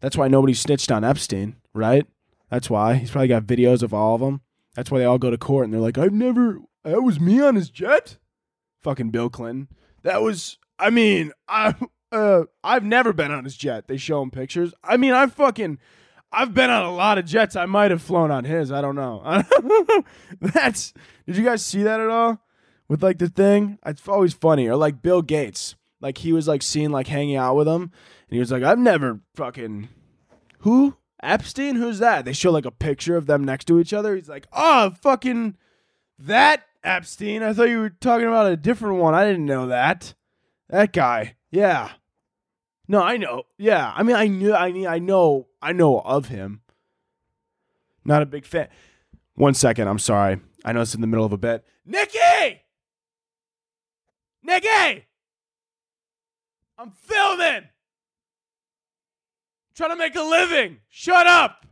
That's 0.00 0.16
why 0.16 0.28
nobody 0.28 0.54
snitched 0.54 0.92
on 0.92 1.02
Epstein, 1.02 1.56
right? 1.74 2.06
That's 2.50 2.70
why 2.70 2.94
he's 2.94 3.10
probably 3.10 3.26
got 3.28 3.42
videos 3.42 3.82
of 3.82 3.92
all 3.92 4.14
of 4.14 4.20
them. 4.20 4.42
That's 4.76 4.90
why 4.90 5.00
they 5.00 5.04
all 5.04 5.18
go 5.18 5.30
to 5.30 5.36
court 5.36 5.64
and 5.64 5.74
they're 5.74 5.80
like, 5.80 5.98
"I've 5.98 6.12
never, 6.12 6.60
that 6.84 7.02
was 7.02 7.18
me 7.18 7.40
on 7.40 7.56
his 7.56 7.68
jet." 7.68 8.16
Fucking 8.80 9.10
Bill 9.10 9.28
Clinton. 9.28 9.68
That 10.04 10.22
was. 10.22 10.58
I 10.78 10.90
mean, 10.90 11.32
I 11.48 11.74
uh, 12.12 12.44
I've 12.64 12.84
never 12.84 13.12
been 13.12 13.30
on 13.30 13.44
his 13.44 13.56
jet. 13.56 13.86
They 13.88 13.96
show 13.96 14.22
him 14.22 14.30
pictures. 14.30 14.72
I 14.82 14.96
mean, 14.96 15.12
I 15.12 15.26
fucking, 15.26 15.78
I've 16.32 16.54
been 16.54 16.70
on 16.70 16.84
a 16.84 16.94
lot 16.94 17.18
of 17.18 17.24
jets. 17.26 17.56
I 17.56 17.66
might 17.66 17.90
have 17.90 18.02
flown 18.02 18.30
on 18.30 18.44
his. 18.44 18.70
I 18.72 18.80
don't 18.80 18.96
know. 18.96 19.42
That's. 20.40 20.92
Did 21.26 21.36
you 21.36 21.44
guys 21.44 21.64
see 21.64 21.82
that 21.82 22.00
at 22.00 22.08
all? 22.08 22.40
With 22.88 23.02
like 23.02 23.18
the 23.18 23.28
thing, 23.28 23.78
it's 23.84 24.06
always 24.08 24.32
funny. 24.32 24.66
Or 24.66 24.76
like 24.76 25.02
Bill 25.02 25.20
Gates, 25.20 25.74
like 26.00 26.18
he 26.18 26.32
was 26.32 26.48
like 26.48 26.62
seen 26.62 26.90
like 26.90 27.06
hanging 27.06 27.36
out 27.36 27.54
with 27.54 27.68
him, 27.68 27.82
and 27.82 27.90
he 28.30 28.38
was 28.38 28.50
like, 28.50 28.62
"I've 28.62 28.78
never 28.78 29.20
fucking 29.34 29.88
who 30.60 30.96
Epstein? 31.22 31.76
Who's 31.76 31.98
that?" 31.98 32.24
They 32.24 32.32
show 32.32 32.50
like 32.50 32.64
a 32.64 32.70
picture 32.70 33.16
of 33.18 33.26
them 33.26 33.44
next 33.44 33.66
to 33.66 33.78
each 33.78 33.92
other. 33.92 34.16
He's 34.16 34.30
like, 34.30 34.46
"Oh, 34.54 34.94
fucking 35.02 35.56
that 36.18 36.62
Epstein. 36.82 37.42
I 37.42 37.52
thought 37.52 37.68
you 37.68 37.80
were 37.80 37.90
talking 37.90 38.26
about 38.26 38.50
a 38.50 38.56
different 38.56 38.96
one. 38.96 39.14
I 39.14 39.26
didn't 39.26 39.44
know 39.44 39.66
that. 39.66 40.14
That 40.70 40.94
guy." 40.94 41.34
Yeah. 41.50 41.90
No, 42.86 43.02
I 43.02 43.16
know. 43.16 43.44
Yeah. 43.58 43.92
I 43.94 44.02
mean, 44.02 44.16
I 44.16 44.26
knew 44.26 44.54
I 44.54 44.94
I 44.94 44.98
know 44.98 45.48
I 45.60 45.72
know 45.72 46.00
of 46.00 46.28
him. 46.28 46.62
Not 48.04 48.22
a 48.22 48.26
big 48.26 48.46
fan. 48.46 48.68
One 49.34 49.54
second, 49.54 49.86
I'm 49.88 49.98
sorry. 49.98 50.40
I 50.64 50.72
know 50.72 50.80
it's 50.80 50.94
in 50.94 51.00
the 51.00 51.06
middle 51.06 51.24
of 51.24 51.32
a 51.32 51.38
bit. 51.38 51.64
Nikki! 51.84 52.62
Nikki! 54.42 55.04
I'm 56.78 56.90
filming. 56.90 57.64
trying 59.74 59.90
to 59.90 59.96
make 59.96 60.16
a 60.16 60.22
living. 60.22 60.78
Shut 60.88 61.26
up. 61.26 61.66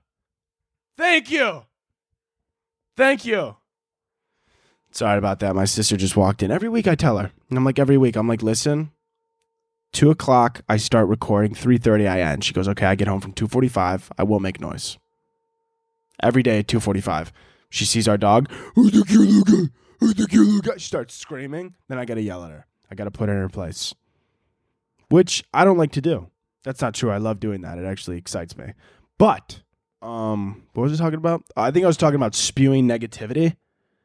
Thank 0.96 1.30
you. 1.30 1.62
Thank 2.96 3.24
you. 3.24 3.56
Sorry 4.90 5.18
about 5.18 5.40
that. 5.40 5.54
My 5.54 5.64
sister 5.64 5.96
just 5.96 6.16
walked 6.16 6.42
in. 6.42 6.50
Every 6.50 6.68
week 6.68 6.86
I 6.88 6.94
tell 6.94 7.18
her. 7.18 7.30
And 7.50 7.58
I'm 7.58 7.64
like, 7.64 7.78
every 7.78 7.98
week, 7.98 8.16
I'm 8.16 8.28
like, 8.28 8.42
listen, 8.42 8.90
two 9.96 10.10
o'clock 10.10 10.60
i 10.68 10.76
start 10.76 11.08
recording 11.08 11.54
3.30 11.54 12.06
i 12.06 12.20
end 12.20 12.44
she 12.44 12.52
goes 12.52 12.68
okay 12.68 12.84
i 12.84 12.94
get 12.94 13.08
home 13.08 13.18
from 13.18 13.32
2.45 13.32 14.10
i 14.18 14.22
will 14.22 14.40
make 14.40 14.60
noise. 14.60 14.98
Every 16.22 16.42
day 16.42 16.58
at 16.58 16.66
2.45 16.66 17.30
she 17.70 17.86
sees 17.86 18.06
our 18.06 18.18
dog. 18.18 18.50
Who's 18.74 18.92
the 18.92 19.06
cute 19.06 19.26
little 19.26 19.42
guy 19.44 19.72
who's 19.98 20.14
the 20.14 20.26
cute 20.26 20.46
little 20.46 20.60
guy 20.60 20.76
she 20.76 20.86
starts 20.86 21.14
screaming. 21.14 21.76
Then 21.88 21.98
i 21.98 22.04
gotta 22.04 22.20
yell 22.20 22.44
at 22.44 22.50
her. 22.50 22.66
I 22.90 22.94
gotta 22.94 23.10
put 23.10 23.30
her 23.30 23.34
in 23.34 23.40
her 23.40 23.48
place. 23.48 23.94
Which 25.08 25.42
i 25.54 25.64
don't 25.64 25.78
like 25.78 25.92
to 25.92 26.02
do. 26.02 26.28
That's 26.62 26.82
not 26.82 26.92
true. 26.92 27.10
I 27.10 27.16
love 27.16 27.40
doing 27.40 27.62
that. 27.62 27.78
It 27.78 27.86
actually 27.86 28.18
excites 28.18 28.54
me. 28.54 28.74
But 29.16 29.62
um 30.02 30.64
what 30.74 30.82
was 30.82 31.00
i 31.00 31.02
talking 31.02 31.16
about? 31.16 31.42
I 31.56 31.70
think 31.70 31.84
i 31.84 31.86
was 31.86 31.96
talking 31.96 32.16
about 32.16 32.34
spewing 32.34 32.86
negativity. 32.86 33.56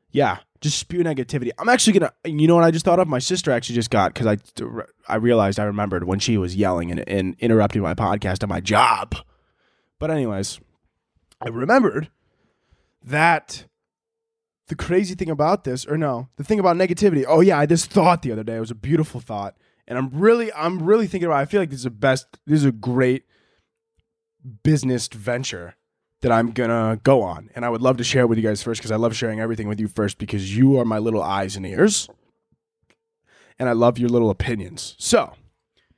Yeah 0.10 0.38
just 0.62 0.78
spew 0.78 1.04
negativity. 1.04 1.50
I'm 1.58 1.68
actually 1.68 2.00
gonna. 2.00 2.14
You 2.24 2.48
know 2.48 2.56
what 2.56 2.64
I 2.64 2.72
just 2.72 2.86
thought 2.86 3.00
of? 3.00 3.08
My 3.08 3.20
sister 3.20 3.52
actually 3.52 3.76
just 3.76 3.90
got 3.90 4.14
because 4.14 4.28
I 4.28 4.38
I 5.08 5.16
realized 5.16 5.60
I 5.60 5.64
remembered 5.64 6.04
when 6.04 6.20
she 6.20 6.38
was 6.38 6.56
yelling 6.56 6.92
and, 6.92 7.08
and 7.10 7.36
interrupting 7.40 7.82
my 7.82 7.96
podcast 7.96 8.44
at 8.44 8.50
my 8.50 8.60
job. 8.60 9.16
But 10.00 10.12
anyways, 10.12 10.60
I 11.42 11.50
remembered 11.50 12.10
that 13.04 13.66
the 14.68 14.76
crazy 14.76 15.16
thing 15.16 15.30
about 15.30 15.64
this, 15.64 15.86
or 15.86 15.98
no, 15.98 16.30
the 16.38 16.44
thing 16.44 16.60
about 16.60 16.78
negativity. 16.78 17.26
Oh 17.28 17.42
yeah, 17.42 17.60
I 17.60 17.66
just 17.66 17.92
thought 17.92 18.22
the 18.22 18.32
other 18.32 18.44
day. 18.44 18.58
It 18.58 18.62
was 18.62 18.72
a 18.72 18.76
beautiful 18.76 19.20
thought, 19.20 19.58
and 19.88 19.98
I'm 19.98 20.10
really 20.12 20.54
I'm 20.54 20.84
really 20.84 21.08
thinking 21.08 21.26
about. 21.26 21.40
It. 21.40 21.42
I 21.42 21.46
feel 21.46 21.62
like 21.62 21.72
this 21.72 21.80
is 21.80 21.86
a 21.88 21.92
best. 21.92 22.28
This 22.46 22.60
is 22.60 22.66
a 22.66 22.72
great 22.72 23.24
business 24.64 25.08
venture 25.08 25.76
that 26.22 26.32
I'm 26.32 26.52
gonna 26.52 27.00
go 27.04 27.22
on. 27.22 27.50
And 27.56 27.66
I 27.66 27.70
would 27.70 27.82
love 27.82 27.98
to 27.98 28.04
share 28.04 28.24
it 28.24 28.28
with 28.28 28.38
you 28.38 28.44
guys 28.44 28.62
first 28.64 28.80
because 28.80 28.92
I 28.92 28.96
love 28.96 29.16
sharing 29.16 29.40
everything 29.40 29.68
with 29.68 29.80
you 29.80 29.88
first 29.88 30.18
because 30.18 30.56
you 30.56 30.80
are 30.80 30.86
my 30.86 31.00
little 31.00 31.22
eyes 31.22 31.56
and 31.56 31.66
ears. 31.66 32.10
And 33.60 33.70
I 33.70 33.74
love 33.74 34.00
your 34.00 34.10
little 34.10 34.30
opinions. 34.30 34.96
So, 34.98 35.34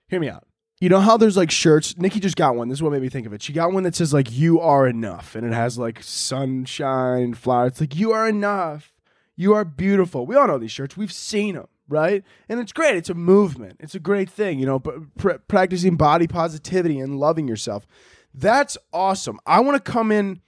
hear 0.07 0.19
me 0.19 0.29
out. 0.29 0.45
You 0.81 0.89
know 0.89 0.99
how 0.99 1.15
there's 1.15 1.37
like 1.37 1.51
shirts? 1.51 1.97
Nikki 1.97 2.19
just 2.19 2.35
got 2.35 2.55
one. 2.55 2.67
This 2.67 2.79
is 2.79 2.83
what 2.83 2.91
made 2.91 3.01
me 3.01 3.07
think 3.07 3.25
of 3.25 3.31
it. 3.31 3.41
She 3.41 3.53
got 3.53 3.71
one 3.71 3.83
that 3.83 3.95
says 3.95 4.13
like 4.13 4.29
"You 4.31 4.59
are 4.59 4.85
enough," 4.85 5.33
and 5.33 5.45
it 5.45 5.53
has 5.53 5.77
like 5.77 6.03
sunshine, 6.03 7.35
flowers. 7.35 7.71
It's 7.71 7.81
like 7.81 7.95
"You 7.95 8.11
are 8.11 8.27
enough." 8.27 8.93
You 9.35 9.53
are 9.53 9.65
beautiful. 9.65 10.25
We 10.25 10.35
all 10.35 10.47
know 10.47 10.57
these 10.57 10.71
shirts. 10.71 10.95
We've 10.95 11.11
seen 11.11 11.55
them, 11.55 11.67
right? 11.87 12.23
And 12.47 12.59
it's 12.59 12.71
great. 12.71 12.95
It's 12.95 13.09
a 13.09 13.15
movement. 13.15 13.77
It's 13.79 13.95
a 13.95 13.99
great 13.99 14.29
thing, 14.29 14.59
you 14.59 14.65
know, 14.65 14.79
pr- 14.79 15.39
practicing 15.47 15.95
body 15.95 16.27
positivity 16.27 16.99
and 16.99 17.19
loving 17.19 17.47
yourself. 17.47 17.87
That's 18.33 18.77
awesome. 18.91 19.39
I 19.45 19.59
want 19.59 19.83
to 19.83 19.91
come 19.91 20.11
in. 20.11 20.41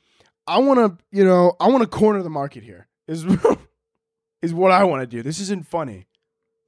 I 0.47 0.59
want 0.59 0.79
to, 0.79 1.03
you 1.11 1.23
know, 1.23 1.53
I 1.59 1.67
want 1.69 1.81
to 1.81 1.87
corner 1.87 2.21
the 2.21 2.29
market 2.29 2.63
here. 2.63 2.87
Is 3.07 3.25
is 4.41 4.53
what 4.53 4.71
I 4.71 4.83
want 4.83 5.01
to 5.01 5.07
do. 5.07 5.21
This 5.21 5.39
isn't 5.39 5.67
funny 5.67 6.07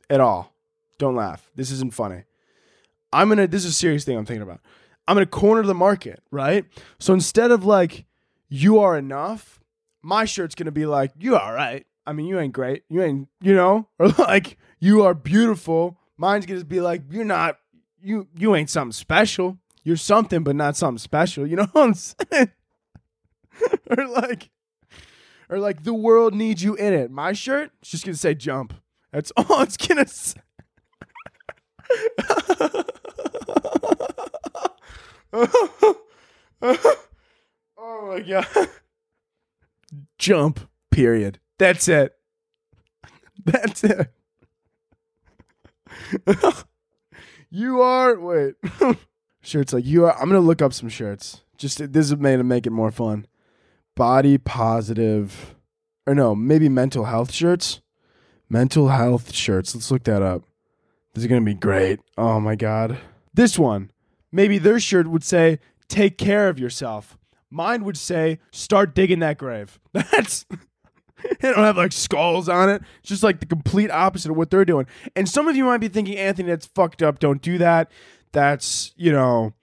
at 0.09 0.19
all. 0.19 0.53
Don't 0.97 1.15
laugh. 1.15 1.49
This 1.55 1.71
isn't 1.71 1.93
funny. 1.93 2.23
I'm 3.11 3.29
gonna. 3.29 3.47
This 3.47 3.65
is 3.65 3.71
a 3.71 3.73
serious 3.73 4.03
thing 4.03 4.17
I'm 4.17 4.25
thinking 4.25 4.43
about. 4.43 4.61
I'm 5.07 5.15
gonna 5.15 5.25
corner 5.25 5.63
the 5.63 5.73
market, 5.73 6.21
right? 6.31 6.65
So 6.99 7.13
instead 7.13 7.51
of 7.51 7.63
like, 7.63 8.05
you 8.49 8.79
are 8.79 8.97
enough, 8.97 9.61
my 10.01 10.25
shirt's 10.25 10.55
gonna 10.55 10.71
be 10.71 10.85
like, 10.85 11.11
you 11.17 11.35
are 11.35 11.53
right. 11.53 11.85
I 12.05 12.13
mean, 12.13 12.25
you 12.25 12.39
ain't 12.39 12.53
great. 12.53 12.83
You 12.89 13.01
ain't, 13.03 13.27
you 13.41 13.53
know, 13.53 13.87
or 13.99 14.09
like, 14.09 14.57
you 14.79 15.03
are 15.03 15.13
beautiful. 15.13 15.97
Mine's 16.17 16.45
gonna 16.45 16.63
be 16.63 16.81
like, 16.81 17.03
you're 17.09 17.25
not, 17.25 17.57
you, 18.01 18.27
you 18.37 18.55
ain't 18.55 18.69
something 18.69 18.91
special 18.91 19.57
you're 19.87 19.95
something, 19.95 20.43
but 20.43 20.57
not 20.57 20.75
something 20.75 20.97
special. 20.97 21.47
You 21.47 21.55
know 21.55 21.69
what 21.71 21.81
I'm 21.81 21.93
saying? 21.93 22.51
or 23.89 24.05
like, 24.05 24.49
or 25.49 25.59
like 25.59 25.85
the 25.85 25.93
world 25.93 26.35
needs 26.35 26.61
you 26.61 26.75
in 26.75 26.93
it. 26.93 27.09
My 27.09 27.31
shirt, 27.31 27.71
it's 27.81 27.91
just 27.91 28.03
gonna 28.03 28.17
say 28.17 28.35
jump. 28.35 28.73
That's 29.13 29.31
all 29.37 29.61
it's 29.61 29.77
gonna 29.77 30.05
say. 30.05 30.41
oh 37.77 37.77
my 37.77 38.19
god. 38.19 38.45
Jump. 40.17 40.59
Period. 40.91 41.39
That's 41.59 41.87
it. 41.87 42.13
That's 43.45 43.85
it. 43.85 44.11
you 47.49 47.81
are 47.81 48.19
wait. 48.19 48.55
Shirts 49.47 49.73
like 49.73 49.85
you 49.85 50.05
are 50.05 50.13
I'm 50.13 50.29
gonna 50.29 50.39
look 50.39 50.61
up 50.61 50.73
some 50.73 50.89
shirts. 50.89 51.41
Just 51.57 51.79
this 51.93 52.11
is 52.11 52.17
to 52.17 52.43
make 52.43 52.67
it 52.67 52.71
more 52.71 52.91
fun. 52.91 53.25
Body 53.95 54.37
positive 54.37 55.55
or 56.05 56.13
no, 56.13 56.35
maybe 56.35 56.69
mental 56.69 57.05
health 57.05 57.31
shirts. 57.31 57.81
Mental 58.49 58.89
health 58.89 59.33
shirts. 59.33 59.75
Let's 59.75 59.91
look 59.91 60.03
that 60.03 60.21
up. 60.21 60.43
This 61.13 61.23
is 61.23 61.27
gonna 61.27 61.41
be 61.41 61.53
great. 61.53 61.99
Oh 62.17 62.39
my 62.39 62.55
god. 62.55 62.97
This 63.33 63.57
one. 63.57 63.91
Maybe 64.31 64.57
their 64.57 64.79
shirt 64.79 65.07
would 65.07 65.23
say, 65.23 65.59
take 65.87 66.17
care 66.17 66.49
of 66.49 66.59
yourself. 66.59 67.17
Mine 67.49 67.85
would 67.85 67.97
say, 67.97 68.39
start 68.51 68.93
digging 68.93 69.19
that 69.19 69.37
grave. 69.37 69.79
That's 69.93 70.45
they 71.39 71.51
don't 71.51 71.63
have 71.63 71.77
like 71.77 71.91
skulls 71.91 72.47
on 72.49 72.69
it. 72.69 72.81
It's 72.99 73.09
just 73.09 73.23
like 73.23 73.39
the 73.39 73.45
complete 73.45 73.91
opposite 73.91 74.31
of 74.31 74.37
what 74.37 74.49
they're 74.49 74.65
doing. 74.65 74.85
And 75.15 75.27
some 75.27 75.47
of 75.47 75.55
you 75.55 75.65
might 75.65 75.79
be 75.79 75.87
thinking, 75.87 76.17
Anthony, 76.17 76.49
that's 76.49 76.67
fucked 76.67 77.01
up. 77.01 77.19
Don't 77.19 77.41
do 77.41 77.57
that. 77.57 77.91
That's, 78.31 78.93
you 78.95 79.11
know, 79.11 79.53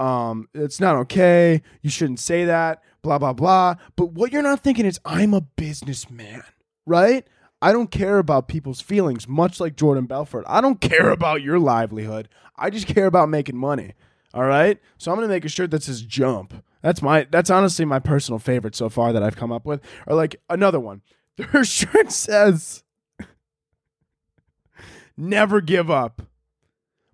um, 0.00 0.48
it's 0.54 0.80
not 0.80 0.96
okay. 0.96 1.62
You 1.82 1.90
shouldn't 1.90 2.20
say 2.20 2.44
that. 2.44 2.82
Blah, 3.02 3.18
blah, 3.18 3.32
blah. 3.32 3.76
But 3.96 4.12
what 4.12 4.32
you're 4.32 4.42
not 4.42 4.60
thinking 4.60 4.86
is, 4.86 5.00
I'm 5.04 5.34
a 5.34 5.40
businessman, 5.40 6.42
right? 6.86 7.26
I 7.60 7.72
don't 7.72 7.90
care 7.90 8.18
about 8.18 8.48
people's 8.48 8.80
feelings, 8.80 9.26
much 9.26 9.58
like 9.60 9.76
Jordan 9.76 10.06
Belfort. 10.06 10.44
I 10.48 10.60
don't 10.60 10.80
care 10.80 11.10
about 11.10 11.42
your 11.42 11.58
livelihood. 11.58 12.28
I 12.56 12.70
just 12.70 12.86
care 12.86 13.06
about 13.06 13.28
making 13.28 13.56
money. 13.56 13.94
All 14.34 14.44
right. 14.44 14.78
So 14.98 15.10
I'm 15.10 15.16
gonna 15.16 15.28
make 15.28 15.44
a 15.44 15.48
shirt 15.48 15.70
that 15.70 15.82
says 15.82 16.02
jump. 16.02 16.54
That's 16.82 17.02
my 17.02 17.26
that's 17.30 17.50
honestly 17.50 17.84
my 17.84 17.98
personal 17.98 18.38
favorite 18.38 18.76
so 18.76 18.88
far 18.88 19.12
that 19.12 19.22
I've 19.22 19.36
come 19.36 19.50
up 19.50 19.64
with. 19.64 19.80
Or 20.06 20.14
like 20.14 20.36
another 20.48 20.78
one. 20.78 21.02
Their 21.36 21.64
shirt 21.64 22.12
says 22.12 22.84
never 25.16 25.60
give 25.60 25.90
up. 25.90 26.22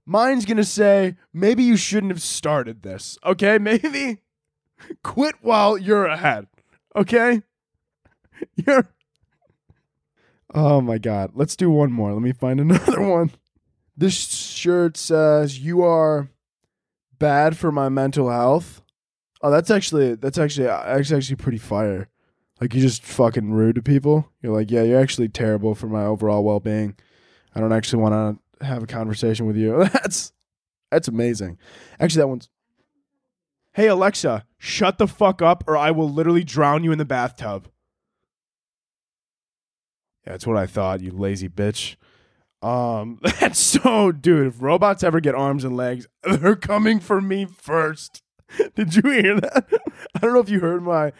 Mine's 0.06 0.44
gonna 0.44 0.64
say, 0.64 1.16
maybe 1.32 1.62
you 1.62 1.76
shouldn't 1.76 2.12
have 2.12 2.22
started 2.22 2.82
this. 2.82 3.18
Okay? 3.24 3.58
Maybe 3.64 4.18
quit 5.02 5.36
while 5.40 5.78
you're 5.78 6.06
ahead. 6.06 6.46
Okay? 6.94 7.42
You're 8.56 8.88
Oh 10.54 10.80
my 10.80 10.98
god. 10.98 11.32
Let's 11.34 11.56
do 11.56 11.70
one 11.70 11.90
more. 11.90 12.12
Let 12.12 12.22
me 12.22 12.32
find 12.32 12.60
another 12.60 13.00
one. 13.00 13.32
This 13.96 14.14
shirt 14.14 14.96
says 14.96 15.58
you 15.58 15.82
are 15.82 16.28
bad 17.18 17.56
for 17.56 17.72
my 17.72 17.88
mental 17.88 18.30
health. 18.30 18.82
Oh, 19.42 19.50
that's 19.50 19.70
actually 19.70 20.14
that's 20.14 20.38
actually 20.38 20.66
that's 20.66 21.12
actually 21.12 21.36
pretty 21.36 21.58
fire. 21.58 22.08
Like 22.60 22.72
you're 22.72 22.82
just 22.82 23.02
fucking 23.02 23.52
rude 23.52 23.74
to 23.76 23.82
people. 23.82 24.30
You're 24.42 24.52
like, 24.54 24.70
yeah, 24.70 24.82
you're 24.82 25.00
actually 25.00 25.28
terrible 25.28 25.74
for 25.74 25.86
my 25.86 26.04
overall 26.04 26.44
well 26.44 26.60
being. 26.60 26.96
I 27.54 27.60
don't 27.60 27.72
actually 27.72 28.02
want 28.02 28.14
to 28.14 28.42
have 28.60 28.82
a 28.82 28.86
conversation 28.86 29.46
with 29.46 29.56
you. 29.56 29.84
That's 29.92 30.32
that's 30.90 31.08
amazing. 31.08 31.58
Actually, 31.98 32.20
that 32.20 32.28
one's. 32.28 32.48
Hey 33.72 33.88
Alexa, 33.88 34.46
shut 34.58 34.98
the 34.98 35.08
fuck 35.08 35.42
up, 35.42 35.64
or 35.66 35.76
I 35.76 35.90
will 35.90 36.08
literally 36.08 36.44
drown 36.44 36.84
you 36.84 36.92
in 36.92 36.98
the 36.98 37.04
bathtub. 37.04 37.68
Yeah, 40.24 40.32
that's 40.32 40.46
what 40.46 40.56
I 40.56 40.66
thought, 40.66 41.00
you 41.00 41.10
lazy 41.10 41.48
bitch. 41.48 41.96
Um, 42.62 43.18
that's 43.40 43.58
so, 43.58 44.12
dude. 44.12 44.46
If 44.46 44.62
robots 44.62 45.02
ever 45.02 45.20
get 45.20 45.34
arms 45.34 45.64
and 45.64 45.76
legs, 45.76 46.06
they're 46.22 46.54
coming 46.54 47.00
for 47.00 47.20
me 47.20 47.44
first. 47.46 48.22
Did 48.76 48.94
you 48.94 49.10
hear 49.10 49.40
that? 49.40 49.66
I 50.14 50.18
don't 50.20 50.32
know 50.32 50.40
if 50.40 50.48
you 50.48 50.60
heard 50.60 50.82
my 50.82 51.12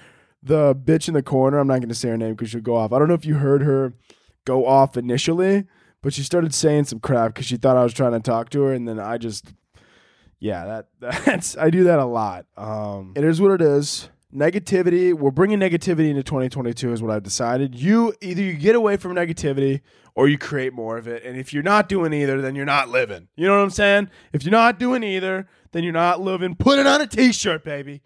the 0.42 0.74
bitch 0.74 1.08
in 1.08 1.14
the 1.14 1.22
corner. 1.22 1.58
I'm 1.58 1.66
not 1.66 1.80
going 1.80 1.88
to 1.88 1.94
say 1.94 2.10
her 2.10 2.16
name 2.16 2.34
because 2.34 2.50
she'll 2.50 2.60
go 2.60 2.76
off. 2.76 2.92
I 2.92 2.98
don't 2.98 3.08
know 3.08 3.14
if 3.14 3.24
you 3.24 3.34
heard 3.36 3.62
her 3.62 3.94
go 4.44 4.66
off 4.66 4.96
initially, 4.96 5.64
but 6.04 6.12
she 6.12 6.22
started 6.22 6.54
saying 6.54 6.84
some 6.84 7.00
crap 7.00 7.32
because 7.32 7.46
she 7.46 7.56
thought 7.56 7.78
I 7.78 7.82
was 7.82 7.94
trying 7.94 8.12
to 8.12 8.20
talk 8.20 8.50
to 8.50 8.60
her, 8.64 8.74
and 8.74 8.86
then 8.86 9.00
I 9.00 9.16
just, 9.16 9.54
yeah, 10.38 10.84
that 11.00 11.24
that's 11.24 11.56
I 11.56 11.70
do 11.70 11.84
that 11.84 11.98
a 11.98 12.04
lot. 12.04 12.44
Um, 12.58 13.14
it 13.16 13.24
is 13.24 13.40
what 13.40 13.52
it 13.52 13.62
is. 13.62 14.10
Negativity. 14.32 15.14
We're 15.14 15.30
bringing 15.30 15.60
negativity 15.60 16.10
into 16.10 16.22
2022 16.22 16.92
is 16.92 17.02
what 17.02 17.10
I've 17.10 17.22
decided. 17.22 17.74
You 17.74 18.12
either 18.20 18.42
you 18.42 18.52
get 18.52 18.74
away 18.74 18.98
from 18.98 19.14
negativity 19.14 19.80
or 20.14 20.28
you 20.28 20.36
create 20.36 20.74
more 20.74 20.98
of 20.98 21.08
it. 21.08 21.24
And 21.24 21.38
if 21.38 21.54
you're 21.54 21.62
not 21.62 21.88
doing 21.88 22.12
either, 22.12 22.40
then 22.42 22.54
you're 22.54 22.66
not 22.66 22.88
living. 22.90 23.28
You 23.36 23.46
know 23.46 23.56
what 23.56 23.62
I'm 23.62 23.70
saying? 23.70 24.10
If 24.32 24.44
you're 24.44 24.52
not 24.52 24.78
doing 24.78 25.02
either, 25.04 25.48
then 25.72 25.84
you're 25.84 25.92
not 25.92 26.20
living. 26.20 26.56
Put 26.56 26.80
it 26.80 26.86
on 26.86 27.00
a 27.00 27.06
t-shirt, 27.06 27.64
baby. 27.64 28.02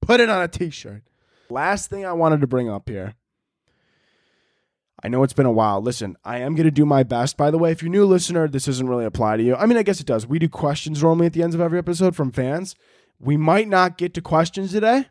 Put 0.00 0.20
it 0.20 0.30
on 0.30 0.40
a 0.40 0.48
t-shirt. 0.48 1.02
Last 1.50 1.90
thing 1.90 2.06
I 2.06 2.12
wanted 2.12 2.40
to 2.40 2.46
bring 2.46 2.70
up 2.70 2.88
here. 2.88 3.14
I 5.02 5.08
know 5.08 5.22
it's 5.22 5.32
been 5.32 5.46
a 5.46 5.52
while. 5.52 5.80
Listen, 5.82 6.16
I 6.24 6.38
am 6.38 6.54
going 6.54 6.64
to 6.64 6.70
do 6.70 6.86
my 6.86 7.02
best. 7.02 7.36
By 7.36 7.50
the 7.50 7.58
way, 7.58 7.72
if 7.72 7.82
you're 7.82 7.88
a 7.88 7.92
new 7.92 8.04
listener, 8.06 8.46
this 8.46 8.66
doesn't 8.66 8.88
really 8.88 9.04
apply 9.04 9.36
to 9.36 9.42
you. 9.42 9.56
I 9.56 9.66
mean, 9.66 9.76
I 9.76 9.82
guess 9.82 10.00
it 10.00 10.06
does. 10.06 10.26
We 10.26 10.38
do 10.38 10.48
questions 10.48 11.02
normally 11.02 11.26
at 11.26 11.32
the 11.32 11.42
ends 11.42 11.54
of 11.54 11.60
every 11.60 11.78
episode 11.78 12.14
from 12.14 12.30
fans. 12.30 12.76
We 13.18 13.36
might 13.36 13.68
not 13.68 13.98
get 13.98 14.14
to 14.14 14.20
questions 14.20 14.72
today. 14.72 15.06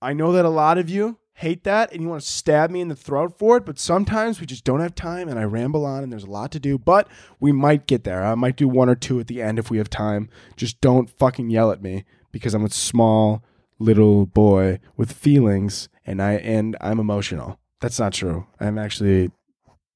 I 0.00 0.12
know 0.12 0.32
that 0.32 0.44
a 0.44 0.50
lot 0.50 0.78
of 0.78 0.88
you 0.88 1.18
hate 1.34 1.62
that 1.62 1.92
and 1.92 2.02
you 2.02 2.08
want 2.08 2.20
to 2.20 2.28
stab 2.28 2.68
me 2.68 2.80
in 2.80 2.88
the 2.88 2.96
throat 2.96 3.38
for 3.38 3.56
it, 3.56 3.64
but 3.64 3.78
sometimes 3.78 4.40
we 4.40 4.46
just 4.46 4.64
don't 4.64 4.80
have 4.80 4.94
time 4.96 5.28
and 5.28 5.38
I 5.38 5.44
ramble 5.44 5.86
on 5.86 6.02
and 6.02 6.12
there's 6.12 6.24
a 6.24 6.30
lot 6.30 6.50
to 6.52 6.60
do, 6.60 6.78
but 6.78 7.06
we 7.38 7.52
might 7.52 7.86
get 7.86 8.02
there. 8.02 8.24
I 8.24 8.34
might 8.34 8.56
do 8.56 8.66
one 8.66 8.88
or 8.88 8.96
two 8.96 9.20
at 9.20 9.28
the 9.28 9.40
end 9.40 9.58
if 9.58 9.70
we 9.70 9.78
have 9.78 9.88
time. 9.88 10.28
Just 10.56 10.80
don't 10.80 11.08
fucking 11.08 11.50
yell 11.50 11.70
at 11.70 11.80
me 11.82 12.04
because 12.32 12.54
I'm 12.54 12.64
a 12.64 12.70
small 12.70 13.44
little 13.78 14.26
boy 14.26 14.80
with 14.96 15.12
feelings 15.12 15.88
and 16.04 16.20
I 16.20 16.32
and 16.34 16.76
I'm 16.80 16.98
emotional. 16.98 17.60
That's 17.80 17.98
not 17.98 18.12
true. 18.12 18.46
I'm 18.58 18.78
actually 18.78 19.30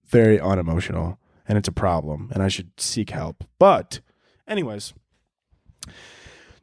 very 0.06 0.38
unemotional 0.38 1.18
and 1.48 1.58
it's 1.58 1.68
a 1.68 1.72
problem 1.72 2.30
and 2.32 2.42
I 2.42 2.48
should 2.48 2.78
seek 2.78 3.10
help. 3.10 3.44
But 3.58 4.00
anyways, 4.46 4.92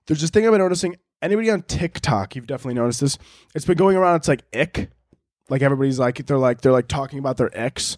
there's 0.08 0.22
this 0.22 0.30
thing 0.30 0.46
I've 0.46 0.52
been 0.52 0.62
noticing 0.62 0.96
anybody 1.22 1.50
on 1.50 1.64
TikTok, 1.64 2.36
you've 2.36 2.48
definitely 2.48 2.76
noticed 2.76 3.02
this. 3.02 3.18
It's 3.56 3.66
been 3.66 3.78
going 3.78 3.98
around. 3.98 4.18
It's 4.18 4.28
like 4.28 4.44
ick, 4.54 4.90
like 5.50 5.62
everybody's 5.62 6.00
like 6.00 6.26
they're 6.26 6.38
like 6.38 6.62
they're 6.62 6.72
like 6.72 6.88
talking 6.88 7.20
about 7.20 7.38
their 7.38 7.50
ex, 7.58 7.98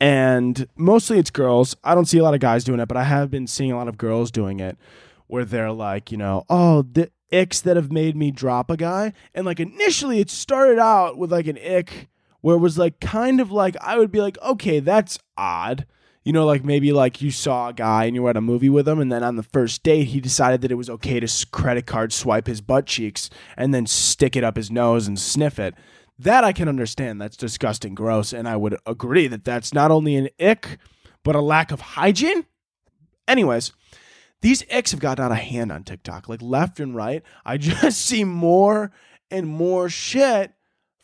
and 0.00 0.66
mostly 0.76 1.18
it's 1.18 1.30
girls. 1.30 1.76
I 1.84 1.94
don't 1.94 2.06
see 2.06 2.18
a 2.18 2.22
lot 2.22 2.34
of 2.34 2.40
guys 2.40 2.64
doing 2.64 2.80
it, 2.80 2.86
but 2.86 2.96
I 2.96 3.04
have 3.04 3.30
been 3.30 3.46
seeing 3.46 3.72
a 3.72 3.76
lot 3.76 3.88
of 3.88 3.98
girls 3.98 4.30
doing 4.30 4.60
it, 4.60 4.78
where 5.26 5.44
they're 5.44 5.72
like, 5.72 6.10
you 6.12 6.18
know, 6.18 6.44
oh 6.48 6.82
the 6.82 7.10
icks 7.32 7.60
that 7.62 7.76
have 7.76 7.92
made 7.92 8.16
me 8.16 8.30
drop 8.30 8.70
a 8.70 8.76
guy, 8.76 9.12
and 9.34 9.46
like 9.46 9.60
initially 9.60 10.20
it 10.20 10.30
started 10.30 10.78
out 10.78 11.18
with 11.18 11.32
like 11.32 11.46
an 11.46 11.58
ick 11.58 12.08
where 12.40 12.56
it 12.56 12.60
was 12.60 12.78
like 12.78 13.00
kind 13.00 13.40
of 13.40 13.50
like 13.50 13.76
I 13.80 13.98
would 13.98 14.10
be 14.10 14.20
like, 14.20 14.38
okay, 14.42 14.80
that's 14.80 15.18
odd 15.36 15.86
you 16.24 16.32
know, 16.34 16.44
like 16.44 16.64
maybe 16.64 16.92
like 16.92 17.22
you 17.22 17.30
saw 17.30 17.68
a 17.68 17.72
guy 17.72 18.04
and 18.04 18.14
you 18.14 18.22
were 18.22 18.30
at 18.30 18.36
a 18.36 18.42
movie 18.42 18.68
with 18.68 18.86
him, 18.86 19.00
and 19.00 19.10
then 19.10 19.22
on 19.22 19.36
the 19.36 19.42
first 19.42 19.82
date, 19.82 20.08
he 20.08 20.20
decided 20.20 20.60
that 20.60 20.70
it 20.70 20.76
was 20.76 20.90
okay 20.90 21.18
to 21.18 21.46
credit 21.50 21.86
card 21.86 22.12
swipe 22.12 22.46
his 22.46 22.60
butt 22.60 22.86
cheeks 22.86 23.30
and 23.56 23.72
then 23.72 23.86
stick 23.86 24.36
it 24.36 24.44
up 24.44 24.56
his 24.56 24.70
nose 24.70 25.08
and 25.08 25.18
sniff 25.18 25.58
it. 25.58 25.74
That 26.18 26.44
I 26.44 26.52
can 26.52 26.68
understand. 26.68 27.20
That's 27.20 27.36
disgusting, 27.38 27.94
gross. 27.94 28.34
And 28.34 28.46
I 28.46 28.56
would 28.56 28.76
agree 28.84 29.26
that 29.28 29.44
that's 29.44 29.72
not 29.72 29.90
only 29.90 30.16
an 30.16 30.28
ick, 30.38 30.78
but 31.24 31.34
a 31.34 31.40
lack 31.40 31.72
of 31.72 31.80
hygiene. 31.80 32.44
Anyways, 33.26 33.72
these 34.42 34.62
icks 34.70 34.90
have 34.90 35.00
gotten 35.00 35.24
out 35.24 35.32
of 35.32 35.38
hand 35.38 35.72
on 35.72 35.84
TikTok, 35.84 36.28
like 36.28 36.42
left 36.42 36.78
and 36.80 36.94
right. 36.94 37.22
I 37.46 37.56
just 37.56 38.02
see 38.02 38.24
more 38.24 38.92
and 39.30 39.46
more 39.48 39.88
shit 39.88 40.52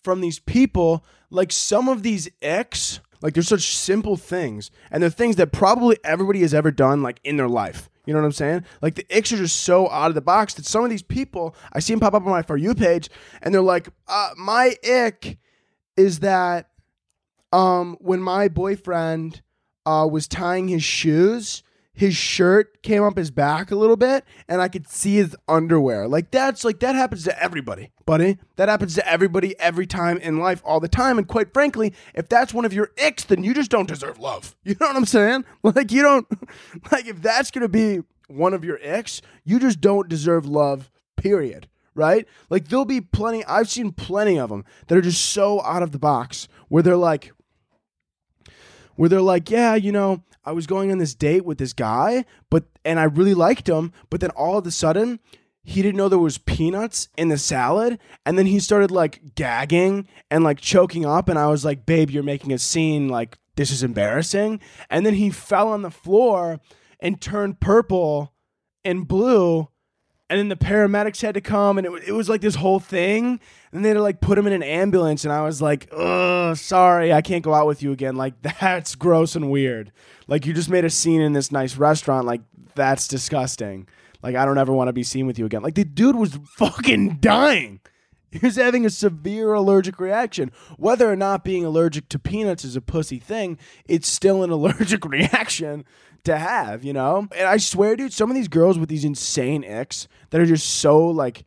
from 0.05 0.21
these 0.21 0.39
people. 0.39 1.03
Like 1.31 1.53
some 1.53 1.89
of 1.89 2.03
these 2.03 2.29
icks 2.41 3.01
like 3.23 3.35
they're 3.35 3.43
such 3.43 3.75
simple 3.75 4.17
things, 4.17 4.71
and 4.91 5.03
they're 5.03 5.11
things 5.11 5.37
that 5.37 5.53
probably 5.53 5.99
everybody 6.05 6.41
has 6.41 6.55
ever 6.55 6.71
done, 6.71 7.03
like 7.03 7.21
in 7.25 7.37
their 7.37 7.49
life. 7.49 7.89
You 8.05 8.15
know 8.15 8.21
what 8.21 8.27
I'm 8.27 8.33
saying? 8.33 8.65
Like 8.83 8.95
the 8.95 9.07
icks 9.11 9.33
are 9.33 9.37
just 9.37 9.61
so 9.63 9.91
out 9.91 10.11
of 10.11 10.15
the 10.15 10.21
box 10.21 10.55
that 10.55 10.67
some 10.67 10.85
of 10.85 10.91
these 10.91 11.03
people 11.03 11.57
I 11.73 11.81
see 11.81 11.93
them 11.93 12.01
pop 12.01 12.15
up 12.15 12.23
on 12.23 12.31
my 12.31 12.43
for 12.43 12.57
you 12.57 12.75
page, 12.75 13.09
and 13.43 13.53
they're 13.53 13.63
like, 13.63 13.89
uh, 14.07 14.31
"My 14.37 14.77
ick 14.89 15.39
is 15.97 16.21
that 16.21 16.71
um, 17.53 17.97
when 18.01 18.21
my 18.21 18.49
boyfriend 18.49 19.43
uh, 19.85 20.07
was 20.11 20.29
tying 20.29 20.69
his 20.69 20.85
shoes, 20.85 21.63
his 21.97 22.15
shirt 22.15 22.83
came 22.83 23.03
up 23.03 23.17
his 23.17 23.31
back 23.31 23.71
a 23.71 23.75
little 23.75 23.97
bit 23.97 24.25
and 24.47 24.61
I 24.61 24.69
could 24.69 24.87
see 24.87 25.17
his 25.17 25.35
underwear. 25.49 26.07
Like 26.07 26.31
that's 26.31 26.63
like 26.63 26.79
that 26.81 26.95
happens 26.95 27.25
to 27.25 27.43
everybody, 27.43 27.91
buddy. 28.05 28.37
That 28.57 28.69
happens 28.69 28.95
to 28.97 29.11
everybody 29.11 29.59
every 29.59 29.87
time 29.87 30.19
in 30.19 30.39
life 30.39 30.61
all 30.65 30.79
the 30.79 30.89
time. 30.89 31.17
And 31.17 31.27
quite 31.27 31.55
frankly, 31.55 31.95
if 32.15 32.29
that's 32.29 32.53
one 32.53 32.67
of 32.67 32.75
your 32.75 32.91
icks, 32.99 33.25
then 33.25 33.43
you 33.43 33.55
just 33.55 33.71
don't 33.71 33.89
deserve 33.89 34.19
love. 34.21 34.55
You 34.67 34.75
know 34.81 34.89
what 34.89 34.97
I'm 34.97 35.07
saying? 35.07 35.45
Like 35.63 35.91
you 35.91 36.03
don't 36.03 36.27
like 36.93 37.07
if 37.07 37.23
that's 37.23 37.51
gonna 37.51 37.69
be 37.69 38.01
one 38.29 38.53
of 38.53 38.63
your 38.63 38.79
icks, 38.85 39.23
you 39.45 39.59
just 39.59 39.81
don't 39.81 40.09
deserve 40.09 40.45
love, 40.45 40.91
period. 41.17 41.67
Right? 41.95 42.29
Like 42.51 42.69
there'll 42.69 42.85
be 42.85 43.01
plenty 43.01 43.43
I've 43.47 43.71
seen 43.71 43.93
plenty 43.93 44.39
of 44.39 44.51
them 44.51 44.67
that 44.89 44.99
are 44.99 45.03
just 45.03 45.25
so 45.25 45.63
out 45.63 45.83
of 45.83 45.93
the 45.93 45.99
box 45.99 46.47
where 46.69 46.83
they're 46.83 46.95
like 46.95 47.33
where 48.97 49.09
they're 49.09 49.21
like, 49.21 49.51
yeah, 49.51 49.75
you 49.75 49.93
know, 49.93 50.23
I 50.47 50.53
was 50.53 50.67
going 50.67 50.93
on 50.93 50.99
this 50.99 51.15
date 51.15 51.45
with 51.45 51.59
this 51.59 51.73
guy, 51.73 52.25
but 52.51 52.65
and 52.85 53.01
I 53.01 53.05
really 53.05 53.35
liked 53.35 53.69
him, 53.69 53.93
but 54.11 54.21
then 54.21 54.31
all 54.31 54.59
of 54.59 54.67
a 54.67 54.71
sudden 54.71 55.21
he 55.63 55.83
didn't 55.83 55.97
know 55.97 56.09
there 56.09 56.19
was 56.19 56.39
peanuts 56.39 57.09
in 57.19 57.29
the 57.29 57.37
salad 57.37 57.99
and 58.25 58.39
then 58.39 58.47
he 58.47 58.61
started 58.61 58.93
like 58.93 59.35
gagging 59.35 60.07
and 60.31 60.45
like 60.45 60.61
choking 60.61 61.05
up 61.05 61.29
and 61.29 61.39
I 61.39 61.49
was 61.49 61.65
like, 61.65 61.85
"Babe, 61.85 62.11
you're 62.11 62.23
making 62.23 62.53
a 62.53 62.59
scene 62.59 63.09
like 63.09 63.37
this 63.57 63.73
is 63.73 63.83
embarrassing." 63.83 64.61
And 64.89 65.05
then 65.05 65.15
he 65.15 65.31
fell 65.31 65.69
on 65.69 65.83
the 65.83 65.91
floor 65.91 66.61
and 67.01 67.21
turned 67.21 67.59
purple 67.59 68.33
and 68.85 69.09
blue 69.09 69.69
and 70.29 70.39
then 70.39 70.49
the 70.49 70.57
paramedics 70.57 71.23
had 71.23 71.35
to 71.35 71.41
come 71.41 71.79
and 71.79 71.87
it, 71.87 72.09
it 72.09 72.13
was 72.13 72.29
like 72.29 72.41
this 72.41 72.57
whole 72.57 72.81
thing 72.81 73.41
and 73.77 73.85
they 73.85 73.91
had 73.91 73.95
to 73.95 74.03
like 74.03 74.21
put 74.21 74.39
him 74.39 74.47
in 74.47 74.53
an 74.53 74.63
ambulance 74.63 75.25
and 75.25 75.33
i 75.33 75.43
was 75.43 75.61
like 75.61 75.89
oh 75.93 76.55
sorry 76.55 77.13
i 77.13 77.21
can't 77.21 77.45
go 77.45 77.55
out 77.55 77.67
with 77.67 77.83
you 77.83 77.93
again. 77.93 78.17
Like 78.17 78.41
that's 78.43 78.95
gross 78.95 79.37
and 79.37 79.51
weird. 79.51 79.93
Like 80.27 80.47
you 80.47 80.53
just 80.53 80.71
made 80.71 80.85
a 80.85 80.91
scene 80.91 81.21
in 81.21 81.33
this 81.33 81.53
nice 81.53 81.77
restaurant 81.77 82.27
like 82.27 82.41
that's 82.75 83.07
disgusting. 83.07 83.87
Like 84.23 84.35
i 84.35 84.45
don't 84.45 84.59
ever 84.59 84.73
want 84.73 84.89
to 84.89 84.93
be 84.93 85.03
seen 85.03 85.27
with 85.27 85.39
you 85.39 85.47
again. 85.47 85.63
Like 85.63 85.75
the 85.75 85.85
dude 85.85 86.17
was 86.17 86.39
fucking 86.57 87.19
dying. 87.21 87.81
He 88.31 88.45
was 88.45 88.57
having 88.57 88.85
a 88.85 88.91
severe 88.91 89.53
allergic 89.55 90.01
reaction. 90.01 90.51
Whether 90.77 91.11
or 91.11 91.17
not 91.17 91.45
being 91.45 91.65
allergic 91.65 92.09
to 92.11 92.19
peanuts 92.19 92.65
is 92.65 92.77
a 92.77 92.81
pussy 92.81 93.19
thing, 93.19 93.59
it's 93.87 94.09
still 94.09 94.43
an 94.43 94.51
allergic 94.57 95.05
reaction 95.05 95.85
to 96.25 96.37
have, 96.37 96.85
you 96.85 96.93
know? 96.93 97.29
And 97.35 97.49
I 97.49 97.57
swear, 97.57 97.97
dude, 97.97 98.13
some 98.13 98.31
of 98.31 98.35
these 98.35 98.49
girls 98.49 98.79
with 98.79 98.89
these 98.89 99.05
insane 99.05 99.63
icks 99.63 100.09
that 100.31 100.41
are 100.41 100.47
just 100.47 100.69
so 100.69 101.07
like 101.07 101.45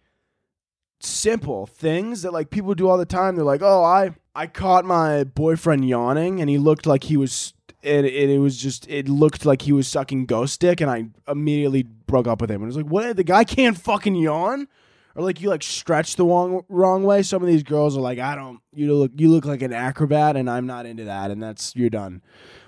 simple 1.00 1.66
things 1.66 2.22
that 2.22 2.34
like 2.34 2.50
people 2.50 2.76
do 2.76 2.90
all 2.90 2.98
the 2.98 3.06
time. 3.06 3.36
They're 3.36 3.46
like, 3.46 3.62
"Oh, 3.62 3.84
I 3.84 4.12
I 4.36 4.48
caught 4.48 4.86
my 4.86 5.24
boyfriend 5.24 5.88
yawning 5.88 6.40
and 6.40 6.50
he 6.50 6.58
looked 6.58 6.86
like 6.86 7.06
he 7.06 7.18
was 7.18 7.54
it, 7.82 8.06
it, 8.06 8.30
it 8.30 8.40
was 8.40 8.58
just 8.58 8.88
it 8.90 9.08
looked 9.08 9.46
like 9.46 9.64
he 9.64 9.72
was 9.72 9.88
sucking 9.88 10.26
ghost 10.26 10.60
dick 10.60 10.82
and 10.82 10.92
I 10.92 11.06
immediately 11.30 11.84
broke 11.84 12.28
up 12.28 12.42
with 12.42 12.52
him. 12.52 12.62
And 12.62 12.66
it 12.66 12.76
was 12.76 12.78
like, 12.78 12.92
"What? 12.92 13.16
The 13.16 13.24
guy 13.24 13.44
can't 13.44 13.78
fucking 13.78 14.16
yawn?" 14.16 14.68
Or 15.16 15.24
like 15.24 15.42
you 15.42 15.50
like 15.50 15.64
stretch 15.64 16.16
the 16.16 16.26
wrong 16.26 16.64
wrong 16.70 17.04
way. 17.04 17.24
Some 17.24 17.42
of 17.42 17.48
these 17.48 17.64
girls 17.64 17.98
are 17.98 18.02
like, 18.02 18.20
"I 18.20 18.36
don't 18.36 18.60
you 18.74 18.94
look 18.94 19.12
you 19.16 19.30
look 19.30 19.46
like 19.46 19.62
an 19.62 19.74
acrobat 19.74 20.36
and 20.36 20.50
I'm 20.50 20.68
not 20.68 20.86
into 20.86 21.06
that." 21.06 21.32
And 21.32 21.42
that's 21.42 21.76
you're 21.76 21.90
done 21.90 22.22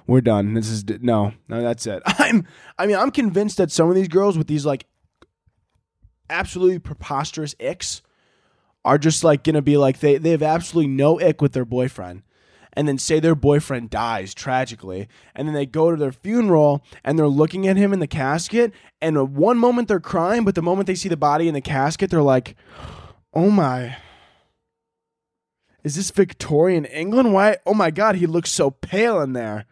we're 0.08 0.22
done. 0.22 0.54
This 0.54 0.68
is 0.68 0.84
no, 1.02 1.34
no, 1.48 1.62
that's 1.62 1.88
it. 1.88 2.02
I'm, 2.06 2.46
I 2.78 2.86
mean, 2.86 2.98
I'm 2.98 3.12
convinced 3.12 3.58
that 3.58 3.72
some 3.72 3.90
of 3.90 3.96
these 3.96 4.08
girls 4.08 4.38
with 4.38 4.48
these 4.48 4.66
like 4.66 4.86
absolutely 6.30 6.80
preposterous 6.80 7.56
icks 7.60 8.02
are 8.84 8.98
just 8.98 9.24
like 9.24 9.44
gonna 9.44 9.62
be 9.62 9.78
like 9.78 10.00
they 10.00 10.18
they 10.18 10.32
have 10.32 10.44
absolutely 10.44 10.92
no 10.92 11.20
ick 11.20 11.42
with 11.42 11.54
their 11.54 11.66
boyfriend, 11.66 12.24
and 12.74 12.88
then 12.88 12.98
say 12.98 13.20
their 13.20 13.36
boyfriend 13.36 13.90
dies 13.90 14.34
tragically, 14.34 15.08
and 15.36 15.48
then 15.48 15.54
they 15.54 15.66
go 15.66 15.92
to 15.92 15.98
their 15.98 16.12
funeral 16.12 16.84
and 17.04 17.18
they're 17.18 17.28
looking 17.28 17.68
at 17.68 17.78
him 17.78 17.94
in 17.94 18.00
the 18.00 18.08
casket, 18.08 18.74
and 19.02 19.36
one 19.36 19.58
moment 19.58 19.88
they're 19.88 20.00
crying, 20.00 20.44
but 20.44 20.56
the 20.56 20.62
moment 20.62 20.88
they 20.88 20.96
see 20.96 21.10
the 21.10 21.18
body 21.18 21.48
in 21.48 21.54
the 21.54 21.62
casket, 21.62 22.10
they're 22.10 22.22
like, 22.22 22.56
oh 23.34 23.50
my. 23.50 23.98
Is 25.84 25.96
this 25.96 26.12
Victorian 26.12 26.86
England? 26.86 27.34
Why? 27.34 27.58
Oh 27.66 27.74
my 27.74 27.90
God, 27.90 28.16
he 28.16 28.28
looks 28.28 28.52
so 28.52 28.70
pale 28.70 29.20
in 29.20 29.34
there. 29.34 29.66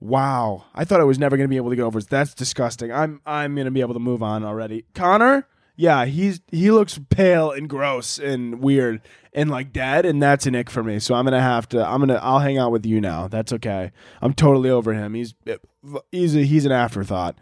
Wow, 0.00 0.64
I 0.74 0.84
thought 0.84 1.00
I 1.00 1.04
was 1.04 1.18
never 1.18 1.36
gonna 1.36 1.48
be 1.48 1.58
able 1.58 1.70
to 1.70 1.76
get 1.76 1.82
over. 1.82 1.98
It. 1.98 2.08
That's 2.08 2.34
disgusting. 2.34 2.90
I'm 2.90 3.20
I'm 3.26 3.54
gonna 3.54 3.70
be 3.70 3.82
able 3.82 3.94
to 3.94 4.00
move 4.00 4.22
on 4.22 4.44
already. 4.44 4.84
Connor, 4.94 5.46
yeah, 5.82 6.04
he's 6.04 6.40
he 6.52 6.70
looks 6.70 7.00
pale 7.10 7.50
and 7.50 7.68
gross 7.68 8.16
and 8.16 8.60
weird 8.62 9.00
and 9.32 9.50
like 9.50 9.72
dead, 9.72 10.06
and 10.06 10.22
that's 10.22 10.46
an 10.46 10.54
ick 10.54 10.70
for 10.70 10.84
me. 10.84 11.00
So 11.00 11.16
I'm 11.16 11.24
gonna 11.24 11.40
have 11.40 11.68
to. 11.70 11.84
I'm 11.84 11.98
gonna. 11.98 12.20
I'll 12.22 12.38
hang 12.38 12.56
out 12.56 12.70
with 12.70 12.86
you 12.86 13.00
now. 13.00 13.26
That's 13.26 13.52
okay. 13.54 13.90
I'm 14.20 14.32
totally 14.32 14.70
over 14.70 14.94
him. 14.94 15.14
He's 15.14 15.34
he's 16.12 16.36
a, 16.36 16.44
he's 16.44 16.66
an 16.66 16.70
afterthought. 16.70 17.36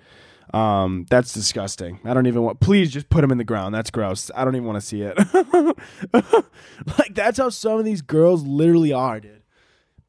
Um, 0.55 1.05
that's 1.11 1.35
disgusting. 1.35 2.01
I 2.03 2.15
don't 2.15 2.27
even 2.27 2.41
want. 2.41 2.61
Please 2.61 2.91
just 2.91 3.11
put 3.11 3.23
him 3.23 3.31
in 3.31 3.37
the 3.37 3.45
ground. 3.45 3.75
That's 3.75 3.91
gross. 3.91 4.31
I 4.35 4.47
don't 4.47 4.57
even 4.57 4.67
want 4.67 4.81
to 4.81 4.87
see 4.87 5.03
it. 5.03 5.19
like 6.99 7.15
that's 7.15 7.37
how 7.37 7.51
some 7.51 7.79
of 7.79 7.85
these 7.85 8.01
girls 8.01 8.43
literally 8.43 8.95
are, 8.95 9.21
dude. 9.21 9.40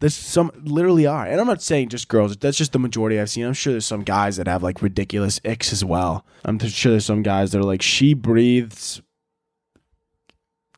There's 0.01 0.15
some 0.15 0.51
literally 0.63 1.05
are, 1.05 1.27
and 1.27 1.39
I'm 1.39 1.45
not 1.45 1.61
saying 1.61 1.89
just 1.89 2.07
girls. 2.07 2.35
That's 2.35 2.57
just 2.57 2.71
the 2.71 2.79
majority 2.79 3.19
I've 3.19 3.29
seen. 3.29 3.45
I'm 3.45 3.53
sure 3.53 3.71
there's 3.71 3.85
some 3.85 4.01
guys 4.01 4.37
that 4.37 4.47
have 4.47 4.63
like 4.63 4.81
ridiculous 4.81 5.39
icks 5.45 5.71
as 5.71 5.85
well. 5.85 6.25
I'm 6.43 6.57
sure 6.57 6.91
there's 6.91 7.05
some 7.05 7.21
guys 7.21 7.51
that 7.51 7.59
are 7.59 7.63
like 7.63 7.83
she 7.83 8.15
breathes 8.15 8.99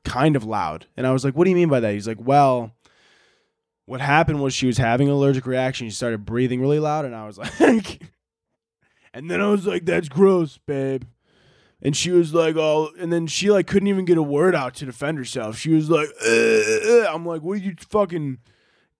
kind 0.03 0.35
of 0.35 0.43
loud, 0.43 0.87
and 0.97 1.07
I 1.07 1.13
was 1.13 1.23
like, 1.23 1.37
"What 1.37 1.45
do 1.45 1.51
you 1.51 1.55
mean 1.55 1.69
by 1.69 1.79
that?" 1.79 1.93
He's 1.93 2.07
like, 2.07 2.19
"Well." 2.19 2.71
What 3.85 3.99
happened 3.99 4.41
was 4.41 4.53
she 4.53 4.65
was 4.65 4.77
having 4.77 5.09
an 5.09 5.13
allergic 5.13 5.45
reaction. 5.45 5.87
She 5.87 5.93
started 5.93 6.23
breathing 6.25 6.61
really 6.61 6.79
loud, 6.79 7.03
and 7.03 7.13
I 7.13 7.25
was 7.25 7.37
like, 7.59 8.01
and 9.13 9.29
then 9.29 9.41
I 9.41 9.47
was 9.49 9.65
like, 9.67 9.85
"That's 9.85 10.07
gross, 10.09 10.57
babe." 10.57 11.03
And 11.81 11.95
she 11.95 12.11
was 12.11 12.33
like, 12.33 12.55
"Oh," 12.55 12.91
and 12.97 13.11
then 13.11 13.27
she 13.27 13.51
like 13.51 13.67
couldn't 13.67 13.87
even 13.87 14.05
get 14.05 14.17
a 14.17 14.23
word 14.23 14.55
out 14.55 14.73
to 14.75 14.85
defend 14.85 15.17
herself. 15.17 15.57
She 15.57 15.73
was 15.73 15.89
like, 15.89 16.09
"I'm 16.25 17.25
like, 17.25 17.41
what 17.41 17.53
are 17.53 17.57
you 17.57 17.75
fucking?" 17.89 18.39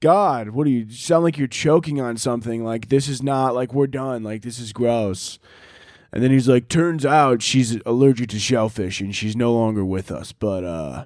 God, 0.04 0.50
what 0.50 0.66
do 0.66 0.70
you 0.70 0.92
sound 0.92 1.24
like 1.24 1.38
you're 1.38 1.48
choking 1.48 2.02
on 2.02 2.18
something? 2.18 2.62
Like 2.66 2.90
this 2.90 3.08
is 3.08 3.24
not 3.24 3.56
like 3.56 3.74
we're 3.74 3.88
done. 3.88 4.22
Like 4.22 4.42
this 4.42 4.60
is 4.60 4.74
gross. 4.74 5.40
And 6.12 6.22
then 6.22 6.30
he's 6.30 6.50
like, 6.50 6.68
turns 6.68 7.06
out 7.06 7.42
she's 7.42 7.80
allergic 7.86 8.28
to 8.32 8.40
shellfish 8.40 9.00
and 9.00 9.16
she's 9.16 9.34
no 9.34 9.54
longer 9.54 9.86
with 9.86 10.12
us. 10.12 10.34
But 10.34 10.66
uh 10.66 11.06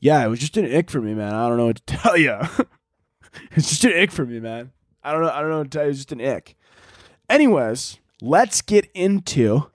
yeah, 0.00 0.24
it 0.24 0.28
was 0.28 0.40
just 0.40 0.56
an 0.56 0.74
ick 0.74 0.90
for 0.90 1.02
me, 1.02 1.12
man. 1.12 1.34
I 1.34 1.46
don't 1.46 1.58
know 1.58 1.66
what 1.66 1.86
to 1.86 1.96
tell 1.98 2.16
you. 2.16 2.38
it's 3.50 3.68
just 3.68 3.84
an 3.84 3.92
ick 3.92 4.10
for 4.10 4.24
me, 4.24 4.40
man. 4.40 4.72
I 5.04 5.12
don't 5.12 5.20
know. 5.20 5.28
I 5.28 5.42
don't 5.42 5.50
know 5.50 5.58
what 5.58 5.70
to 5.70 5.76
tell 5.76 5.84
you. 5.84 5.90
It's 5.90 5.98
just 5.98 6.12
an 6.12 6.22
ick. 6.22 6.56
Anyways, 7.28 7.98
let's 8.22 8.62
get 8.62 8.90
into 8.94 9.70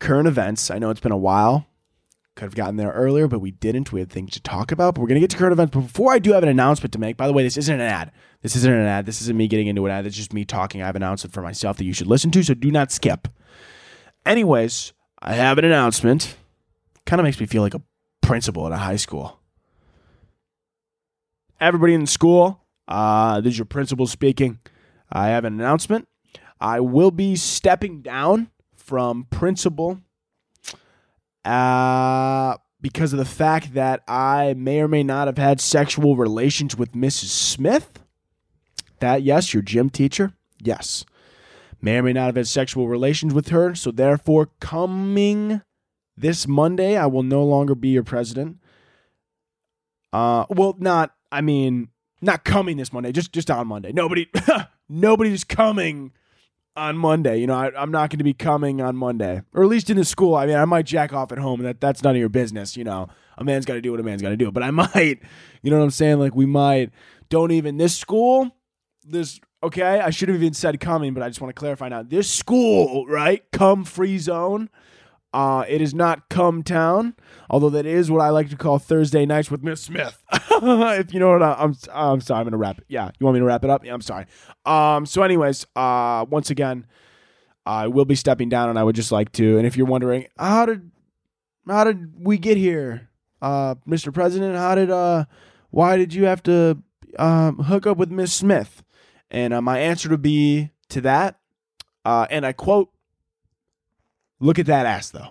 current 0.00 0.28
events. 0.28 0.70
I 0.70 0.78
know 0.78 0.88
it's 0.88 1.00
been 1.00 1.12
a 1.12 1.18
while 1.18 1.66
could 2.36 2.44
have 2.44 2.54
gotten 2.54 2.76
there 2.76 2.90
earlier, 2.92 3.26
but 3.28 3.40
we 3.40 3.50
didn't. 3.50 3.92
We 3.92 4.00
had 4.00 4.10
things 4.10 4.32
to 4.32 4.40
talk 4.40 4.70
about. 4.70 4.94
But 4.94 5.00
we're 5.00 5.08
going 5.08 5.16
to 5.16 5.20
get 5.20 5.30
to 5.30 5.36
current 5.38 5.52
events. 5.52 5.74
But 5.74 5.80
before 5.80 6.12
I 6.12 6.18
do 6.18 6.32
have 6.32 6.42
an 6.42 6.48
announcement 6.48 6.92
to 6.92 6.98
make, 6.98 7.16
by 7.16 7.26
the 7.26 7.32
way, 7.32 7.42
this 7.42 7.56
isn't 7.56 7.74
an 7.74 7.80
ad. 7.80 8.12
This 8.42 8.54
isn't 8.54 8.72
an 8.72 8.86
ad. 8.86 9.06
This 9.06 9.22
isn't 9.22 9.36
me 9.36 9.48
getting 9.48 9.66
into 9.66 9.86
an 9.86 9.90
ad. 9.90 10.06
It's 10.06 10.16
just 10.16 10.34
me 10.34 10.44
talking. 10.44 10.82
I 10.82 10.86
have 10.86 10.96
an 10.96 11.02
announcement 11.02 11.32
for 11.32 11.40
myself 11.40 11.78
that 11.78 11.84
you 11.84 11.94
should 11.94 12.06
listen 12.06 12.30
to, 12.32 12.42
so 12.44 12.52
do 12.54 12.70
not 12.70 12.92
skip. 12.92 13.26
Anyways, 14.26 14.92
I 15.20 15.34
have 15.34 15.56
an 15.56 15.64
announcement. 15.64 16.36
Kind 17.06 17.20
of 17.20 17.24
makes 17.24 17.40
me 17.40 17.46
feel 17.46 17.62
like 17.62 17.74
a 17.74 17.82
principal 18.20 18.66
at 18.66 18.72
a 18.72 18.76
high 18.76 18.96
school. 18.96 19.40
Everybody 21.58 21.94
in 21.94 22.02
the 22.02 22.06
school, 22.06 22.60
uh, 22.86 23.40
this 23.40 23.52
is 23.52 23.58
your 23.58 23.64
principal 23.64 24.06
speaking. 24.06 24.58
I 25.10 25.28
have 25.28 25.46
an 25.46 25.54
announcement. 25.54 26.06
I 26.60 26.80
will 26.80 27.10
be 27.10 27.34
stepping 27.36 28.02
down 28.02 28.50
from 28.74 29.24
principal 29.30 30.00
uh, 31.46 32.56
because 32.80 33.12
of 33.12 33.18
the 33.18 33.24
fact 33.24 33.74
that 33.74 34.02
I 34.08 34.54
may 34.54 34.80
or 34.80 34.88
may 34.88 35.02
not 35.02 35.28
have 35.28 35.38
had 35.38 35.60
sexual 35.60 36.16
relations 36.16 36.76
with 36.76 36.92
Mrs. 36.92 37.26
Smith. 37.26 38.00
That, 39.00 39.22
yes, 39.22 39.54
your 39.54 39.62
gym 39.62 39.90
teacher. 39.90 40.32
Yes. 40.62 41.04
May 41.80 41.98
or 41.98 42.02
may 42.02 42.12
not 42.12 42.26
have 42.26 42.36
had 42.36 42.48
sexual 42.48 42.88
relations 42.88 43.32
with 43.32 43.48
her. 43.48 43.74
So, 43.74 43.90
therefore, 43.90 44.50
coming 44.60 45.62
this 46.16 46.48
Monday, 46.48 46.96
I 46.96 47.06
will 47.06 47.22
no 47.22 47.44
longer 47.44 47.74
be 47.74 47.90
your 47.90 48.02
president. 48.02 48.56
Uh, 50.12 50.46
well, 50.48 50.74
not, 50.78 51.14
I 51.30 51.42
mean, 51.42 51.88
not 52.22 52.44
coming 52.44 52.78
this 52.78 52.92
Monday, 52.92 53.12
just 53.12 53.32
just 53.32 53.50
on 53.50 53.66
Monday. 53.68 53.92
Nobody, 53.92 54.28
nobody's 54.88 55.44
coming 55.44 56.12
on 56.76 56.96
Monday. 56.96 57.38
You 57.38 57.46
know, 57.46 57.54
I, 57.54 57.82
am 57.82 57.90
not 57.90 58.10
going 58.10 58.18
to 58.18 58.24
be 58.24 58.34
coming 58.34 58.80
on 58.80 58.96
Monday, 58.96 59.42
or 59.54 59.62
at 59.62 59.68
least 59.68 59.90
in 59.90 59.96
the 59.96 60.04
school. 60.04 60.34
I 60.34 60.46
mean, 60.46 60.56
I 60.56 60.64
might 60.64 60.86
jack 60.86 61.12
off 61.12 61.32
at 61.32 61.38
home. 61.38 61.62
That 61.62 61.80
that's 61.80 62.02
none 62.02 62.14
of 62.14 62.20
your 62.20 62.28
business. 62.28 62.76
You 62.76 62.84
know, 62.84 63.08
a 63.38 63.44
man's 63.44 63.64
got 63.64 63.74
to 63.74 63.80
do 63.80 63.90
what 63.90 64.00
a 64.00 64.02
man's 64.02 64.22
got 64.22 64.30
to 64.30 64.36
do. 64.36 64.50
But 64.50 64.62
I 64.62 64.70
might, 64.72 65.20
you 65.62 65.70
know 65.70 65.78
what 65.78 65.84
I'm 65.84 65.90
saying? 65.90 66.18
Like 66.18 66.34
we 66.34 66.46
might. 66.46 66.90
Don't 67.28 67.50
even 67.50 67.76
this 67.76 67.96
school. 67.96 68.54
This 69.04 69.40
okay. 69.62 70.00
I 70.00 70.10
should 70.10 70.28
have 70.28 70.36
even 70.36 70.54
said 70.54 70.78
coming, 70.80 71.14
but 71.14 71.22
I 71.22 71.28
just 71.28 71.40
want 71.40 71.54
to 71.54 71.58
clarify 71.58 71.88
now. 71.88 72.02
This 72.02 72.30
school, 72.30 73.06
right? 73.06 73.42
Come 73.52 73.84
free 73.84 74.18
zone. 74.18 74.70
Uh, 75.32 75.64
it 75.68 75.82
is 75.82 75.92
not 75.92 76.28
come 76.30 76.62
town, 76.62 77.14
although 77.50 77.68
that 77.68 77.84
is 77.84 78.10
what 78.10 78.22
I 78.22 78.30
like 78.30 78.48
to 78.50 78.56
call 78.56 78.78
Thursday 78.78 79.26
nights 79.26 79.50
with 79.50 79.62
Miss 79.62 79.82
Smith. 79.82 80.22
if 80.32 81.12
you 81.12 81.20
know 81.20 81.32
what 81.32 81.42
I, 81.42 81.62
am 81.62 81.74
I'm 81.92 82.20
sorry. 82.20 82.40
I'm 82.40 82.46
gonna 82.46 82.56
wrap 82.56 82.78
it. 82.78 82.84
Yeah, 82.88 83.10
you 83.18 83.26
want 83.26 83.34
me 83.34 83.40
to 83.40 83.44
wrap 83.44 83.62
it 83.62 83.68
up? 83.68 83.84
Yeah, 83.84 83.92
I'm 83.92 84.00
sorry. 84.00 84.26
Um, 84.64 85.04
so, 85.04 85.22
anyways, 85.22 85.66
uh, 85.76 86.24
once 86.30 86.48
again, 86.50 86.86
I 87.66 87.88
will 87.88 88.04
be 88.04 88.14
stepping 88.14 88.48
down, 88.48 88.70
and 88.70 88.78
I 88.78 88.84
would 88.84 88.96
just 88.96 89.12
like 89.12 89.32
to. 89.32 89.58
And 89.58 89.66
if 89.66 89.76
you're 89.76 89.86
wondering, 89.86 90.26
how 90.38 90.64
did 90.64 90.90
how 91.68 91.84
did 91.84 92.12
we 92.18 92.38
get 92.38 92.56
here, 92.56 93.10
uh, 93.42 93.74
Mr. 93.86 94.14
President? 94.14 94.56
How 94.56 94.74
did 94.74 94.90
uh, 94.90 95.26
why 95.70 95.96
did 95.96 96.14
you 96.14 96.24
have 96.24 96.42
to 96.44 96.78
um, 97.18 97.58
hook 97.58 97.86
up 97.86 97.98
with 97.98 98.10
Miss 98.10 98.32
Smith? 98.32 98.82
And 99.30 99.52
uh, 99.52 99.60
my 99.60 99.80
answer 99.80 100.08
to 100.08 100.18
be 100.18 100.70
to 100.90 101.00
that, 101.02 101.40
uh, 102.04 102.26
and 102.30 102.46
I 102.46 102.52
quote 102.52 102.90
Look 104.40 104.58
at 104.58 104.66
that 104.66 104.86
ass 104.86 105.10
though. 105.10 105.28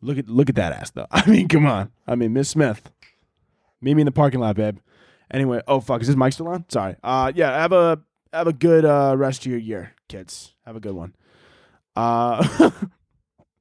Look 0.00 0.18
at 0.18 0.28
look 0.28 0.48
at 0.48 0.56
that 0.56 0.72
ass 0.72 0.90
though. 0.90 1.06
I 1.10 1.28
mean, 1.28 1.48
come 1.48 1.66
on. 1.66 1.90
I 2.06 2.14
mean, 2.14 2.32
Miss 2.32 2.48
Smith. 2.48 2.90
Meet 3.80 3.94
me 3.94 4.02
in 4.02 4.06
the 4.06 4.12
parking 4.12 4.40
lot, 4.40 4.56
babe. 4.56 4.78
Anyway, 5.30 5.60
oh 5.68 5.80
fuck, 5.80 6.00
is 6.00 6.08
this 6.08 6.16
mic 6.16 6.32
still 6.32 6.48
on? 6.48 6.64
Sorry. 6.68 6.96
Uh 7.02 7.32
yeah, 7.34 7.50
have 7.50 7.72
a 7.72 8.00
have 8.32 8.46
a 8.46 8.52
good 8.52 8.84
uh, 8.84 9.14
rest 9.16 9.42
of 9.42 9.46
your 9.46 9.58
year, 9.58 9.94
kids. 10.08 10.54
Have 10.66 10.76
a 10.76 10.80
good 10.80 10.94
one. 10.94 11.14
Uh, 11.96 12.42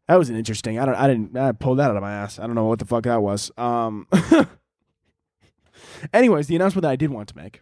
that 0.08 0.16
was 0.16 0.30
an 0.30 0.36
interesting. 0.36 0.80
I 0.80 0.86
don't. 0.86 0.96
I 0.96 1.08
didn't. 1.08 1.38
I 1.38 1.52
pulled 1.52 1.80
that 1.80 1.90
out 1.90 1.98
of 1.98 2.02
my 2.02 2.14
ass. 2.14 2.40
I 2.40 2.46
don't 2.46 2.56
know 2.56 2.66
what 2.66 2.80
the 2.80 2.86
fuck 2.86 3.04
that 3.04 3.22
was. 3.22 3.52
Um. 3.58 4.08
anyways, 6.14 6.48
the 6.48 6.56
announcement 6.56 6.84
that 6.84 6.92
I 6.92 6.96
did 6.96 7.12
want 7.12 7.30
to 7.30 7.38
make 7.38 7.62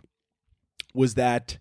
was 0.93 1.15
that 1.15 1.57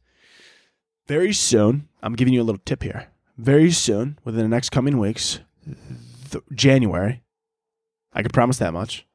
very 1.06 1.32
soon. 1.32 1.88
I'm 2.02 2.14
giving 2.14 2.34
you 2.34 2.42
a 2.42 2.44
little 2.44 2.62
tip 2.64 2.82
here. 2.82 3.08
Very 3.36 3.70
soon, 3.70 4.18
within 4.24 4.42
the 4.42 4.48
next 4.48 4.70
coming 4.70 4.98
weeks, 4.98 5.40
th- 6.30 6.44
January. 6.52 7.22
I 8.12 8.22
can 8.22 8.30
promise 8.30 8.58
that 8.58 8.72
much. 8.72 9.06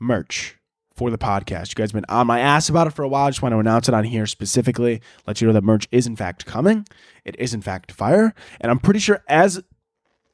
Merch 0.00 0.56
for 0.96 1.10
the 1.10 1.18
podcast. 1.18 1.68
You 1.68 1.74
guys 1.76 1.92
have 1.92 1.92
been 1.92 2.04
on 2.08 2.26
my 2.26 2.40
ass 2.40 2.68
about 2.68 2.88
it 2.88 2.92
for 2.92 3.04
a 3.04 3.08
while. 3.08 3.26
I 3.26 3.30
just 3.30 3.40
want 3.40 3.52
to 3.52 3.58
announce 3.58 3.88
it 3.88 3.94
on 3.94 4.02
here 4.02 4.26
specifically, 4.26 5.00
let 5.26 5.40
you 5.40 5.46
know 5.46 5.52
that 5.52 5.62
merch 5.62 5.86
is 5.92 6.06
in 6.08 6.16
fact 6.16 6.44
coming. 6.44 6.84
It 7.24 7.36
is 7.38 7.54
in 7.54 7.62
fact 7.62 7.92
fire. 7.92 8.34
And 8.60 8.70
I'm 8.72 8.80
pretty 8.80 8.98
sure 8.98 9.22
as 9.28 9.62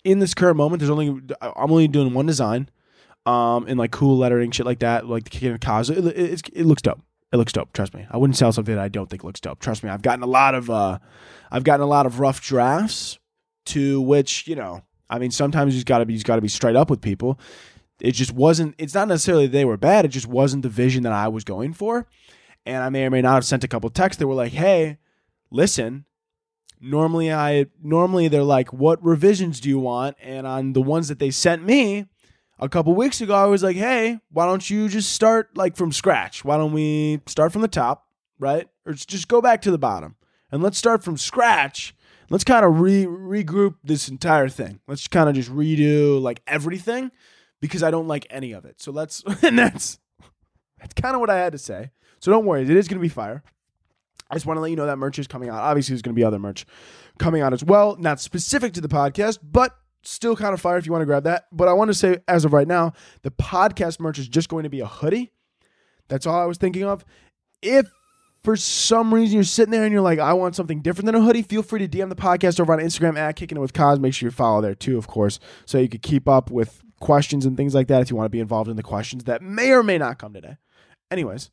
in 0.05 0.21
this 0.21 0.33
current 0.33 0.57
moment, 0.57 0.81
there's 0.81 0.91
only 0.91 1.21
I'm 1.43 1.71
only 1.71 1.89
doing 1.89 2.15
one 2.15 2.27
design. 2.27 2.69
Um, 3.27 3.67
in 3.69 3.79
like 3.79 3.91
cool 3.91 4.19
lettering, 4.19 4.51
shit 4.51 4.67
like 4.67 4.81
that, 4.81 5.07
like 5.07 5.31
the 5.31 5.59
cause. 5.59 5.89
It, 5.89 6.05
it, 6.05 6.43
it 6.53 6.67
looks 6.67 6.83
dope. 6.83 7.01
It 7.33 7.37
looks 7.37 7.53
dope. 7.53 7.73
Trust 7.73 7.95
me. 7.95 8.07
I 8.11 8.17
wouldn't 8.17 8.37
sell 8.37 8.53
something 8.53 8.75
that 8.75 8.83
I 8.83 8.89
don't 8.89 9.11
think 9.11 9.25
looks 9.25 9.41
dope. 9.41 9.59
Trust 9.59 9.83
me. 9.83 9.91
I've 9.91 10.03
gotten 10.03 10.23
a 10.23 10.27
lot 10.27 10.55
of 10.55 10.71
uh, 10.71 10.99
I've 11.51 11.65
gotten 11.65 11.83
a 11.83 11.89
lot 11.89 12.07
of 12.07 12.21
rough 12.21 12.41
drafts 12.41 13.19
to 13.67 14.01
which 14.01 14.47
you 14.47 14.57
know. 14.57 14.83
I 15.11 15.19
mean, 15.19 15.31
sometimes 15.31 15.75
you've 15.75 15.85
got 15.85 15.99
to 15.99 16.07
be 16.07 16.15
you've 16.15 16.25
got 16.25 16.37
to 16.37 16.43
be 16.43 16.49
straight 16.49 16.77
up 16.77 16.91
with 16.91 17.01
people 17.01 17.39
it 18.01 18.13
just 18.13 18.33
wasn't 18.33 18.75
it's 18.79 18.95
not 18.95 19.09
necessarily 19.09 19.47
they 19.47 19.65
were 19.65 19.77
bad 19.77 20.05
it 20.05 20.09
just 20.09 20.27
wasn't 20.27 20.63
the 20.63 20.69
vision 20.69 21.03
that 21.03 21.13
i 21.13 21.29
was 21.29 21.45
going 21.45 21.73
for 21.73 22.07
and 22.67 22.83
i 22.83 22.89
may 22.89 23.05
or 23.05 23.11
may 23.11 23.23
not 23.23 23.35
have 23.35 23.45
sent 23.45 23.65
a 23.65 23.69
couple 23.69 23.89
texts 23.91 24.19
that 24.19 24.27
were 24.27 24.35
like 24.35 24.53
hey 24.53 24.99
listen 25.51 26.05
normally 26.81 27.33
i 27.33 27.67
normally 27.83 28.29
they're 28.29 28.43
like 28.43 28.73
what 28.73 29.03
revisions 29.05 29.61
do 29.61 29.69
you 29.69 29.79
want 29.79 30.17
and 30.21 30.47
on 30.47 30.73
the 30.73 30.83
ones 30.83 31.09
that 31.09 31.19
they 31.19 31.31
sent 31.31 31.65
me 31.65 32.07
a 32.59 32.69
couple 32.69 32.95
weeks 32.95 33.21
ago 33.21 33.35
i 33.35 33.47
was 33.47 33.63
like 33.63 33.77
hey 33.77 34.19
why 34.31 34.47
don't 34.47 34.69
you 34.71 34.89
just 34.89 35.11
start 35.13 35.57
like 35.57 35.77
from 35.77 35.93
scratch 35.93 36.45
why 36.45 36.57
don't 36.57 36.73
we 36.73 37.21
start 37.27 37.53
from 37.53 37.63
the 37.63 37.69
top 37.69 38.07
right 38.39 38.69
or 38.87 38.93
just 38.93 39.29
go 39.29 39.41
back 39.41 39.63
to 39.63 39.71
the 39.71 39.79
bottom 39.79 40.17
and 40.51 40.63
let's 40.63 40.79
start 40.79 41.03
from 41.03 41.17
scratch 41.17 41.95
let's 42.31 42.45
kind 42.45 42.65
of 42.65 42.81
re- 42.81 43.07
regroup 43.07 43.75
this 43.83 44.09
entire 44.09 44.49
thing 44.49 44.81
let's 44.87 45.09
kind 45.09 45.29
of 45.29 45.35
just 45.35 45.51
redo 45.51 46.21
like 46.21 46.41
everything 46.47 47.11
because 47.65 47.83
I 47.83 47.91
don't 47.91 48.07
like 48.07 48.27
any 48.29 48.53
of 48.53 48.67
it. 48.67 48.79
So 48.83 48.93
let's 48.93 49.25
and 49.43 49.59
that's 49.59 49.99
that's 50.79 50.93
kind 51.01 51.15
of 51.15 51.21
what 51.21 51.31
I 51.31 51.39
had 51.39 51.53
to 51.53 51.59
say. 51.59 51.93
So 52.21 52.31
don't 52.31 52.45
worry, 52.45 52.63
it 52.63 52.71
is 52.71 52.89
going 52.89 52.99
to 52.99 53.03
be 53.03 53.09
fire. 53.09 53.43
I 54.31 54.35
just 54.35 54.45
want 54.45 54.59
to 54.59 54.61
let 54.61 54.71
you 54.71 54.77
know 54.77 54.85
that 54.85 54.99
merch 54.99 55.19
is 55.19 55.27
coming 55.27 55.49
out. 55.49 55.61
Obviously, 55.61 55.95
there's 55.95 56.03
going 56.03 56.15
to 56.15 56.19
be 56.19 56.25
other 56.25 56.39
merch 56.39 56.67
coming 57.19 57.41
out 57.41 57.55
as 57.55 57.65
well, 57.65 57.97
not 57.99 58.21
specific 58.21 58.75
to 58.75 58.83
the 58.83 58.89
podcast, 58.89 59.39
but 59.43 59.75
still 60.05 60.37
kind 60.37 60.55
of 60.55 60.61
fire 60.61 60.77
if 60.77 60.87
you 60.87 60.93
want 60.93 61.03
to 61.03 61.07
grab 61.07 61.25
that. 61.25 61.45
But 61.53 61.69
I 61.69 61.73
want 61.73 61.89
to 61.89 61.95
say, 61.95 62.19
as 62.29 62.45
of 62.45 62.53
right 62.53 62.69
now, 62.69 62.93
the 63.23 63.31
podcast 63.31 64.01
merch 64.01 64.19
is 64.19 64.29
just 64.29 64.49
going 64.49 64.65
to 64.65 64.71
be 64.71 64.81
a 64.81 64.87
hoodie. 64.87 65.33
That's 66.09 66.27
all 66.27 66.41
I 66.41 66.45
was 66.45 66.59
thinking 66.59 66.85
of. 66.85 67.05
If 67.63 67.87
for 68.43 68.57
some 68.57 69.13
reason 69.13 69.35
you're 69.35 69.45
sitting 69.45 69.73
there 69.73 69.85
and 69.85 69.93
you're 69.93 70.03
like, 70.03 70.19
I 70.19 70.35
want 70.35 70.55
something 70.55 70.83
different 70.83 71.07
than 71.07 71.15
a 71.15 71.21
hoodie, 71.21 71.43
feel 71.43 71.63
free 71.63 71.87
to 71.87 71.89
DM 71.89 72.11
the 72.11 72.15
podcast 72.15 72.61
over 72.61 72.73
on 72.73 72.79
Instagram 72.79 73.17
at 73.17 73.37
Kicking 73.37 73.57
It 73.57 73.61
With 73.61 73.73
Koz. 73.73 73.99
Make 73.99 74.13
sure 74.13 74.27
you 74.27 74.31
follow 74.31 74.61
there 74.61 74.75
too, 74.75 74.99
of 74.99 75.07
course, 75.07 75.41
so 75.65 75.79
you 75.79 75.89
could 75.89 76.03
keep 76.03 76.29
up 76.29 76.51
with 76.51 76.83
questions 77.01 77.47
and 77.47 77.57
things 77.57 77.75
like 77.75 77.89
that 77.89 78.03
if 78.03 78.11
you 78.11 78.17
want 78.17 78.27
to 78.27 78.31
be 78.31 78.41
involved 78.41 78.69
in 78.69 78.77
the 78.77 78.83
questions 78.83 79.25
that 79.25 79.43
may 79.43 79.73
or 79.73 79.83
may 79.83 79.99
not 79.99 80.19
come 80.19 80.35
today. 80.35 80.57
Anyways, 81.11 81.51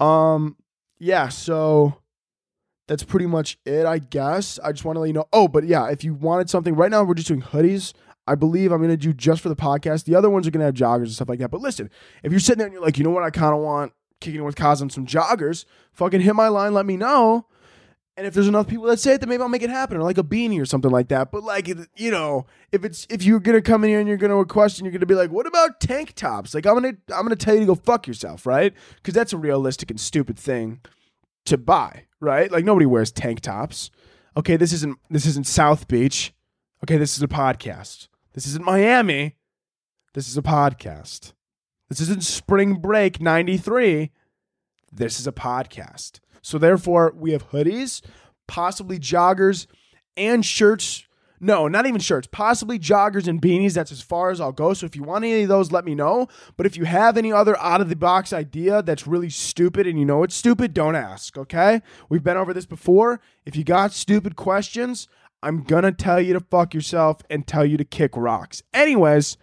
um, 0.00 0.56
yeah, 0.98 1.28
so 1.28 1.94
that's 2.88 3.04
pretty 3.04 3.26
much 3.26 3.58
it, 3.64 3.86
I 3.86 3.98
guess. 3.98 4.58
I 4.64 4.72
just 4.72 4.84
want 4.84 4.96
to 4.96 5.00
let 5.00 5.06
you 5.06 5.12
know. 5.12 5.28
Oh, 5.32 5.46
but 5.46 5.64
yeah, 5.64 5.88
if 5.88 6.02
you 6.02 6.14
wanted 6.14 6.50
something 6.50 6.74
right 6.74 6.90
now, 6.90 7.04
we're 7.04 7.14
just 7.14 7.28
doing 7.28 7.42
hoodies. 7.42 7.92
I 8.26 8.34
believe 8.34 8.72
I'm 8.72 8.78
going 8.78 8.90
to 8.90 8.96
do 8.96 9.12
just 9.12 9.40
for 9.40 9.48
the 9.48 9.56
podcast. 9.56 10.04
The 10.04 10.14
other 10.14 10.28
ones 10.28 10.46
are 10.46 10.50
going 10.50 10.60
to 10.60 10.66
have 10.66 10.74
joggers 10.74 11.04
and 11.04 11.12
stuff 11.12 11.28
like 11.28 11.38
that. 11.38 11.50
But 11.50 11.60
listen, 11.60 11.90
if 12.22 12.32
you're 12.32 12.40
sitting 12.40 12.58
there 12.58 12.66
and 12.66 12.74
you're 12.74 12.82
like, 12.82 12.98
you 12.98 13.04
know 13.04 13.10
what, 13.10 13.22
I 13.22 13.30
kind 13.30 13.54
of 13.54 13.60
want 13.60 13.92
kicking 14.20 14.42
with 14.42 14.60
on 14.60 14.90
some 14.90 15.06
joggers, 15.06 15.64
fucking 15.92 16.20
hit 16.20 16.34
my 16.34 16.48
line, 16.48 16.74
let 16.74 16.86
me 16.86 16.96
know. 16.96 17.46
And 18.16 18.26
if 18.26 18.34
there's 18.34 18.48
enough 18.48 18.66
people 18.66 18.86
that 18.86 18.98
say 18.98 19.14
it, 19.14 19.20
then 19.20 19.28
maybe 19.28 19.42
I'll 19.42 19.48
make 19.48 19.62
it 19.62 19.70
happen, 19.70 19.96
or 19.96 20.02
like 20.02 20.18
a 20.18 20.24
beanie 20.24 20.60
or 20.60 20.64
something 20.64 20.90
like 20.90 21.06
that. 21.08 21.30
But 21.30 21.44
like, 21.44 21.68
you 21.68 22.10
know, 22.10 22.46
if 22.72 22.84
it's 22.84 23.06
if 23.08 23.22
you're 23.22 23.38
gonna 23.38 23.62
come 23.62 23.84
in 23.84 23.90
here 23.90 24.00
and 24.00 24.08
you're 24.08 24.16
gonna 24.16 24.34
request 24.34 24.78
and 24.78 24.84
you're 24.84 24.92
gonna 24.92 25.06
be 25.06 25.14
like, 25.14 25.30
what 25.30 25.46
about 25.46 25.78
tank 25.78 26.14
tops? 26.16 26.52
Like, 26.52 26.66
I'm 26.66 26.74
gonna 26.74 26.96
I'm 27.14 27.22
gonna 27.22 27.36
tell 27.36 27.54
you 27.54 27.60
to 27.60 27.66
go 27.66 27.76
fuck 27.76 28.08
yourself, 28.08 28.44
right? 28.44 28.74
Because 28.96 29.14
that's 29.14 29.32
a 29.32 29.36
realistic 29.36 29.92
and 29.92 30.00
stupid 30.00 30.36
thing 30.36 30.80
to 31.46 31.58
buy, 31.58 32.04
right? 32.20 32.50
Like 32.50 32.64
nobody 32.64 32.86
wears 32.86 33.10
tank 33.10 33.40
tops. 33.40 33.90
Okay, 34.36 34.56
this 34.56 34.72
isn't 34.72 34.98
this 35.10 35.26
isn't 35.26 35.46
South 35.46 35.88
Beach. 35.88 36.32
Okay, 36.84 36.96
this 36.96 37.16
is 37.16 37.22
a 37.22 37.28
podcast. 37.28 38.08
This 38.34 38.46
isn't 38.46 38.64
Miami. 38.64 39.36
This 40.14 40.28
is 40.28 40.36
a 40.36 40.42
podcast. 40.42 41.32
This 41.88 42.00
isn't 42.00 42.22
Spring 42.22 42.74
Break 42.76 43.20
93. 43.20 44.10
This 44.92 45.18
is 45.18 45.26
a 45.26 45.32
podcast. 45.32 46.20
So 46.42 46.58
therefore, 46.58 47.12
we 47.16 47.32
have 47.32 47.50
hoodies, 47.50 48.02
possibly 48.46 48.98
joggers, 48.98 49.66
and 50.16 50.44
shirts. 50.44 51.04
No, 51.40 51.68
not 51.68 51.86
even 51.86 52.00
shirts. 52.00 52.28
Possibly 52.30 52.78
joggers 52.78 53.28
and 53.28 53.40
beanies. 53.40 53.74
That's 53.74 53.92
as 53.92 54.02
far 54.02 54.30
as 54.30 54.40
I'll 54.40 54.52
go. 54.52 54.74
So 54.74 54.86
if 54.86 54.96
you 54.96 55.02
want 55.02 55.24
any 55.24 55.42
of 55.42 55.48
those, 55.48 55.70
let 55.70 55.84
me 55.84 55.94
know. 55.94 56.28
But 56.56 56.66
if 56.66 56.76
you 56.76 56.84
have 56.84 57.16
any 57.16 57.32
other 57.32 57.58
out 57.58 57.80
of 57.80 57.88
the 57.88 57.96
box 57.96 58.32
idea 58.32 58.82
that's 58.82 59.06
really 59.06 59.30
stupid 59.30 59.86
and 59.86 59.98
you 59.98 60.04
know 60.04 60.22
it's 60.22 60.34
stupid, 60.34 60.74
don't 60.74 60.96
ask, 60.96 61.38
okay? 61.38 61.82
We've 62.08 62.24
been 62.24 62.36
over 62.36 62.52
this 62.52 62.66
before. 62.66 63.20
If 63.46 63.56
you 63.56 63.64
got 63.64 63.92
stupid 63.92 64.36
questions, 64.36 65.08
I'm 65.42 65.62
going 65.62 65.84
to 65.84 65.92
tell 65.92 66.20
you 66.20 66.32
to 66.32 66.40
fuck 66.40 66.74
yourself 66.74 67.22
and 67.30 67.46
tell 67.46 67.64
you 67.64 67.76
to 67.76 67.84
kick 67.84 68.16
rocks. 68.16 68.62
Anyways, 68.74 69.36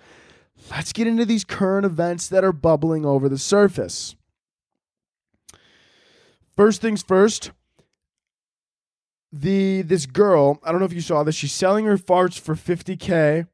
let's 0.69 0.91
get 0.91 1.08
into 1.08 1.25
these 1.25 1.45
current 1.45 1.86
events 1.86 2.27
that 2.27 2.43
are 2.43 2.51
bubbling 2.51 3.05
over 3.05 3.29
the 3.29 3.38
surface. 3.38 4.15
First 6.55 6.81
things 6.81 7.01
first, 7.01 7.51
the 9.39 9.82
this 9.82 10.06
girl, 10.06 10.60
I 10.63 10.71
don't 10.71 10.80
know 10.80 10.86
if 10.86 10.93
you 10.93 11.02
saw 11.02 11.24
this, 11.24 11.36
she's 11.36 11.54
selling 11.54 11.86
her 11.86 11.98
farts 11.98 12.39
for 12.39 12.56
50k. 12.56 13.48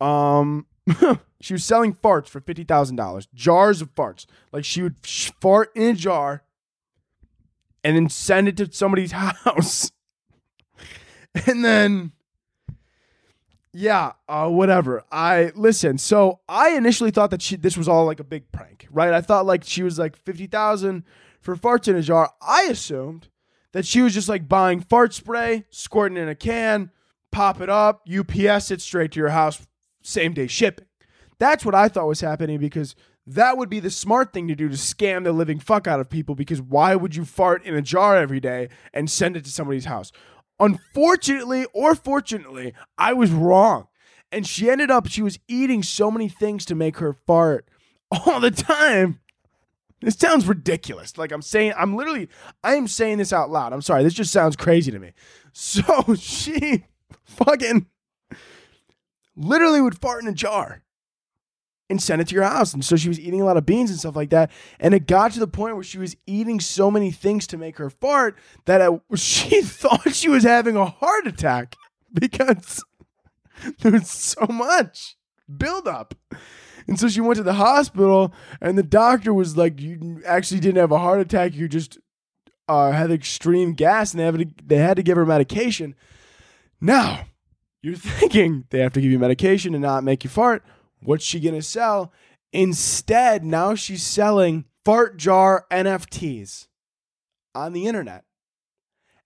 Um 0.00 0.66
she 1.40 1.54
was 1.54 1.64
selling 1.64 1.94
farts 1.94 2.28
for 2.28 2.40
$50,000. 2.40 3.26
Jars 3.32 3.80
of 3.80 3.94
farts. 3.94 4.26
Like 4.52 4.64
she 4.64 4.82
would 4.82 4.96
fart 5.40 5.70
in 5.74 5.90
a 5.90 5.94
jar 5.94 6.42
and 7.82 7.96
then 7.96 8.08
send 8.08 8.48
it 8.48 8.56
to 8.58 8.70
somebody's 8.72 9.12
house. 9.12 9.92
and 11.46 11.64
then 11.64 12.12
yeah, 13.76 14.12
uh, 14.28 14.48
whatever. 14.48 15.02
I 15.10 15.52
listen. 15.56 15.98
So 15.98 16.40
I 16.48 16.70
initially 16.70 17.10
thought 17.10 17.30
that 17.30 17.42
she 17.42 17.56
this 17.56 17.76
was 17.76 17.88
all 17.88 18.04
like 18.04 18.20
a 18.20 18.24
big 18.24 18.50
prank, 18.52 18.86
right? 18.90 19.12
I 19.12 19.20
thought 19.20 19.46
like 19.46 19.64
she 19.64 19.82
was 19.82 19.98
like 19.98 20.16
fifty 20.16 20.46
thousand 20.46 21.04
for 21.40 21.56
farts 21.56 21.88
in 21.88 21.96
a 21.96 22.02
jar, 22.02 22.32
I 22.40 22.68
assumed 22.70 23.28
that 23.74 23.84
she 23.84 24.00
was 24.00 24.14
just 24.14 24.28
like 24.28 24.48
buying 24.48 24.80
fart 24.80 25.12
spray, 25.12 25.64
squirting 25.68 26.16
in 26.16 26.28
a 26.28 26.34
can, 26.34 26.90
pop 27.32 27.60
it 27.60 27.68
up, 27.68 28.06
UPS 28.08 28.70
it 28.70 28.80
straight 28.80 29.10
to 29.12 29.20
your 29.20 29.30
house, 29.30 29.66
same 30.00 30.32
day 30.32 30.46
shipping. 30.46 30.86
That's 31.40 31.64
what 31.64 31.74
I 31.74 31.88
thought 31.88 32.06
was 32.06 32.20
happening 32.20 32.60
because 32.60 32.94
that 33.26 33.58
would 33.58 33.68
be 33.68 33.80
the 33.80 33.90
smart 33.90 34.32
thing 34.32 34.46
to 34.46 34.54
do 34.54 34.68
to 34.68 34.76
scam 34.76 35.24
the 35.24 35.32
living 35.32 35.58
fuck 35.58 35.88
out 35.88 35.98
of 35.98 36.08
people 36.08 36.36
because 36.36 36.62
why 36.62 36.94
would 36.94 37.16
you 37.16 37.24
fart 37.24 37.64
in 37.64 37.74
a 37.74 37.82
jar 37.82 38.16
every 38.16 38.38
day 38.38 38.68
and 38.92 39.10
send 39.10 39.36
it 39.36 39.44
to 39.44 39.50
somebody's 39.50 39.86
house? 39.86 40.12
Unfortunately 40.60 41.66
or 41.74 41.96
fortunately, 41.96 42.74
I 42.96 43.12
was 43.12 43.32
wrong. 43.32 43.88
And 44.30 44.46
she 44.46 44.70
ended 44.70 44.92
up, 44.92 45.08
she 45.08 45.22
was 45.22 45.40
eating 45.48 45.82
so 45.82 46.12
many 46.12 46.28
things 46.28 46.64
to 46.66 46.76
make 46.76 46.98
her 46.98 47.12
fart 47.12 47.68
all 48.12 48.38
the 48.38 48.52
time 48.52 49.18
this 50.04 50.16
sounds 50.16 50.46
ridiculous. 50.46 51.16
Like 51.18 51.32
I'm 51.32 51.42
saying, 51.42 51.74
I'm 51.76 51.96
literally, 51.96 52.28
I 52.62 52.74
am 52.74 52.88
saying 52.88 53.18
this 53.18 53.32
out 53.32 53.50
loud. 53.50 53.72
I'm 53.72 53.82
sorry. 53.82 54.02
This 54.02 54.14
just 54.14 54.32
sounds 54.32 54.56
crazy 54.56 54.90
to 54.90 54.98
me. 54.98 55.12
So 55.56 56.16
she 56.16 56.84
fucking 57.22 57.86
literally 59.36 59.80
would 59.80 59.96
fart 60.00 60.20
in 60.20 60.28
a 60.28 60.32
jar 60.32 60.82
and 61.90 62.02
send 62.02 62.20
it 62.20 62.28
to 62.28 62.34
your 62.34 62.44
house. 62.44 62.72
And 62.72 62.84
so 62.84 62.96
she 62.96 63.08
was 63.08 63.20
eating 63.20 63.40
a 63.40 63.44
lot 63.44 63.56
of 63.56 63.66
beans 63.66 63.90
and 63.90 63.98
stuff 63.98 64.16
like 64.16 64.30
that. 64.30 64.50
And 64.80 64.94
it 64.94 65.06
got 65.06 65.32
to 65.32 65.38
the 65.38 65.46
point 65.46 65.76
where 65.76 65.84
she 65.84 65.98
was 65.98 66.16
eating 66.26 66.58
so 66.58 66.90
many 66.90 67.10
things 67.10 67.46
to 67.48 67.56
make 67.56 67.76
her 67.78 67.90
fart 67.90 68.36
that 68.64 68.80
it, 68.80 69.00
she 69.18 69.62
thought 69.62 70.12
she 70.14 70.28
was 70.28 70.42
having 70.42 70.76
a 70.76 70.86
heart 70.86 71.26
attack 71.26 71.76
because 72.12 72.82
there 73.80 73.92
was 73.92 74.10
so 74.10 74.46
much 74.48 75.16
buildup. 75.56 76.14
And 76.86 76.98
so 76.98 77.08
she 77.08 77.20
went 77.20 77.36
to 77.38 77.42
the 77.42 77.54
hospital, 77.54 78.32
and 78.60 78.76
the 78.76 78.82
doctor 78.82 79.32
was 79.32 79.56
like, 79.56 79.80
"You 79.80 80.22
actually 80.26 80.60
didn't 80.60 80.80
have 80.80 80.92
a 80.92 80.98
heart 80.98 81.20
attack. 81.20 81.54
You 81.54 81.68
just 81.68 81.98
uh, 82.68 82.92
had 82.92 83.10
extreme 83.10 83.72
gas, 83.72 84.12
and 84.12 84.20
they, 84.20 84.24
have 84.24 84.38
to, 84.38 84.46
they 84.64 84.76
had 84.76 84.96
to 84.96 85.02
give 85.02 85.16
her 85.16 85.26
medication." 85.26 85.94
Now, 86.80 87.26
you're 87.82 87.96
thinking 87.96 88.64
they 88.70 88.80
have 88.80 88.92
to 88.94 89.00
give 89.00 89.10
you 89.10 89.18
medication 89.18 89.74
and 89.74 89.82
not 89.82 90.04
make 90.04 90.24
you 90.24 90.30
fart. 90.30 90.64
What's 91.00 91.24
she 91.24 91.40
gonna 91.40 91.62
sell? 91.62 92.12
Instead, 92.52 93.44
now 93.44 93.74
she's 93.74 94.02
selling 94.02 94.64
fart 94.84 95.16
jar 95.16 95.66
NFTs 95.70 96.68
on 97.54 97.72
the 97.72 97.86
internet. 97.86 98.24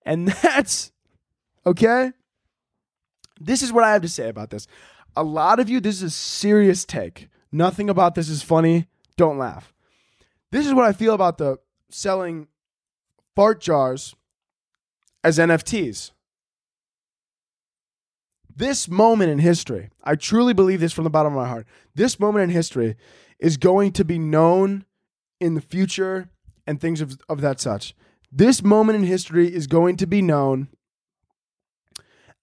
And 0.05 0.29
that's 0.43 0.93
okay. 1.67 2.13
This 3.41 3.63
is 3.63 3.73
what 3.73 3.85
I 3.85 3.93
have 3.93 4.03
to 4.03 4.09
say 4.09 4.29
about 4.29 4.51
this. 4.51 4.67
A 5.17 5.23
lot 5.23 5.61
of 5.61 5.69
you, 5.69 5.81
this 5.81 5.97
is 5.97 6.03
a 6.03 6.11
serious 6.11 6.85
take. 6.85 7.29
Nothing 7.51 7.89
about 7.89 8.15
this 8.15 8.29
is 8.29 8.43
funny. 8.43 8.87
Don't 9.17 9.39
laugh. 9.39 9.73
This 10.51 10.67
is 10.67 10.75
what 10.75 10.85
I 10.85 10.93
feel 10.93 11.15
about 11.15 11.39
the 11.39 11.59
selling 11.91 12.49
fart 13.35 13.61
jars 13.61 14.15
as 15.25 15.39
NFTs. 15.39 16.13
This 18.55 18.89
moment 18.89 19.31
in 19.31 19.39
history, 19.39 19.91
I 20.03 20.17
truly 20.17 20.53
believe 20.53 20.81
this 20.81 20.93
from 20.93 21.05
the 21.05 21.11
bottom 21.11 21.33
of 21.33 21.37
my 21.39 21.49
heart. 21.49 21.67
This 21.95 22.19
moment 22.19 22.45
in 22.45 22.51
history 22.51 22.97
is 23.39 23.57
going 23.57 23.93
to 23.93 24.05
be 24.05 24.19
known 24.19 24.85
in 25.41 25.55
the 25.55 25.61
future 25.61 26.29
and 26.67 26.81
things 26.81 27.01
of, 27.01 27.19
of 27.29 27.41
that 27.41 27.61
such. 27.61 27.95
This 28.33 28.63
moment 28.63 28.97
in 28.97 29.05
history 29.05 29.55
is 29.55 29.67
going 29.67 29.97
to 29.99 30.07
be 30.07 30.21
known 30.21 30.69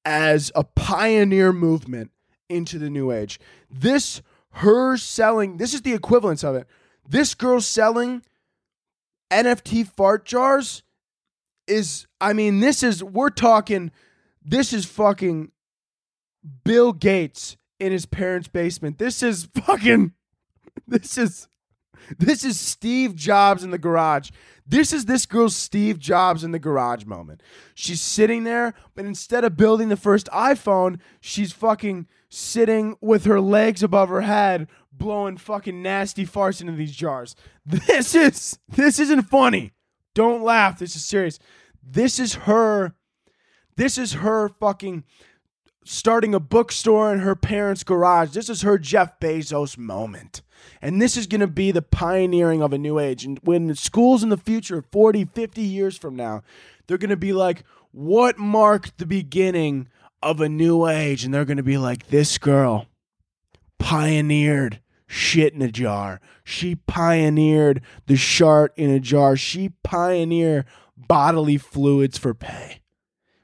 as 0.06 0.52
a 0.56 0.64
pioneer 0.64 1.52
movement 1.52 2.12
into 2.48 2.80
the 2.80 2.90
new 2.90 3.12
age. 3.12 3.40
This, 3.70 4.22
her 4.56 4.96
selling, 4.96 5.58
this 5.58 5.74
is 5.74 5.82
the 5.82 5.94
equivalence 5.94 6.44
of 6.44 6.56
it. 6.56 6.66
This 7.08 7.34
girl 7.34 7.60
selling 7.60 8.24
NFT 9.30 9.86
fart 9.86 10.26
jars 10.26 10.82
is, 11.68 12.08
I 12.22 12.32
mean, 12.32 12.62
this 12.62 12.82
is, 12.82 13.04
we're 13.04 13.32
talking, 13.32 13.92
this 14.42 14.72
is 14.72 14.86
fucking 14.86 15.52
Bill 16.64 16.94
Gates 16.94 17.58
in 17.82 17.92
his 17.92 18.06
parents' 18.06 18.48
basement. 18.48 18.98
This 18.98 19.22
is 19.22 19.50
fucking, 19.54 20.14
this 20.88 21.18
is, 21.18 21.50
this 22.18 22.46
is 22.46 22.58
Steve 22.58 23.14
Jobs 23.14 23.62
in 23.62 23.72
the 23.72 23.78
garage. 23.78 24.30
This 24.68 24.92
is 24.92 25.06
this 25.06 25.26
girl's 25.26 25.56
Steve 25.56 26.00
Jobs 26.00 26.44
in 26.44 26.52
the 26.52 26.60
garage 26.60 27.06
moment. 27.06 27.44
She's 27.76 28.02
sitting 28.02 28.46
there, 28.46 28.74
but 28.96 29.06
instead 29.06 29.44
of 29.44 29.58
building 29.58 29.90
the 29.90 29.98
first 29.98 30.28
iPhone, 30.28 31.00
she's 31.20 31.52
fucking 31.52 32.08
sitting 32.30 32.96
with 33.00 33.26
her 33.26 33.40
legs 33.40 33.84
above 33.84 34.10
her 34.10 34.22
head, 34.22 34.68
blowing 34.92 35.38
fucking 35.38 35.84
nasty 35.84 36.26
farts 36.26 36.62
into 36.62 36.74
these 36.74 36.96
jars. 36.96 37.36
This 37.66 38.16
is 38.16 38.60
this 38.70 39.00
isn't 39.00 39.24
funny. 39.24 39.74
Don't 40.14 40.44
laugh. 40.44 40.80
This 40.80 40.96
is 40.96 41.06
serious. 41.06 41.40
This 41.84 42.20
is 42.20 42.36
her. 42.36 42.96
This 43.76 43.98
is 43.98 44.14
her 44.14 44.50
fucking 44.50 45.04
starting 45.84 46.34
a 46.34 46.40
bookstore 46.40 47.14
in 47.14 47.20
her 47.20 47.36
parents' 47.36 47.84
garage. 47.84 48.32
This 48.32 48.50
is 48.50 48.64
her 48.64 48.78
Jeff 48.78 49.20
Bezos 49.20 49.78
moment. 49.78 50.42
And 50.82 51.02
this 51.02 51.18
is 51.18 51.28
going 51.28 51.42
to 51.42 51.48
be 51.48 51.72
the 51.72 51.82
pioneering 51.82 52.62
of 52.62 52.74
a 52.74 52.78
new 52.78 53.00
age. 53.00 53.26
And 53.26 53.40
when 53.44 53.74
schools 53.76 54.24
in 54.24 54.30
the 54.30 54.38
future, 54.38 54.84
40, 54.92 55.26
50 55.26 55.62
years 55.62 55.98
from 55.98 56.16
now, 56.16 56.44
they're 56.88 56.98
going 56.98 57.10
to 57.10 57.18
be 57.18 57.34
like, 57.34 57.64
what 57.92 58.38
marked 58.38 58.98
the 58.98 59.06
beginning 59.06 59.88
of 60.22 60.42
a 60.42 60.50
new 60.50 60.88
age? 60.88 61.24
And 61.24 61.34
they're 61.34 61.46
going 61.46 61.58
to 61.58 61.64
be 61.64 61.78
like, 61.78 62.08
this 62.08 62.38
girl 62.38 62.88
pioneered 63.80 64.82
shit 65.08 65.54
in 65.54 65.62
a 65.62 65.72
jar. 65.72 66.20
She 66.44 66.76
pioneered 66.76 67.82
the 68.08 68.18
shart 68.18 68.74
in 68.76 68.90
a 68.90 69.00
jar. 69.00 69.36
She 69.36 69.70
pioneered 69.84 70.66
bodily 70.98 71.58
fluids 71.58 72.18
for 72.18 72.34
pay. 72.34 72.82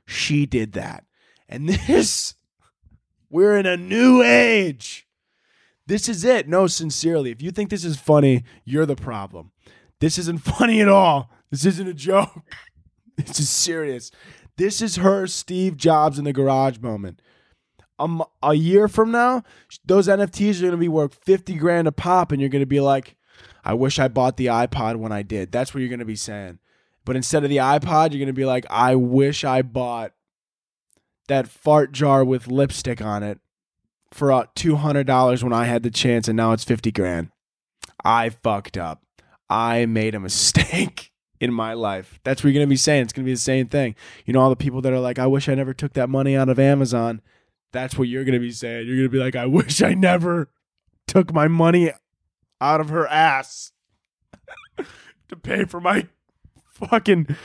She 0.05 0.45
did 0.45 0.73
that. 0.73 1.05
And 1.47 1.69
this, 1.87 2.35
we're 3.29 3.57
in 3.57 3.65
a 3.65 3.77
new 3.77 4.21
age. 4.21 5.07
This 5.87 6.07
is 6.07 6.23
it. 6.23 6.47
No, 6.47 6.67
sincerely. 6.67 7.31
If 7.31 7.41
you 7.41 7.51
think 7.51 7.69
this 7.69 7.85
is 7.85 7.97
funny, 7.97 8.43
you're 8.65 8.85
the 8.85 8.95
problem. 8.95 9.51
This 9.99 10.17
isn't 10.17 10.39
funny 10.43 10.81
at 10.81 10.87
all. 10.89 11.29
This 11.49 11.65
isn't 11.65 11.87
a 11.87 11.93
joke. 11.93 12.41
This 13.17 13.41
is 13.41 13.49
serious. 13.49 14.09
This 14.57 14.81
is 14.81 14.95
her 14.95 15.27
Steve 15.27 15.77
Jobs 15.77 16.17
in 16.17 16.23
the 16.23 16.33
garage 16.33 16.79
moment. 16.79 17.21
Um, 17.99 18.23
a 18.41 18.55
year 18.55 18.87
from 18.87 19.11
now, 19.11 19.43
those 19.85 20.07
NFTs 20.07 20.57
are 20.57 20.61
going 20.61 20.71
to 20.71 20.77
be 20.77 20.87
worth 20.87 21.13
50 21.23 21.53
grand 21.55 21.87
a 21.87 21.91
pop, 21.91 22.31
and 22.31 22.41
you're 22.41 22.49
going 22.49 22.61
to 22.61 22.65
be 22.65 22.79
like, 22.79 23.15
I 23.63 23.75
wish 23.75 23.99
I 23.99 24.07
bought 24.07 24.37
the 24.37 24.47
iPod 24.47 24.95
when 24.95 25.11
I 25.11 25.21
did. 25.21 25.51
That's 25.51 25.73
what 25.73 25.81
you're 25.81 25.89
going 25.89 25.99
to 25.99 26.05
be 26.05 26.15
saying. 26.15 26.57
But 27.05 27.15
instead 27.15 27.43
of 27.43 27.49
the 27.49 27.57
iPod, 27.57 28.11
you're 28.11 28.19
going 28.19 28.27
to 28.27 28.33
be 28.33 28.45
like, 28.45 28.65
I 28.69 28.95
wish 28.95 29.43
I 29.43 29.61
bought 29.61 30.13
that 31.27 31.47
fart 31.47 31.91
jar 31.91 32.23
with 32.23 32.47
lipstick 32.47 33.01
on 33.01 33.23
it 33.23 33.39
for 34.11 34.31
uh, 34.31 34.45
$200 34.55 35.43
when 35.43 35.53
I 35.53 35.65
had 35.65 35.83
the 35.83 35.91
chance 35.91 36.27
and 36.27 36.37
now 36.37 36.51
it's 36.51 36.63
50 36.63 36.91
grand. 36.91 37.29
I 38.03 38.29
fucked 38.29 38.77
up. 38.77 39.03
I 39.49 39.85
made 39.85 40.15
a 40.15 40.19
mistake 40.19 41.11
in 41.39 41.53
my 41.53 41.73
life. 41.73 42.19
That's 42.23 42.43
what 42.43 42.49
you're 42.49 42.59
going 42.59 42.67
to 42.67 42.69
be 42.69 42.77
saying. 42.77 43.03
It's 43.03 43.13
going 43.13 43.25
to 43.25 43.29
be 43.29 43.33
the 43.33 43.39
same 43.39 43.67
thing. 43.67 43.95
You 44.25 44.33
know, 44.33 44.41
all 44.41 44.49
the 44.49 44.55
people 44.55 44.81
that 44.81 44.93
are 44.93 44.99
like, 44.99 45.19
I 45.19 45.27
wish 45.27 45.49
I 45.49 45.55
never 45.55 45.73
took 45.73 45.93
that 45.93 46.09
money 46.09 46.35
out 46.35 46.49
of 46.49 46.59
Amazon. 46.59 47.21
That's 47.73 47.97
what 47.97 48.07
you're 48.07 48.23
going 48.23 48.33
to 48.33 48.39
be 48.39 48.51
saying. 48.51 48.87
You're 48.87 48.97
going 48.97 49.09
to 49.09 49.09
be 49.09 49.19
like, 49.19 49.35
I 49.35 49.45
wish 49.47 49.81
I 49.81 49.93
never 49.93 50.49
took 51.07 51.33
my 51.33 51.47
money 51.47 51.91
out 52.59 52.79
of 52.79 52.89
her 52.89 53.07
ass 53.07 53.71
to 55.29 55.35
pay 55.35 55.65
for 55.65 55.81
my 55.81 56.07
fucking 56.65 57.35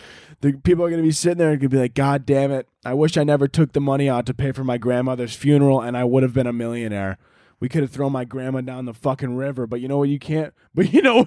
the 0.40 0.52
people 0.52 0.84
are 0.84 0.90
going 0.90 1.02
to 1.02 1.06
be 1.06 1.12
sitting 1.12 1.38
there 1.38 1.50
and 1.50 1.60
going 1.60 1.70
to 1.70 1.76
be 1.76 1.80
like, 1.80 1.94
God 1.94 2.26
damn 2.26 2.52
it. 2.52 2.68
I 2.84 2.94
wish 2.94 3.16
I 3.16 3.24
never 3.24 3.48
took 3.48 3.72
the 3.72 3.80
money 3.80 4.08
out 4.08 4.26
to 4.26 4.34
pay 4.34 4.52
for 4.52 4.64
my 4.64 4.78
grandmother's 4.78 5.34
funeral 5.34 5.80
and 5.80 5.96
I 5.96 6.04
would 6.04 6.22
have 6.22 6.34
been 6.34 6.46
a 6.46 6.52
millionaire. 6.52 7.18
We 7.58 7.68
could 7.68 7.82
have 7.82 7.90
thrown 7.90 8.12
my 8.12 8.24
grandma 8.24 8.60
down 8.60 8.84
the 8.84 8.94
fucking 8.94 9.34
river, 9.36 9.66
but 9.66 9.80
you 9.80 9.88
know 9.88 9.98
what? 9.98 10.08
You 10.08 10.18
can't. 10.18 10.52
But 10.74 10.92
you 10.92 11.00
know, 11.00 11.26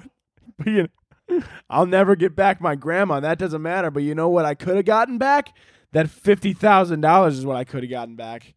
but 0.59 0.67
you 0.67 0.89
I'll 1.69 1.85
never 1.85 2.15
get 2.15 2.35
back 2.35 2.61
my 2.61 2.75
grandma. 2.75 3.19
That 3.19 3.39
doesn't 3.39 3.61
matter. 3.61 3.91
But 3.91 4.03
you 4.03 4.15
know 4.15 4.29
what? 4.29 4.45
I 4.45 4.53
could 4.55 4.75
have 4.75 4.85
gotten 4.85 5.17
back 5.17 5.55
that 5.91 6.09
fifty 6.09 6.53
thousand 6.53 7.01
dollars 7.01 7.37
is 7.37 7.45
what 7.45 7.57
I 7.57 7.63
could 7.63 7.83
have 7.83 7.89
gotten 7.89 8.15
back. 8.15 8.53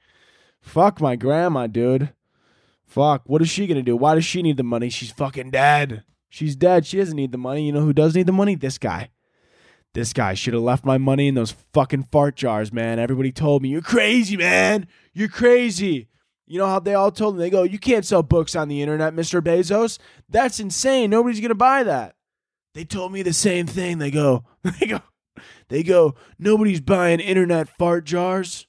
Fuck 0.61 1.01
my 1.01 1.17
grandma, 1.17 1.67
dude. 1.67 2.13
Fuck. 2.87 3.23
What 3.27 3.43
is 3.43 3.49
she 3.49 3.67
gonna 3.67 3.83
do? 3.83 3.97
Why 3.97 4.15
does 4.15 4.25
she 4.25 4.43
need 4.43 4.57
the 4.57 4.63
money? 4.63 4.91
She's 4.91 5.11
fucking 5.11 5.51
dead. 5.51 6.05
She's 6.29 6.57
dead. 6.57 6.87
She 6.87 6.99
doesn't 6.99 7.17
need 7.17 7.33
the 7.33 7.39
money. 7.39 7.67
You 7.67 7.73
know 7.73 7.81
who 7.81 7.93
does 7.93 8.15
need 8.15 8.27
the 8.27 8.33
money? 8.33 8.55
This 8.55 8.79
guy. 8.79 9.11
This 9.95 10.13
guy 10.15 10.35
should 10.35 10.55
have 10.55 10.63
left 10.63 10.85
my 10.87 10.97
money 10.97 11.29
in 11.29 11.35
those 11.35 11.53
fucking 11.73 12.09
fart 12.11 12.35
jars, 12.35 12.73
man. 12.73 12.99
Everybody 12.99 13.31
told 13.31 13.63
me, 13.63 13.69
You're 13.69 13.83
crazy, 13.83 14.37
man. 14.37 14.87
You're 15.13 15.29
crazy. 15.29 16.09
You 16.47 16.59
know 16.59 16.67
how 16.67 16.81
they 16.81 16.95
all 16.95 17.11
told 17.11 17.35
him? 17.35 17.41
They 17.41 17.51
go, 17.51 17.63
You 17.63 17.79
can't 17.79 18.05
sell 18.05 18.23
books 18.23 18.57
on 18.57 18.69
the 18.69 18.81
internet, 18.81 19.15
Mr. 19.15 19.43
Bezos. 19.43 19.99
That's 20.29 20.61
insane. 20.61 21.11
Nobody's 21.11 21.41
going 21.41 21.51
to 21.51 21.55
buy 21.55 21.83
that. 21.83 22.15
They 22.75 22.85
told 22.85 23.13
me 23.13 23.23
the 23.23 23.35
same 23.35 23.67
thing. 23.67 23.99
They 23.99 24.11
go, 24.11 24.45
They 24.81 24.87
go, 24.87 25.01
They 25.69 25.83
go, 25.83 26.15
Nobody's 26.39 26.81
buying 26.81 27.21
internet 27.21 27.69
fart 27.69 28.05
jars. 28.05 28.67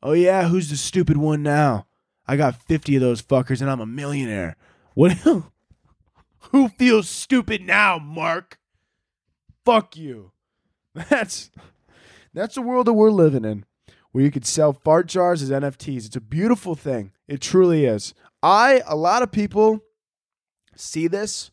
Oh, 0.00 0.12
yeah. 0.12 0.48
Who's 0.48 0.70
the 0.70 0.76
stupid 0.76 1.16
one 1.16 1.42
now? 1.42 1.86
I 2.24 2.36
got 2.36 2.62
50 2.62 2.94
of 2.96 3.02
those 3.02 3.22
fuckers 3.22 3.60
and 3.60 3.70
I'm 3.70 3.80
a 3.80 3.86
millionaire. 3.86 4.56
What? 4.98 5.12
Who 6.50 6.68
feels 6.70 7.08
stupid 7.08 7.62
now, 7.64 8.00
Mark? 8.00 8.58
Fuck 9.68 9.96
you. 9.96 10.32
That's 10.94 11.50
that's 12.34 12.54
the 12.54 12.62
world 12.62 12.86
that 12.86 12.92
we're 12.92 13.10
living 13.10 13.44
in, 13.44 13.64
where 14.12 14.24
you 14.24 14.30
could 14.30 14.46
sell 14.46 14.72
fart 14.72 15.06
jars 15.06 15.42
as 15.42 15.50
NFTs. 15.50 16.06
It's 16.06 16.16
a 16.16 16.20
beautiful 16.20 16.74
thing. 16.74 17.12
It 17.26 17.40
truly 17.40 17.84
is. 17.84 18.14
I 18.42 18.82
a 18.86 18.96
lot 18.96 19.22
of 19.22 19.30
people 19.30 19.80
see 20.74 21.06
this 21.06 21.50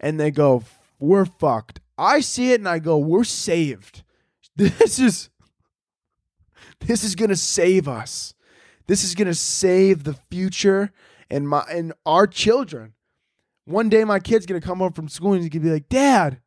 and 0.00 0.18
they 0.18 0.30
go, 0.30 0.62
"We're 0.98 1.24
fucked." 1.24 1.80
I 1.96 2.20
see 2.20 2.52
it 2.52 2.60
and 2.60 2.68
I 2.68 2.78
go, 2.78 2.98
"We're 2.98 3.24
saved." 3.24 4.02
This 4.56 5.00
is 5.00 5.30
this 6.80 7.02
is 7.02 7.16
going 7.16 7.30
to 7.30 7.36
save 7.36 7.88
us. 7.88 8.34
This 8.86 9.02
is 9.02 9.16
going 9.16 9.26
to 9.26 9.34
save 9.34 10.04
the 10.04 10.14
future 10.30 10.92
and 11.28 11.48
my 11.48 11.64
and 11.68 11.92
our 12.06 12.26
children. 12.26 12.94
One 13.64 13.88
day 13.88 14.04
my 14.04 14.20
kid's 14.20 14.46
going 14.46 14.60
to 14.60 14.66
come 14.66 14.78
home 14.78 14.92
from 14.92 15.08
school 15.08 15.32
and 15.32 15.42
he's 15.42 15.50
going 15.50 15.62
to 15.62 15.68
be 15.68 15.72
like, 15.72 15.88
"Dad, 15.88 16.40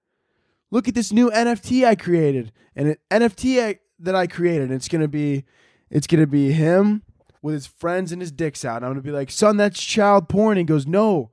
look 0.72 0.88
at 0.88 0.95
this 0.95 1.11
new 1.11 1.30
NFT 1.32 1.86
I 1.86 1.95
created, 1.95 2.51
and 2.76 2.89
an 2.89 2.97
NFT 3.22 3.63
I, 3.63 3.80
that 3.99 4.15
I 4.15 4.28
created. 4.28 4.72
It's 4.72 4.88
gonna 4.88 5.07
be, 5.07 5.45
it's 5.89 6.07
gonna 6.07 6.28
be 6.28 6.51
him 6.51 7.03
with 7.41 7.53
his 7.53 7.68
friends 7.68 8.11
and 8.11 8.22
his 8.22 8.32
dicks 8.32 8.65
out. 8.65 8.78
And 8.78 8.86
I'm 8.86 8.91
gonna 8.91 9.01
be 9.01 9.11
like, 9.11 9.32
son, 9.32 9.57
that's 9.57 9.82
child 9.82 10.30
porn. 10.30 10.57
he 10.57 10.63
goes, 10.63 10.88
no, 10.88 11.32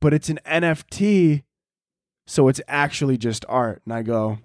but 0.00 0.14
it's 0.14 0.28
an 0.28 0.38
NFT, 0.46 1.42
so 2.26 2.48
it's 2.48 2.60
actually 2.68 3.16
just 3.16 3.44
art. 3.48 3.82
And 3.84 3.94
I 3.94 4.02
go, 4.02 4.38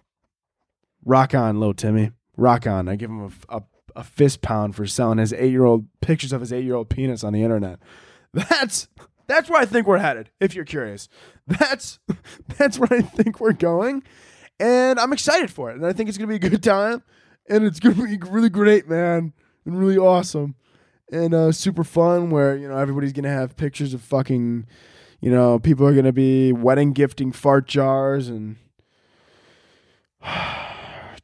rock 1.05 1.33
on, 1.33 1.59
little 1.59 1.73
Timmy, 1.73 2.11
rock 2.37 2.67
on. 2.67 2.87
I 2.87 2.95
give 2.95 3.09
him 3.09 3.31
a, 3.49 3.57
a, 3.57 3.63
a 3.97 4.03
fist 4.03 4.41
pound 4.41 4.75
for 4.75 4.85
selling 4.85 5.17
his 5.17 5.33
eight 5.33 5.51
year 5.51 5.65
old 5.65 5.87
pictures 6.01 6.33
of 6.33 6.41
his 6.41 6.53
eight 6.53 6.63
year 6.63 6.75
old 6.75 6.89
penis 6.89 7.23
on 7.23 7.33
the 7.33 7.43
internet. 7.43 7.79
That's 8.33 8.87
that's 9.27 9.49
where 9.49 9.61
I 9.61 9.65
think 9.65 9.87
we're 9.87 9.97
headed. 9.97 10.29
If 10.39 10.55
you're 10.55 10.65
curious, 10.65 11.07
that's 11.47 11.99
that's 12.57 12.77
where 12.77 12.91
I 12.91 13.01
think 13.01 13.39
we're 13.39 13.53
going 13.53 14.03
and 14.62 14.99
I'm 14.99 15.12
excited 15.12 15.49
for 15.49 15.72
it. 15.72 15.76
And 15.76 15.86
I 15.86 15.91
think 15.91 16.07
it's 16.07 16.18
gonna 16.18 16.28
be 16.28 16.36
a 16.36 16.49
good 16.49 16.64
time, 16.64 17.03
and 17.49 17.66
it's 17.66 17.80
gonna 17.80 17.95
be 17.95 18.18
really 18.30 18.49
great, 18.49 18.88
man, 18.88 19.34
and 19.66 19.80
really 19.80 19.97
awesome, 19.97 20.55
and 21.12 21.34
uh, 21.34 21.51
super 21.51 21.84
fun. 21.84 22.30
Where 22.30 22.55
you 22.55 22.70
know 22.70 22.78
everybody's 22.78 23.14
gonna 23.14 23.30
have 23.30 23.57
pictures 23.57 23.93
of 23.93 24.01
fucking, 24.01 24.68
you 25.20 25.32
know, 25.32 25.59
people 25.59 25.86
are 25.88 25.95
gonna 25.95 26.14
be 26.14 26.53
wedding 26.53 26.93
gifting 26.93 27.32
fart 27.32 27.68
jars 27.68 28.30
and 28.30 28.57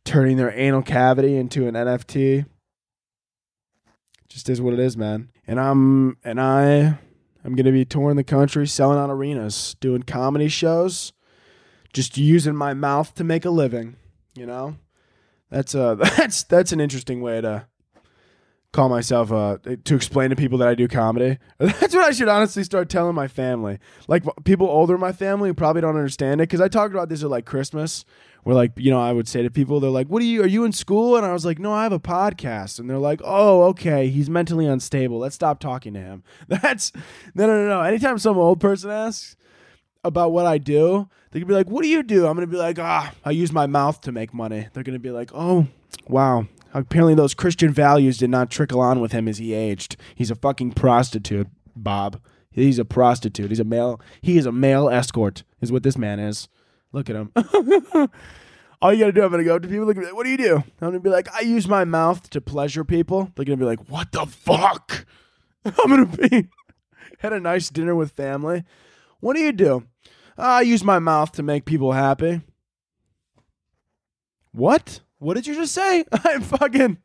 turning 0.04 0.38
their 0.38 0.52
anal 0.58 0.82
cavity 0.82 1.38
into 1.38 1.68
an 1.68 1.76
NFT. 1.76 2.46
Just 4.28 4.50
is 4.50 4.62
what 4.62 4.74
it 4.74 4.80
is, 4.80 4.98
man. 4.98 5.30
And 5.46 5.60
I'm 5.60 6.18
and 6.24 6.42
I 6.42 6.98
I'm 7.46 7.56
gonna 7.56 7.72
be 7.72 7.86
touring 7.86 8.18
the 8.18 8.24
country, 8.24 8.68
selling 8.68 8.98
out 8.98 9.10
arenas, 9.10 9.76
doing 9.80 10.04
comedy 10.04 10.50
shows, 10.50 11.14
just 11.98 12.16
using 12.16 12.56
my 12.56 12.76
mouth 12.76 13.16
to 13.16 13.24
make 13.24 13.44
a 13.44 13.50
living. 13.50 13.96
You 14.36 14.46
know, 14.46 14.78
that's 15.50 15.74
a 15.74 15.98
that's 16.18 16.44
that's 16.44 16.72
an 16.72 16.80
interesting 16.80 17.22
way 17.22 17.42
to 17.42 17.66
call 18.72 18.90
myself 18.90 19.32
uh 19.32 19.58
to 19.84 19.96
explain 19.96 20.30
to 20.30 20.36
people 20.36 20.60
that 20.60 20.68
I 20.68 20.76
do 20.76 20.88
comedy. 20.88 21.40
That's 21.58 21.96
what 21.96 22.06
I 22.06 22.12
should 22.12 22.28
honestly 22.28 22.64
start 22.64 22.90
telling 22.90 23.16
my 23.16 23.28
family. 23.28 23.80
Like 24.08 24.24
people 24.44 24.68
older 24.68 24.94
in 24.96 25.00
my 25.00 25.14
family 25.14 25.52
probably 25.54 25.82
don't 25.82 25.96
understand 25.96 26.42
it 26.42 26.50
because 26.50 26.62
I 26.62 26.68
talked 26.68 26.94
about 26.94 27.10
this 27.10 27.24
at 27.24 27.30
like 27.30 27.46
Christmas 27.46 28.06
where 28.44 28.56
like 28.56 28.74
you 28.76 28.92
know 28.92 29.00
I 29.00 29.14
would 29.14 29.28
say 29.28 29.42
to 29.42 29.50
people 29.50 29.80
they're 29.80 29.90
like 29.90 30.08
what 30.08 30.22
are 30.22 30.26
you 30.26 30.44
are 30.44 30.48
you 30.48 30.66
in 30.66 30.74
school 30.74 31.16
and 31.16 31.26
I 31.26 31.34
was 31.34 31.46
like 31.46 31.58
no 31.58 31.74
I 31.74 31.84
have 31.84 31.94
a 31.94 32.00
podcast 32.00 32.78
and 32.78 32.88
they're 32.88 33.00
like 33.00 33.22
oh 33.24 33.64
okay 33.70 34.10
he's 34.10 34.30
mentally 34.30 34.68
unstable 34.68 35.18
let's 35.18 35.34
stop 35.34 35.60
talking 35.60 35.94
to 35.96 36.00
him 36.00 36.24
that's 36.48 36.92
no 37.34 37.48
no 37.48 37.64
no 37.64 37.68
no 37.70 37.82
anytime 37.82 38.20
some 38.20 38.38
old 38.38 38.60
person 38.60 38.92
asks 38.92 39.37
about 40.08 40.32
what 40.32 40.46
I 40.46 40.58
do 40.58 41.08
they 41.32 41.40
can 41.40 41.48
be 41.48 41.54
like 41.54 41.70
what 41.70 41.84
do 41.84 41.90
you 41.90 42.04
do 42.04 42.26
I'm 42.28 42.36
gonna 42.36 42.48
be 42.48 42.58
like 42.58 42.80
ah 42.80 43.14
I 43.24 43.32
use 43.32 43.52
my 43.52 43.68
mouth 43.68 44.02
to 44.02 44.12
make 44.12 44.34
money 44.34 44.68
they're 44.74 44.84
gonna 44.84 45.00
be 45.00 45.12
like 45.12 45.32
oh 45.34 45.68
wow 46.08 46.48
apparently 46.74 47.16
those 47.16 47.34
Christian 47.34 47.72
values 47.72 48.18
did 48.18 48.30
not 48.30 48.50
trickle 48.50 48.82
on 48.82 49.00
with 49.00 49.12
him 49.12 49.28
as 49.28 49.38
he 49.38 49.54
aged 49.54 49.98
he's 50.16 50.32
a 50.32 50.36
fucking 50.36 50.72
prostitute 50.72 51.48
Bob 51.76 52.22
he's 52.50 52.80
a 52.80 52.86
prostitute 52.86 53.50
he's 53.50 53.60
a 53.60 53.64
male 53.64 54.02
he 54.22 54.38
is 54.38 54.46
a 54.46 54.52
male 54.52 54.90
escort 54.90 55.44
is 55.62 55.72
what 55.72 55.84
this 55.84 55.98
man 55.98 56.20
is 56.20 56.48
Look 56.92 57.10
at 57.10 57.16
him. 57.16 57.32
All 58.82 58.94
you 58.94 59.00
gotta 59.00 59.12
do, 59.12 59.24
I'm 59.24 59.32
gonna 59.32 59.44
go 59.44 59.56
up 59.56 59.62
to 59.64 59.68
people. 59.68 59.86
Look 59.86 59.98
at 59.98 60.04
me. 60.04 60.12
What 60.12 60.24
do 60.24 60.30
you 60.30 60.38
do? 60.38 60.56
I'm 60.56 60.64
gonna 60.80 61.00
be 61.00 61.10
like, 61.10 61.32
I 61.34 61.42
use 61.42 61.68
my 61.68 61.84
mouth 61.84 62.30
to 62.32 62.42
pleasure 62.42 62.84
people. 62.84 63.32
They're 63.36 63.46
gonna 63.46 63.58
be 63.58 63.66
like, 63.66 63.90
What 63.90 64.12
the 64.12 64.26
fuck? 64.26 65.06
I'm 65.66 65.90
gonna 65.90 66.06
be 66.06 66.48
had 67.20 67.34
a 67.34 67.40
nice 67.40 67.70
dinner 67.70 67.96
with 67.96 68.12
family. 68.12 68.64
What 69.20 69.36
do 69.36 69.42
you 69.42 69.52
do? 69.52 69.84
I 70.38 70.62
use 70.62 70.84
my 70.84 71.00
mouth 71.00 71.32
to 71.34 71.44
make 71.44 71.66
people 71.66 71.94
happy. 71.94 72.42
What? 74.52 75.02
What 75.20 75.36
did 75.36 75.48
you 75.48 75.56
just 75.56 75.74
say? 75.74 76.06
I'm 76.12 76.42
fucking. 76.42 76.98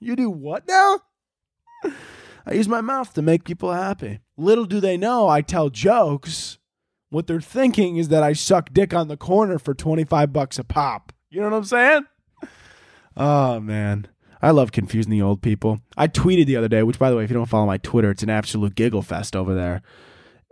You 0.00 0.16
do 0.16 0.30
what 0.30 0.66
now? 0.66 1.00
I 2.46 2.54
use 2.54 2.68
my 2.68 2.80
mouth 2.80 3.12
to 3.14 3.22
make 3.22 3.44
people 3.44 3.72
happy. 3.72 4.20
Little 4.36 4.64
do 4.64 4.80
they 4.80 4.96
know 4.96 5.28
I 5.28 5.42
tell 5.42 5.68
jokes 5.68 6.58
what 7.10 7.26
they're 7.26 7.40
thinking 7.40 7.96
is 7.96 8.08
that 8.08 8.22
I 8.22 8.32
suck 8.32 8.72
dick 8.72 8.94
on 8.94 9.08
the 9.08 9.16
corner 9.16 9.58
for 9.58 9.74
25 9.74 10.32
bucks 10.32 10.58
a 10.58 10.64
pop. 10.64 11.12
You 11.30 11.40
know 11.40 11.50
what 11.50 11.56
I'm 11.56 11.64
saying? 11.64 12.06
Oh, 13.16 13.60
man. 13.60 14.08
I 14.40 14.50
love 14.50 14.72
confusing 14.72 15.10
the 15.10 15.22
old 15.22 15.42
people. 15.42 15.80
I 15.96 16.06
tweeted 16.06 16.46
the 16.46 16.56
other 16.56 16.68
day, 16.68 16.82
which, 16.82 16.98
by 16.98 17.10
the 17.10 17.16
way, 17.16 17.24
if 17.24 17.30
you 17.30 17.34
don't 17.34 17.46
follow 17.46 17.66
my 17.66 17.78
Twitter, 17.78 18.10
it's 18.10 18.22
an 18.22 18.30
absolute 18.30 18.74
giggle 18.74 19.02
fest 19.02 19.34
over 19.34 19.54
there. 19.54 19.82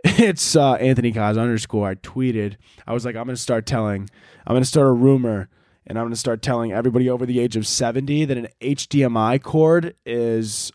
It's 0.03 0.55
uh, 0.55 0.73
Anthony 0.73 1.11
Koz 1.11 1.39
underscore. 1.39 1.89
I 1.89 1.95
tweeted. 1.95 2.55
I 2.85 2.93
was 2.93 3.05
like, 3.05 3.15
I'm 3.15 3.27
to 3.27 3.37
start 3.37 3.65
telling, 3.65 4.09
I'm 4.45 4.57
to 4.57 4.65
start 4.65 4.87
a 4.87 4.91
rumor, 4.91 5.49
and 5.85 5.97
I'm 5.97 6.09
to 6.09 6.15
start 6.15 6.41
telling 6.41 6.71
everybody 6.71 7.09
over 7.09 7.25
the 7.25 7.39
age 7.39 7.55
of 7.55 7.65
70 7.65 8.25
that 8.25 8.37
an 8.37 8.47
HDMI 8.61 9.41
cord 9.41 9.95
is 10.05 10.71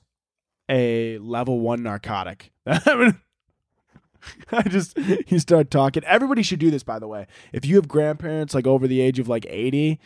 a 0.69 1.19
level 1.19 1.61
one 1.61 1.83
narcotic. 1.83 2.51
I 2.67 3.15
just 4.69 4.97
you 4.99 5.39
start 5.39 5.71
talking. 5.71 6.05
Everybody 6.05 6.43
should 6.43 6.61
do 6.61 6.71
this, 6.71 6.83
by 6.83 6.99
the 6.99 7.09
way. 7.09 7.27
If 7.53 7.65
you 7.65 7.77
have 7.77 7.89
grandparents 7.89 8.55
like 8.55 8.67
over 8.67 8.87
the 8.87 9.01
age 9.01 9.19
of 9.19 9.29
like 9.29 9.45
eighty, 9.49 9.99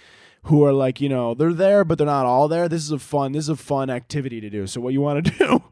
who 0.45 0.65
are 0.65 0.73
like 0.73 1.01
you 1.01 1.09
know 1.09 1.35
they're 1.35 1.53
there 1.53 1.85
but 1.85 1.99
they're 1.99 2.07
not 2.07 2.25
all 2.25 2.49
there. 2.49 2.69
This 2.69 2.83
is 2.83 2.91
a 2.91 2.99
fun. 2.99 3.33
This 3.33 3.45
is 3.45 3.51
a 3.51 3.57
fun 3.57 3.91
activity 3.91 4.41
to 4.41 4.49
do. 4.49 4.67
So 4.67 4.81
what 4.81 4.95
you 4.95 5.01
want 5.01 5.27
to 5.27 5.31
do? 5.39 5.63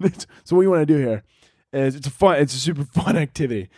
so 0.44 0.56
what 0.56 0.62
you 0.62 0.70
want 0.70 0.86
to 0.86 0.92
do 0.92 0.98
here 0.98 1.22
is 1.72 1.94
it's 1.94 2.06
a 2.06 2.10
fun. 2.10 2.36
It's 2.36 2.54
a 2.54 2.58
super 2.58 2.84
fun 3.00 3.16
activity. 3.16 3.68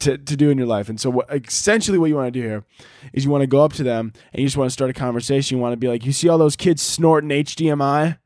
To, 0.00 0.18
to 0.18 0.36
do 0.36 0.50
in 0.50 0.58
your 0.58 0.66
life. 0.66 0.90
And 0.90 1.00
so, 1.00 1.08
what, 1.08 1.30
essentially, 1.30 1.96
what 1.96 2.06
you 2.06 2.16
want 2.16 2.34
to 2.34 2.38
do 2.38 2.46
here 2.46 2.64
is 3.14 3.24
you 3.24 3.30
want 3.30 3.40
to 3.40 3.46
go 3.46 3.64
up 3.64 3.72
to 3.74 3.82
them 3.82 4.12
and 4.32 4.40
you 4.40 4.46
just 4.46 4.56
want 4.56 4.68
to 4.68 4.72
start 4.72 4.90
a 4.90 4.92
conversation. 4.92 5.56
You 5.56 5.62
want 5.62 5.72
to 5.72 5.78
be 5.78 5.88
like, 5.88 6.04
You 6.04 6.12
see 6.12 6.28
all 6.28 6.36
those 6.36 6.56
kids 6.56 6.82
snorting 6.82 7.30
HDMI? 7.30 8.18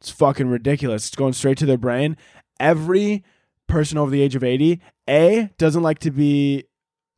It's 0.00 0.10
fucking 0.10 0.48
ridiculous. 0.48 1.06
It's 1.06 1.14
going 1.14 1.34
straight 1.34 1.58
to 1.58 1.66
their 1.66 1.78
brain. 1.78 2.16
Every 2.58 3.22
person 3.70 3.96
over 3.96 4.10
the 4.10 4.22
age 4.22 4.34
of 4.34 4.42
80 4.42 4.80
a 5.08 5.50
doesn't 5.56 5.82
like 5.82 6.00
to 6.00 6.10
be 6.10 6.64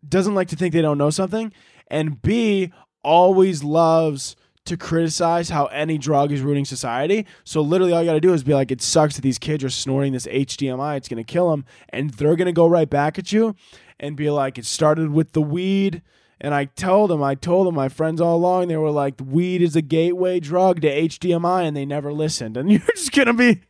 doesn't 0.06 0.34
like 0.34 0.48
to 0.48 0.56
think 0.56 0.72
they 0.72 0.82
don't 0.82 0.98
know 0.98 1.10
something 1.10 1.52
and 1.88 2.20
b 2.22 2.72
always 3.02 3.64
loves 3.64 4.36
to 4.64 4.76
criticize 4.76 5.50
how 5.50 5.66
any 5.66 5.98
drug 5.98 6.32
is 6.32 6.40
ruining 6.40 6.64
society 6.64 7.26
so 7.44 7.60
literally 7.60 7.92
all 7.92 8.00
you 8.00 8.08
got 8.08 8.14
to 8.14 8.20
do 8.20 8.32
is 8.32 8.42
be 8.42 8.54
like 8.54 8.70
it 8.70 8.82
sucks 8.82 9.16
that 9.16 9.22
these 9.22 9.38
kids 9.38 9.64
are 9.64 9.70
snorting 9.70 10.12
this 10.12 10.26
hdmi 10.26 10.96
it's 10.96 11.08
going 11.08 11.22
to 11.22 11.32
kill 11.32 11.50
them 11.50 11.64
and 11.88 12.10
they're 12.10 12.36
going 12.36 12.46
to 12.46 12.52
go 12.52 12.66
right 12.66 12.90
back 12.90 13.18
at 13.18 13.32
you 13.32 13.54
and 13.98 14.16
be 14.16 14.30
like 14.30 14.58
it 14.58 14.66
started 14.66 15.10
with 15.10 15.32
the 15.32 15.42
weed 15.42 16.02
and 16.44 16.54
I 16.54 16.64
told 16.64 17.10
them, 17.10 17.22
I 17.22 17.36
told 17.36 17.68
them, 17.68 17.76
my 17.76 17.88
friends 17.88 18.20
all 18.20 18.34
along, 18.34 18.66
they 18.66 18.76
were 18.76 18.90
like, 18.90 19.14
weed 19.24 19.62
is 19.62 19.76
a 19.76 19.80
gateway 19.80 20.40
drug 20.40 20.80
to 20.80 20.88
HDMI, 20.88 21.68
and 21.68 21.76
they 21.76 21.86
never 21.86 22.12
listened. 22.12 22.56
And 22.56 22.68
you're 22.72 22.80
just 22.80 23.12
gonna 23.12 23.32
be, 23.32 23.60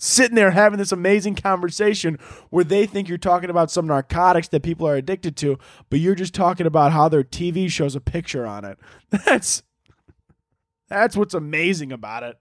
sitting 0.00 0.34
there 0.34 0.50
having 0.50 0.78
this 0.78 0.92
amazing 0.92 1.34
conversation 1.34 2.18
where 2.48 2.64
they 2.64 2.86
think 2.86 3.06
you're 3.06 3.18
talking 3.18 3.50
about 3.50 3.70
some 3.70 3.86
narcotics 3.86 4.48
that 4.48 4.62
people 4.62 4.88
are 4.88 4.96
addicted 4.96 5.36
to, 5.36 5.58
but 5.90 6.00
you're 6.00 6.14
just 6.14 6.34
talking 6.34 6.66
about 6.66 6.90
how 6.90 7.08
their 7.08 7.22
TV 7.22 7.70
shows 7.70 7.94
a 7.94 8.00
picture 8.00 8.46
on 8.46 8.64
it. 8.64 8.78
That's 9.10 9.62
that's 10.90 11.16
what's 11.16 11.34
amazing 11.34 11.92
about 11.92 12.22
it. 12.22 12.38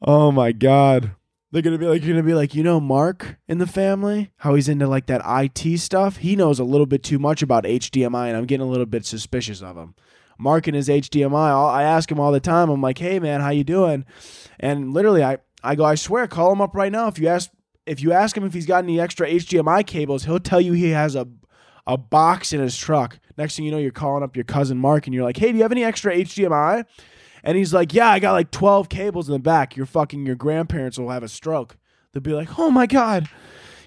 Oh 0.00 0.30
my 0.30 0.52
god. 0.52 1.12
They're 1.50 1.62
gonna 1.62 1.78
be 1.78 1.86
like, 1.86 2.04
you're 2.04 2.14
gonna 2.14 2.26
be 2.26 2.34
like, 2.34 2.54
you 2.54 2.62
know, 2.62 2.80
Mark 2.80 3.38
in 3.48 3.58
the 3.58 3.66
family, 3.66 4.30
how 4.38 4.54
he's 4.54 4.68
into 4.68 4.86
like 4.86 5.06
that 5.06 5.22
IT 5.24 5.78
stuff. 5.78 6.18
He 6.18 6.36
knows 6.36 6.58
a 6.58 6.64
little 6.64 6.86
bit 6.86 7.02
too 7.02 7.18
much 7.18 7.40
about 7.40 7.64
HDMI, 7.64 8.28
and 8.28 8.36
I'm 8.36 8.44
getting 8.44 8.66
a 8.66 8.70
little 8.70 8.86
bit 8.86 9.06
suspicious 9.06 9.62
of 9.62 9.76
him. 9.76 9.94
Mark 10.38 10.66
and 10.66 10.76
his 10.76 10.88
HDMI, 10.88 11.72
I 11.72 11.82
ask 11.82 12.10
him 12.10 12.20
all 12.20 12.30
the 12.30 12.40
time. 12.40 12.68
I'm 12.68 12.82
like, 12.82 12.98
hey 12.98 13.18
man, 13.18 13.40
how 13.40 13.50
you 13.50 13.64
doing? 13.64 14.04
And 14.60 14.92
literally, 14.92 15.24
I 15.24 15.38
I 15.62 15.74
go, 15.74 15.84
I 15.84 15.94
swear, 15.94 16.26
call 16.26 16.52
him 16.52 16.60
up 16.60 16.74
right 16.74 16.92
now. 16.92 17.08
If 17.08 17.18
you 17.18 17.28
ask 17.28 17.50
if 17.86 18.02
you 18.02 18.12
ask 18.12 18.36
him 18.36 18.44
if 18.44 18.52
he's 18.52 18.66
got 18.66 18.84
any 18.84 19.00
extra 19.00 19.28
HDMI 19.28 19.86
cables, 19.86 20.24
he'll 20.24 20.40
tell 20.40 20.60
you 20.60 20.72
he 20.72 20.90
has 20.90 21.14
a 21.14 21.26
a 21.86 21.96
box 21.96 22.52
in 22.52 22.60
his 22.60 22.76
truck. 22.76 23.18
Next 23.36 23.56
thing 23.56 23.64
you 23.64 23.70
know, 23.70 23.78
you're 23.78 23.90
calling 23.90 24.22
up 24.22 24.34
your 24.36 24.44
cousin 24.44 24.78
Mark 24.78 25.06
and 25.06 25.14
you're 25.14 25.24
like, 25.24 25.36
"Hey, 25.36 25.52
do 25.52 25.56
you 25.56 25.62
have 25.62 25.72
any 25.72 25.84
extra 25.84 26.14
HDMI?" 26.14 26.84
And 27.44 27.56
he's 27.56 27.72
like, 27.72 27.94
"Yeah, 27.94 28.08
I 28.08 28.18
got 28.18 28.32
like 28.32 28.50
12 28.50 28.88
cables 28.88 29.28
in 29.28 29.32
the 29.32 29.38
back. 29.38 29.76
Your 29.76 29.86
fucking 29.86 30.26
your 30.26 30.36
grandparents 30.36 30.98
will 30.98 31.10
have 31.10 31.22
a 31.22 31.28
stroke." 31.28 31.76
They'll 32.12 32.22
be 32.22 32.32
like, 32.32 32.58
"Oh 32.58 32.70
my 32.70 32.86
god, 32.86 33.28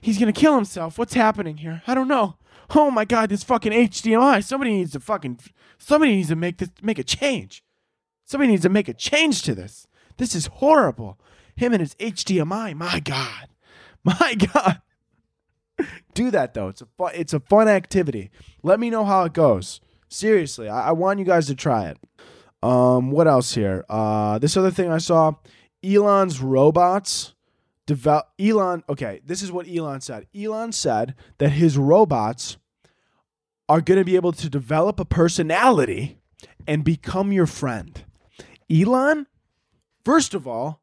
he's 0.01 0.19
gonna 0.19 0.31
kill 0.33 0.55
himself. 0.55 0.97
What's 0.97 1.13
happening 1.13 1.57
here? 1.57 1.81
I 1.87 1.95
don't 1.95 2.07
know. 2.07 2.37
Oh 2.75 2.91
my 2.91 3.05
god, 3.05 3.29
this 3.29 3.43
fucking 3.43 3.71
HDMI. 3.71 4.43
Somebody 4.43 4.71
needs 4.71 4.91
to 4.91 4.99
fucking 4.99 5.39
somebody 5.77 6.15
needs 6.15 6.29
to 6.29 6.35
make 6.35 6.57
this 6.57 6.69
make 6.81 6.99
a 6.99 7.03
change. 7.03 7.63
Somebody 8.25 8.51
needs 8.51 8.61
to 8.63 8.69
make 8.69 8.87
a 8.87 8.93
change 8.93 9.41
to 9.43 9.55
this. 9.55 9.87
This 10.17 10.35
is 10.35 10.45
horrible. 10.47 11.19
Him 11.55 11.73
and 11.73 11.81
his 11.81 11.95
HDMI. 11.95 12.75
My 12.75 12.99
God. 12.99 13.47
My 14.03 14.35
God. 14.53 14.81
Do 16.13 16.31
that 16.31 16.53
though. 16.53 16.67
It's 16.67 16.81
a 16.81 16.87
fun, 16.97 17.11
it's 17.15 17.33
a 17.33 17.39
fun 17.39 17.67
activity. 17.67 18.31
Let 18.63 18.79
me 18.79 18.89
know 18.89 19.05
how 19.05 19.23
it 19.23 19.33
goes. 19.33 19.81
Seriously, 20.07 20.67
I, 20.67 20.89
I 20.89 20.91
want 20.91 21.19
you 21.19 21.25
guys 21.25 21.47
to 21.47 21.55
try 21.55 21.89
it. 21.89 21.97
Um, 22.61 23.11
what 23.11 23.27
else 23.27 23.53
here? 23.53 23.85
Uh, 23.89 24.39
this 24.39 24.57
other 24.57 24.71
thing 24.71 24.91
I 24.91 24.97
saw, 24.97 25.33
Elon's 25.83 26.41
robots 26.41 27.33
develop. 27.85 28.27
Elon. 28.39 28.83
Okay, 28.89 29.21
this 29.25 29.41
is 29.41 29.51
what 29.51 29.67
Elon 29.67 30.01
said. 30.01 30.27
Elon 30.35 30.71
said 30.71 31.15
that 31.37 31.49
his 31.49 31.77
robots 31.77 32.57
are 33.67 33.81
going 33.81 33.99
to 33.99 34.05
be 34.05 34.15
able 34.15 34.31
to 34.33 34.49
develop 34.49 34.99
a 34.99 35.05
personality 35.05 36.17
and 36.67 36.83
become 36.83 37.31
your 37.31 37.45
friend. 37.45 38.03
Elon, 38.69 39.27
first 40.03 40.33
of 40.33 40.47
all, 40.47 40.78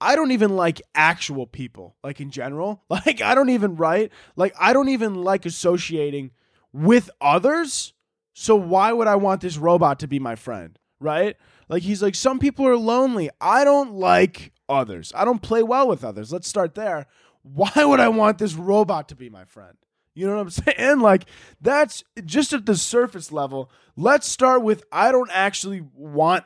I 0.00 0.14
don't 0.14 0.32
even 0.32 0.56
like 0.56 0.82
actual 0.94 1.46
people, 1.46 1.96
like 2.04 2.20
in 2.20 2.30
general. 2.30 2.82
Like, 2.90 3.20
I 3.20 3.34
don't 3.34 3.50
even 3.50 3.76
write, 3.76 4.12
like, 4.36 4.54
I 4.58 4.72
don't 4.72 4.88
even 4.88 5.14
like 5.14 5.46
associating 5.46 6.30
with 6.72 7.10
others. 7.20 7.92
So, 8.32 8.56
why 8.56 8.92
would 8.92 9.06
I 9.06 9.16
want 9.16 9.40
this 9.40 9.56
robot 9.56 10.00
to 10.00 10.08
be 10.08 10.18
my 10.18 10.34
friend? 10.34 10.78
Right? 11.00 11.36
Like, 11.68 11.82
he's 11.82 12.02
like, 12.02 12.14
some 12.14 12.38
people 12.38 12.66
are 12.66 12.76
lonely. 12.76 13.30
I 13.40 13.64
don't 13.64 13.94
like 13.94 14.52
others. 14.68 15.12
I 15.14 15.24
don't 15.24 15.42
play 15.42 15.62
well 15.62 15.88
with 15.88 16.04
others. 16.04 16.32
Let's 16.32 16.48
start 16.48 16.74
there. 16.74 17.06
Why 17.42 17.70
would 17.76 18.00
I 18.00 18.08
want 18.08 18.38
this 18.38 18.54
robot 18.54 19.08
to 19.10 19.16
be 19.16 19.30
my 19.30 19.44
friend? 19.44 19.76
You 20.14 20.26
know 20.26 20.36
what 20.36 20.42
I'm 20.42 20.50
saying? 20.76 21.00
Like, 21.00 21.26
that's 21.60 22.02
just 22.24 22.52
at 22.52 22.66
the 22.66 22.76
surface 22.76 23.30
level. 23.30 23.70
Let's 23.96 24.28
start 24.28 24.62
with 24.62 24.84
I 24.90 25.12
don't 25.12 25.30
actually 25.32 25.82
want 25.94 26.44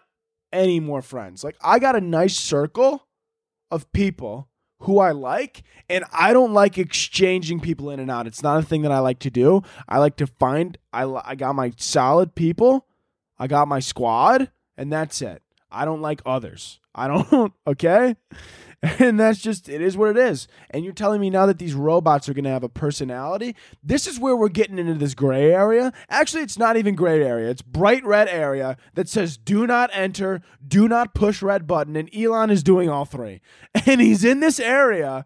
any 0.53 0.81
more 0.81 1.01
friends. 1.03 1.43
Like, 1.43 1.57
I 1.63 1.79
got 1.79 1.97
a 1.97 2.01
nice 2.01 2.37
circle 2.37 3.07
of 3.71 3.91
people 3.93 4.49
who 4.85 4.99
I 4.99 5.11
like, 5.11 5.63
and 5.91 6.05
I 6.13 6.33
don't 6.33 6.55
like 6.55 6.79
exchanging 6.79 7.61
people 7.61 7.91
in 7.91 8.01
and 8.01 8.11
out. 8.11 8.27
It's 8.27 8.43
not 8.43 8.59
a 8.59 8.67
thing 8.67 8.83
that 8.83 8.93
I 8.93 8.99
like 9.01 9.19
to 9.21 9.31
do. 9.31 9.63
I 9.89 9.99
like 9.99 10.17
to 10.17 10.27
find 10.27 10.79
I 10.93 11.05
I 11.25 11.35
got 11.35 11.55
my 11.55 11.73
solid 11.77 12.35
people 12.35 12.87
I 13.41 13.47
got 13.47 13.67
my 13.69 13.81
squad, 13.81 14.51
and 14.77 14.93
that's 14.93 15.23
it. 15.23 15.43
I 15.71 15.85
don't 15.85 16.01
like 16.01 16.23
others. 16.27 16.81
I 16.95 17.09
don't, 17.09 17.53
okay? 17.67 18.17
And 18.83 19.21
that's 19.21 19.41
just, 19.41 19.69
it 19.69 19.83
is 19.83 19.97
what 19.97 20.11
it 20.11 20.17
is. 20.17 20.49
And 20.71 20.85
you're 20.85 20.95
telling 20.95 21.21
me 21.21 21.29
now 21.29 21.45
that 21.47 21.59
these 21.59 21.75
robots 21.75 22.29
are 22.29 22.35
going 22.35 22.45
to 22.45 22.51
have 22.51 22.65
a 22.65 22.69
personality? 22.69 23.55
This 23.83 24.07
is 24.07 24.19
where 24.19 24.35
we're 24.35 24.49
getting 24.49 24.79
into 24.79 24.95
this 24.95 25.15
gray 25.15 25.53
area. 25.53 25.93
Actually, 26.09 26.45
it's 26.45 26.59
not 26.59 26.79
even 26.79 26.95
gray 26.95 27.23
area. 27.23 27.51
It's 27.51 27.61
bright 27.61 28.05
red 28.05 28.29
area 28.29 28.79
that 28.95 29.09
says 29.09 29.37
do 29.37 29.67
not 29.67 29.91
enter, 29.93 30.41
do 30.67 30.89
not 30.89 31.15
push 31.15 31.43
red 31.43 31.67
button. 31.67 31.95
And 31.95 32.09
Elon 32.15 32.51
is 32.51 32.63
doing 32.63 32.89
all 32.89 33.05
three. 33.05 33.41
And 33.87 34.01
he's 34.01 34.25
in 34.25 34.41
this 34.41 34.61
area 34.61 35.25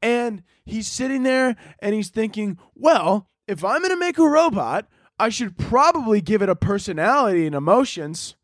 and 0.00 0.42
he's 0.64 0.88
sitting 0.88 1.22
there 1.22 1.56
and 1.80 1.94
he's 1.94 2.10
thinking, 2.10 2.58
well, 2.74 3.28
if 3.46 3.64
I'm 3.64 3.80
going 3.80 3.90
to 3.90 3.96
make 3.98 4.18
a 4.18 4.28
robot, 4.28 4.86
I 5.18 5.28
should 5.28 5.56
probably 5.56 6.20
give 6.20 6.42
it 6.42 6.48
a 6.48 6.56
personality 6.56 7.46
and 7.46 7.54
emotions. 7.54 8.36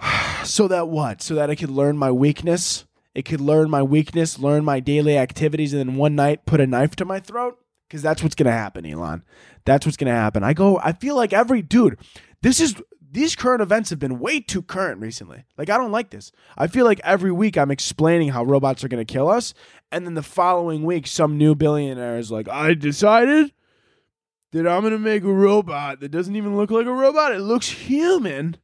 So 0.44 0.68
that 0.68 0.86
what? 0.86 1.22
So 1.22 1.34
that 1.34 1.50
it 1.50 1.56
could 1.56 1.70
learn 1.70 1.98
my 1.98 2.12
weakness. 2.12 2.86
It 3.16 3.24
could 3.24 3.40
learn 3.40 3.68
my 3.68 3.82
weakness, 3.82 4.38
learn 4.38 4.64
my 4.64 4.78
daily 4.78 5.18
activities, 5.18 5.72
and 5.72 5.80
then 5.80 5.96
one 5.96 6.14
night 6.14 6.46
put 6.46 6.60
a 6.60 6.66
knife 6.68 6.94
to 6.96 7.04
my 7.04 7.18
throat. 7.18 7.58
Because 7.88 8.02
that's 8.02 8.22
what's 8.22 8.34
gonna 8.34 8.52
happen, 8.52 8.86
Elon. 8.86 9.24
That's 9.64 9.86
what's 9.86 9.96
gonna 9.96 10.12
happen. 10.12 10.44
I 10.44 10.52
go. 10.52 10.78
I 10.78 10.92
feel 10.92 11.16
like 11.16 11.32
every 11.32 11.62
dude. 11.62 11.98
This 12.42 12.60
is 12.60 12.76
these 13.10 13.34
current 13.34 13.62
events 13.62 13.90
have 13.90 13.98
been 13.98 14.18
way 14.18 14.40
too 14.40 14.62
current 14.62 15.00
recently. 15.00 15.44
Like 15.56 15.70
I 15.70 15.78
don't 15.78 15.92
like 15.92 16.10
this. 16.10 16.30
I 16.56 16.66
feel 16.66 16.84
like 16.84 17.00
every 17.02 17.32
week 17.32 17.56
I'm 17.56 17.70
explaining 17.70 18.28
how 18.28 18.44
robots 18.44 18.84
are 18.84 18.88
gonna 18.88 19.04
kill 19.04 19.28
us, 19.28 19.54
and 19.90 20.06
then 20.06 20.14
the 20.14 20.22
following 20.22 20.84
week 20.84 21.06
some 21.06 21.38
new 21.38 21.54
billionaire 21.54 22.18
is 22.18 22.30
like, 22.30 22.48
I 22.48 22.74
decided 22.74 23.52
that 24.52 24.66
I'm 24.66 24.82
gonna 24.82 24.98
make 24.98 25.24
a 25.24 25.32
robot 25.32 26.00
that 26.00 26.10
doesn't 26.10 26.36
even 26.36 26.56
look 26.56 26.70
like 26.70 26.86
a 26.86 26.92
robot. 26.92 27.32
It 27.32 27.40
looks 27.40 27.68
human 27.68 28.58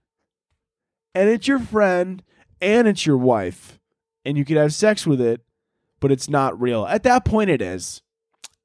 and 1.14 1.28
it's 1.28 1.48
your 1.48 1.58
friend 1.58 2.22
and 2.60 2.86
it's 2.88 3.06
your 3.06 3.16
wife 3.16 3.78
and 4.24 4.36
you 4.36 4.44
could 4.44 4.56
have 4.56 4.74
sex 4.74 5.06
with 5.06 5.20
it 5.20 5.42
but 6.00 6.12
it's 6.12 6.28
not 6.28 6.60
real 6.60 6.86
at 6.86 7.02
that 7.02 7.24
point 7.24 7.50
it 7.50 7.62
is 7.62 8.02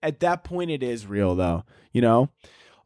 at 0.02 0.20
that 0.20 0.44
point 0.44 0.70
it 0.72 0.84
is 0.84 1.06
real 1.08 1.36
though 1.36 1.64
you 1.92 2.02
know 2.02 2.30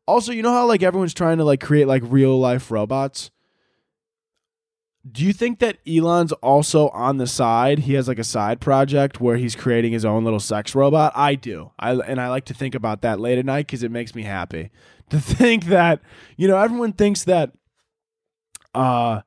also 0.06 0.32
you 0.32 0.42
know 0.42 0.52
how 0.52 0.66
like 0.66 0.84
everyone's 0.84 1.14
trying 1.14 1.38
to 1.38 1.44
like 1.44 1.62
create 1.62 1.88
like 1.88 2.04
real 2.06 2.40
life 2.40 2.72
robots 2.72 3.32
do 5.10 5.26
you 5.26 5.34
think 5.34 5.60
that 5.60 5.78
Elon's 5.88 6.32
also 6.32 6.90
on 6.90 7.18
the 7.18 7.26
side? 7.26 7.80
He 7.80 7.94
has 7.96 8.08
like 8.08 8.20
a 8.20 8.24
side 8.24 8.62
project 8.62 9.20
where 9.20 9.38
he's 9.38 9.56
creating 9.56 9.94
his 9.94 10.06
own 10.06 10.24
little 10.24 10.40
sex 10.40 10.76
robot. 10.76 11.12
I 11.16 11.36
do. 11.36 11.72
I 11.80 11.94
and 11.94 12.22
I 12.22 12.30
like 12.30 12.46
to 12.46 12.54
think 12.54 12.76
about 12.76 13.02
that 13.02 13.20
late 13.20 13.40
at 13.40 13.46
night 13.46 13.68
cuz 13.68 13.82
it 13.82 13.92
makes 13.92 14.14
me 14.16 14.24
happy. 14.24 14.70
To 15.12 15.20
think 15.20 15.66
that, 15.66 16.00
you 16.38 16.48
know, 16.48 16.56
everyone 16.56 16.94
thinks 16.94 17.26
that 17.26 17.52
uh 18.74 19.22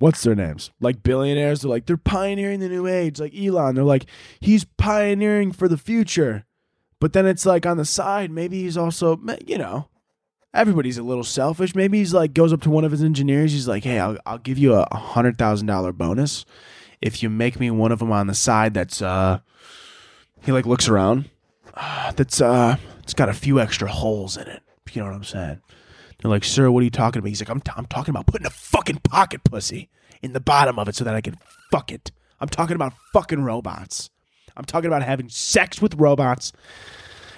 what's 0.00 0.22
their 0.22 0.34
names? 0.34 0.70
Like 0.80 1.02
billionaires, 1.02 1.60
they're 1.60 1.70
like 1.70 1.86
they're 1.86 1.96
pioneering 1.96 2.60
the 2.60 2.68
new 2.68 2.86
age. 2.86 3.20
Like 3.20 3.34
Elon, 3.36 3.74
they're 3.74 3.84
like 3.84 4.06
he's 4.40 4.64
pioneering 4.64 5.52
for 5.52 5.68
the 5.68 5.78
future. 5.78 6.44
But 6.98 7.12
then 7.12 7.26
it's 7.26 7.46
like 7.46 7.64
on 7.64 7.76
the 7.76 7.84
side, 7.84 8.30
maybe 8.30 8.62
he's 8.62 8.76
also, 8.76 9.18
you 9.46 9.56
know, 9.56 9.88
everybody's 10.52 10.98
a 10.98 11.02
little 11.02 11.24
selfish. 11.24 11.74
Maybe 11.74 11.98
he's 11.98 12.12
like 12.12 12.34
goes 12.34 12.52
up 12.52 12.60
to 12.62 12.70
one 12.70 12.84
of 12.84 12.90
his 12.90 13.02
engineers. 13.02 13.52
He's 13.52 13.68
like, 13.68 13.84
"Hey, 13.84 13.98
I'll 13.98 14.18
I'll 14.26 14.38
give 14.38 14.58
you 14.58 14.74
a 14.74 14.96
hundred 14.96 15.38
thousand 15.38 15.66
dollar 15.66 15.92
bonus 15.92 16.44
if 17.00 17.22
you 17.22 17.30
make 17.30 17.60
me 17.60 17.70
one 17.70 17.92
of 17.92 18.00
them 18.00 18.12
on 18.12 18.26
the 18.26 18.34
side 18.34 18.74
that's 18.74 19.00
uh." 19.00 19.40
He 20.42 20.52
like 20.52 20.66
looks 20.66 20.88
around. 20.88 21.28
That's 22.16 22.40
uh, 22.40 22.76
it's 23.02 23.14
got 23.14 23.28
a 23.28 23.34
few 23.34 23.60
extra 23.60 23.90
holes 23.90 24.36
in 24.36 24.48
it. 24.48 24.62
You 24.92 25.02
know 25.02 25.08
what 25.08 25.14
I'm 25.14 25.24
saying? 25.24 25.60
They're 26.20 26.30
like, 26.30 26.44
"Sir, 26.44 26.70
what 26.70 26.80
are 26.80 26.84
you 26.84 26.90
talking 26.90 27.20
about?" 27.20 27.28
He's 27.28 27.40
like, 27.40 27.50
"I'm 27.50 27.60
t- 27.60 27.72
I'm 27.76 27.86
talking 27.86 28.12
about 28.12 28.26
putting 28.26 28.46
a 28.46 28.50
fucking 28.50 29.00
pocket 29.04 29.44
pussy 29.44 29.88
in 30.22 30.32
the 30.32 30.40
bottom 30.40 30.78
of 30.78 30.88
it 30.88 30.94
so 30.94 31.04
that 31.04 31.14
I 31.14 31.20
can 31.20 31.36
fuck 31.70 31.90
it. 31.90 32.12
I'm 32.40 32.48
talking 32.48 32.76
about 32.76 32.94
fucking 33.12 33.42
robots. 33.42 34.10
I'm 34.56 34.64
talking 34.64 34.88
about 34.88 35.02
having 35.02 35.28
sex 35.28 35.80
with 35.80 35.94
robots, 35.94 36.52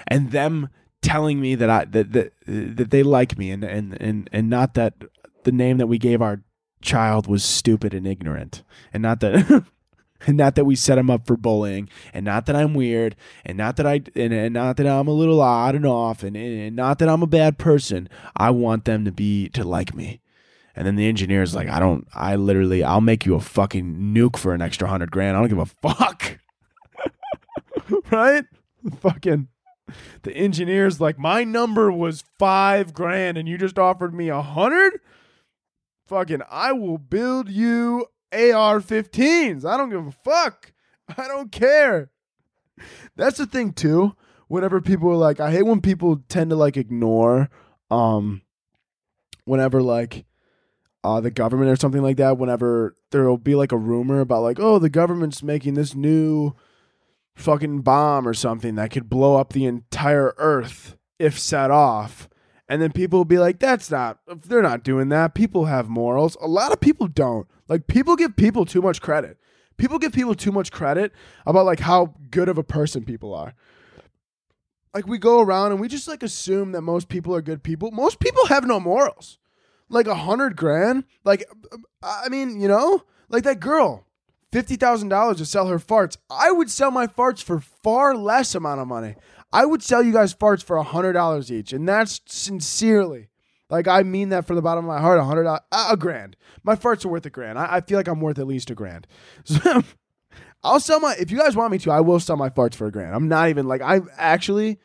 and 0.07 0.31
them." 0.31 0.69
telling 1.03 1.41
me 1.41 1.57
that 1.57 1.69
I 1.69 1.85
that 1.87 2.13
that, 2.13 2.33
that 2.47 2.91
they 2.91 3.03
like 3.03 3.37
me 3.37 3.51
and, 3.51 3.65
and 3.65 4.01
and 4.01 4.31
and 4.33 4.49
not 4.49 4.75
that 4.75 4.95
the 5.43 5.53
name 5.53 5.79
that 5.79 5.89
we 5.89 5.99
gave 5.99 6.23
our 6.23 6.43
child 6.81 7.27
was 7.27 7.45
stupid 7.45 7.93
and 7.93 8.07
ignorant 8.07 8.63
and 8.93 9.03
not 9.03 9.21
that 9.21 9.65
and 10.27 10.37
not 10.37 10.55
that 10.55 10.65
we 10.65 10.77
set 10.77 10.99
him 10.99 11.11
up 11.11 11.27
for 11.27 11.37
bullying 11.37 11.89
and 12.13 12.25
not 12.25 12.47
that 12.47 12.57
I'm 12.57 12.75
weird 12.75 13.17
and 13.45 13.59
not 13.59 13.77
that 13.77 13.87
I 13.87 14.03
and, 14.15 14.33
and 14.33 14.55
not 14.55 14.77
that 14.77 14.87
I'm 14.87 15.09
a 15.09 15.13
little 15.13 15.41
odd 15.41 15.75
and 15.75 15.87
off 15.87 16.23
and, 16.23 16.37
and 16.37 16.77
not 16.77 16.99
that 16.99 17.09
I'm 17.09 17.23
a 17.23 17.27
bad 17.27 17.59
person. 17.59 18.09
I 18.37 18.51
want 18.51 18.85
them 18.85 19.05
to 19.05 19.13
be 19.13 19.49
to 19.51 19.65
like 19.65 19.95
me. 19.95 20.21
And 20.75 20.87
then 20.87 20.97
the 20.97 21.09
engineer 21.09 21.43
is 21.43 21.55
like 21.55 21.69
I 21.69 21.79
don't 21.79 22.07
I 22.15 22.37
literally 22.37 22.83
I'll 22.83 23.01
make 23.01 23.27
you 23.27 23.35
a 23.35 23.41
fucking 23.41 24.15
nuke 24.15 24.37
for 24.37 24.55
an 24.55 24.63
extra 24.63 24.89
hundred 24.89 25.11
grand. 25.11 25.37
I 25.37 25.41
don't 25.41 25.49
give 25.49 25.59
a 25.59 25.67
fuck. 25.67 26.39
Right? 28.11 28.45
Fucking 29.01 29.49
the 30.23 30.35
engineer's 30.37 31.01
like, 31.01 31.19
my 31.19 31.45
number 31.45 31.91
was 31.91 32.25
five 32.39 32.95
grand 32.95 33.37
and 33.37 33.49
you 33.49 33.59
just 33.59 33.79
offered 33.79 34.15
me 34.15 34.29
a 34.29 34.43
hundred? 34.43 35.01
Fucking, 36.07 36.43
I 36.51 36.73
will 36.73 36.99
build 36.99 37.49
you 37.49 38.07
AR 38.33 38.81
15s. 38.81 39.65
I 39.65 39.77
don't 39.77 39.91
give 39.91 40.07
a 40.07 40.13
fuck. 40.13 40.73
I 41.17 41.29
don't 41.29 41.53
care. 41.53 42.11
That's 43.17 43.39
the 43.39 43.47
thing, 43.47 43.73
too. 43.73 44.17
Whenever 44.49 44.81
people 44.81 45.11
are 45.11 45.17
like, 45.17 45.41
I 45.41 45.51
hate 45.51 45.63
when 45.67 45.81
people 45.81 46.23
tend 46.29 46.51
to 46.51 46.57
like 46.57 46.77
ignore, 46.77 47.49
um, 47.91 48.43
whenever 49.45 49.83
like, 49.83 50.27
uh, 51.05 51.21
the 51.21 51.31
government 51.31 51.71
or 51.71 51.77
something 51.77 52.03
like 52.03 52.19
that, 52.19 52.39
whenever 52.39 52.97
there 53.11 53.29
will 53.29 53.39
be 53.39 53.55
like 53.55 53.73
a 53.73 53.77
rumor 53.79 54.21
about 54.21 54.43
like, 54.43 54.61
oh, 54.61 54.79
the 54.79 54.91
government's 54.91 55.43
making 55.43 55.75
this 55.75 55.95
new 55.95 56.55
fucking 57.35 57.81
bomb 57.81 58.29
or 58.29 58.35
something 58.35 58.75
that 58.75 58.91
could 58.91 59.09
blow 59.09 59.37
up 59.37 59.53
the 59.53 59.65
entire 59.65 60.35
earth 60.37 60.97
if 61.19 61.39
set 61.39 61.71
off. 61.71 62.29
And 62.73 62.81
then 62.81 62.91
people 62.91 63.19
will 63.19 63.27
be 63.27 63.39
like, 63.39 63.59
that's 63.59 63.91
not, 63.91 64.21
they're 64.27 64.63
not 64.63 64.83
doing 64.83 65.11
that. 65.11 65.35
People 65.35 65.67
have 65.67 65.91
morals. 65.91 66.39
A 66.41 66.49
lot 66.49 66.73
of 66.73 66.81
people 66.81 67.07
don't. 67.07 67.47
Like, 67.69 67.87
people 67.87 68.17
give 68.17 68.35
people 68.35 68.65
too 68.65 68.81
much 68.81 69.03
credit. 69.03 69.37
People 69.77 69.99
give 69.99 70.15
people 70.15 70.35
too 70.35 70.53
much 70.53 70.73
credit 70.73 71.13
about 71.45 71.67
like 71.67 71.81
how 71.81 72.15
good 72.31 72.49
of 72.49 72.57
a 72.57 72.63
person 72.63 73.05
people 73.05 73.35
are. 73.35 73.53
Like, 74.95 75.07
we 75.07 75.19
go 75.19 75.43
around 75.43 75.73
and 75.73 75.83
we 75.83 75.87
just 75.87 76.09
like 76.09 76.23
assume 76.23 76.73
that 76.73 76.81
most 76.81 77.11
people 77.11 77.37
are 77.37 77.43
good 77.43 77.63
people. 77.63 77.91
Most 77.91 78.21
people 78.21 78.47
have 78.47 78.67
no 78.67 78.81
morals. 78.81 79.37
Like, 79.91 80.07
a 80.07 80.15
hundred 80.15 80.57
grand. 80.57 81.05
Like, 81.25 81.45
I 82.03 82.31
mean, 82.31 82.59
you 82.59 82.69
know, 82.69 83.03
like 83.29 83.45
that 83.45 83.61
girl 83.61 84.07
fifty 84.51 84.77
thousand 84.77 85.11
dollars 85.11 85.37
to 85.37 85.45
sell 85.45 85.67
her 85.67 85.79
farts. 85.79 86.17
I 86.31 86.51
would 86.51 86.71
sell 86.71 86.91
my 86.91 87.07
farts 87.07 87.43
for 87.43 87.61
far 87.61 88.17
less 88.17 88.55
amount 88.55 88.81
of 88.81 88.89
money. 88.89 89.17
I 89.53 89.65
would 89.67 89.83
sell 89.83 90.03
you 90.03 90.13
guys 90.13 90.35
farts 90.35 90.63
for 90.63 90.77
a 90.77 90.83
hundred 90.83 91.13
dollars 91.13 91.53
each, 91.53 91.73
and 91.73 91.89
that's 91.89 92.21
sincerely. 92.27 93.29
Like 93.69 93.89
I 93.89 94.03
mean 94.03 94.29
that 94.31 94.47
from 94.47 94.57
the 94.57 94.63
bottom 94.63 94.85
of 94.85 94.89
my 94.89 95.01
heart. 95.01 95.19
A 95.19 95.25
hundred, 95.25 95.47
a 95.47 95.97
grand. 95.97 96.37
My 96.63 96.77
farts 96.77 97.05
are 97.05 97.09
worth 97.09 97.27
a 97.27 97.31
grand. 97.31 97.59
I, 97.59 97.77
I 97.77 97.81
feel 97.81 97.99
like 97.99 98.09
I'm 98.09 98.21
worth 98.21 98.39
at 98.39 98.47
least 98.47 98.71
a 98.71 98.75
grand. 98.75 99.07
So 99.45 99.83
I'll 100.65 100.79
sell 100.81 101.01
my. 101.01 101.17
If 101.19 101.33
you 101.33 101.39
guys 101.39 101.57
want 101.57 101.73
me 101.73 101.79
to, 101.79 101.91
I 101.91 102.01
will 102.01 102.21
sell 102.21 102.37
my 102.37 102.49
farts 102.49 102.75
for 102.77 102.87
a 102.87 102.93
grand. 102.93 103.17
I'm 103.17 103.27
not 103.27 103.49
even 103.49 103.67
like 103.67 103.83
I 103.83 104.01
actually 104.17 104.79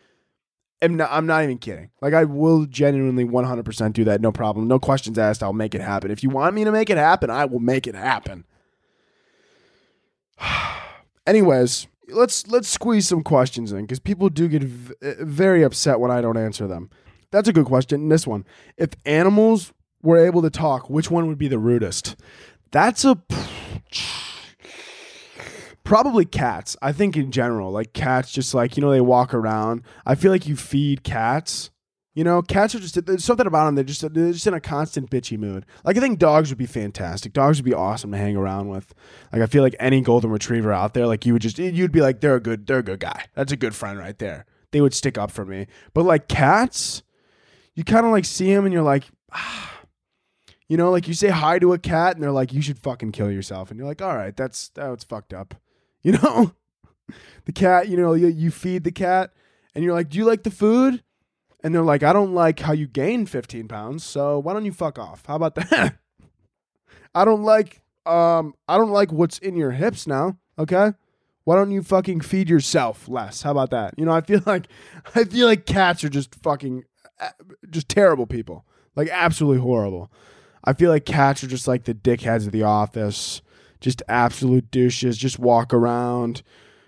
am. 0.82 0.98
Not, 0.98 1.10
I'm 1.12 1.28
not 1.28 1.44
even 1.44 1.60
kidding. 1.60 1.92
Like 2.02 2.16
I 2.16 2.24
will 2.24 2.66
genuinely 2.66 3.26
100% 3.26 3.94
do 3.94 4.04
that. 4.06 4.20
No 4.20 4.32
problem. 4.32 4.68
No 4.68 4.80
questions 4.80 5.20
asked. 5.20 5.44
I'll 5.44 5.54
make 5.54 5.76
it 5.76 5.82
happen. 5.82 6.10
If 6.10 6.24
you 6.24 6.30
want 6.30 6.56
me 6.56 6.64
to 6.64 6.72
make 6.72 6.90
it 6.90 6.98
happen, 6.98 7.30
I 7.30 7.46
will 7.46 7.60
make 7.60 7.86
it 7.86 7.94
happen. 7.94 8.46
Anyways, 11.28 11.88
let's 12.10 12.48
let's 12.48 12.70
squeeze 12.70 13.08
some 13.08 13.24
questions 13.24 13.72
in 13.72 13.82
because 13.82 14.00
people 14.00 14.30
do 14.30 14.48
get 14.48 14.64
v- 14.64 14.94
uh, 15.02 15.14
very 15.20 15.64
upset 15.64 16.00
when 16.00 16.12
I 16.12 16.22
don't 16.22 16.38
answer 16.38 16.68
them. 16.68 16.90
That's 17.32 17.48
a 17.48 17.54
good 17.54 17.66
question. 17.66 18.10
This 18.10 18.26
one: 18.26 18.46
If 18.78 18.92
animals 19.06 19.74
were 20.02 20.18
able 20.18 20.42
to 20.42 20.50
talk, 20.50 20.90
which 20.90 21.12
one 21.12 21.28
would 21.28 21.38
be 21.38 21.48
the 21.48 21.60
rudest? 21.60 22.16
That's 22.72 23.06
a 23.06 23.22
probably 25.84 26.26
cats. 26.26 26.76
I 26.82 26.92
think 26.92 27.16
in 27.16 27.32
general, 27.32 27.72
like 27.72 27.94
cats, 27.94 28.32
just 28.32 28.54
like 28.54 28.78
you 28.78 28.82
know, 28.82 28.92
they 28.92 29.02
walk 29.02 29.34
around. 29.34 29.84
I 30.06 30.16
feel 30.16 30.32
like 30.32 30.48
you 30.48 30.56
feed 30.56 31.04
cats 31.04 31.72
you 32.18 32.24
know, 32.24 32.42
cats 32.42 32.74
are 32.74 32.80
just 32.80 33.06
there's 33.06 33.24
something 33.24 33.46
about 33.46 33.68
them. 33.68 33.76
They're 33.76 33.84
just 33.84 34.02
they're 34.02 34.32
just 34.32 34.48
in 34.48 34.56
a 34.56 34.60
constant 34.60 35.12
bitchy 35.12 35.38
mood. 35.38 35.68
Like 35.86 35.98
I 35.98 36.00
think 36.00 36.18
dogs 36.18 36.50
would 36.50 36.58
be 36.58 36.66
fantastic. 36.66 37.32
Dogs 37.32 37.60
would 37.60 37.66
be 37.66 37.76
awesome 37.76 38.12
to 38.12 38.18
hang 38.18 38.36
around 38.36 38.70
with. 38.70 38.96
Like 39.32 39.44
I 39.44 39.46
feel 39.46 39.62
like 39.62 39.76
any 39.80 40.02
golden 40.02 40.32
retriever 40.32 40.74
out 40.74 40.96
there, 40.96 41.06
like 41.06 41.28
you 41.28 41.34
would 41.34 41.44
just 41.44 41.60
you'd 41.60 41.92
be 41.92 42.02
like 42.02 42.22
they're 42.22 42.38
a 42.38 42.40
good 42.40 42.66
they're 42.66 42.80
a 42.80 42.84
good 42.84 43.02
guy. 43.02 43.26
That's 43.36 43.52
a 43.52 43.56
good 43.56 43.76
friend 43.76 44.00
right 44.00 44.18
there. 44.18 44.48
They 44.72 44.82
would 44.82 44.96
stick 44.96 45.16
up 45.16 45.30
for 45.30 45.46
me. 45.46 45.68
But 45.94 46.06
like 46.06 46.28
cats, 46.28 47.04
you 47.76 47.84
kind 47.84 48.04
of 48.04 48.12
like 48.12 48.26
see 48.26 48.52
them 48.52 48.66
and 48.66 48.74
you're 48.74 48.82
like, 48.82 49.04
ah. 49.32 49.82
you 50.68 50.76
know, 50.76 50.90
like 50.90 51.08
you 51.08 51.14
say 51.14 51.30
hi 51.30 51.60
to 51.60 51.74
a 51.74 51.78
cat 51.78 52.16
and 52.16 52.24
they're 52.24 52.32
like, 52.32 52.52
you 52.52 52.64
should 52.64 52.80
fucking 52.80 53.12
kill 53.12 53.30
yourself, 53.30 53.70
and 53.70 53.78
you're 53.78 53.88
like, 53.88 54.02
all 54.02 54.16
right, 54.16 54.36
that's 54.36 54.70
that's 54.70 55.04
fucked 55.04 55.36
up. 55.36 55.54
You 56.04 56.14
know, 56.14 56.54
the 57.46 57.52
cat, 57.52 57.90
you 57.90 57.98
know, 57.98 58.14
you, 58.14 58.28
you 58.28 58.50
feed 58.50 58.86
the 58.86 58.92
cat 58.92 59.34
and 59.76 59.84
you're 59.84 59.94
like, 59.94 60.10
do 60.10 60.18
you 60.18 60.24
like 60.24 60.44
the 60.44 60.52
food? 60.52 61.04
And 61.64 61.74
they're 61.74 61.84
like, 61.84 62.04
I 62.04 62.14
don't 62.14 62.34
like 62.34 62.60
how 62.60 62.74
you 62.74 62.88
gained 62.88 63.30
15 63.30 63.68
pounds, 63.68 64.04
so 64.04 64.40
why 64.40 64.54
don't 64.54 64.66
you 64.66 64.72
fuck 64.72 65.00
off? 65.00 65.26
How 65.26 65.36
about 65.36 65.56
that? 65.56 65.98
I 67.16 67.26
don't 67.26 67.44
like 67.44 67.82
um 68.06 68.54
I 68.68 68.78
don't 68.78 68.92
like 68.92 69.12
what's 69.12 69.40
in 69.40 69.56
your 69.56 69.72
hips 69.72 70.08
now, 70.08 70.38
okay? 70.58 70.94
Why 71.44 71.56
don't 71.56 71.72
you 71.72 71.82
fucking 71.82 72.22
feed 72.22 72.50
yourself 72.50 73.08
less? 73.08 73.42
How 73.42 73.52
about 73.52 73.72
that? 73.72 73.94
You 73.98 74.06
know, 74.06 74.12
I 74.12 74.22
feel 74.22 74.42
like 74.46 74.68
I 75.16 75.24
feel 75.24 75.48
like 75.48 75.66
cats 75.66 76.04
are 76.04 76.10
just 76.10 76.36
fucking 76.36 76.84
just 77.70 77.90
terrible 77.90 78.28
people. 78.28 78.66
Like 78.96 79.10
absolutely 79.10 79.62
horrible. 79.62 80.12
I 80.64 80.74
feel 80.74 80.90
like 80.90 81.06
cats 81.06 81.44
are 81.44 81.48
just 81.48 81.68
like 81.68 81.86
the 81.86 81.94
dickheads 81.94 82.46
of 82.46 82.52
the 82.52 82.64
office. 82.64 83.42
Just 83.80 84.02
absolute 84.08 84.72
douches, 84.72 85.18
just 85.18 85.38
walk 85.38 85.74
around. 85.74 86.42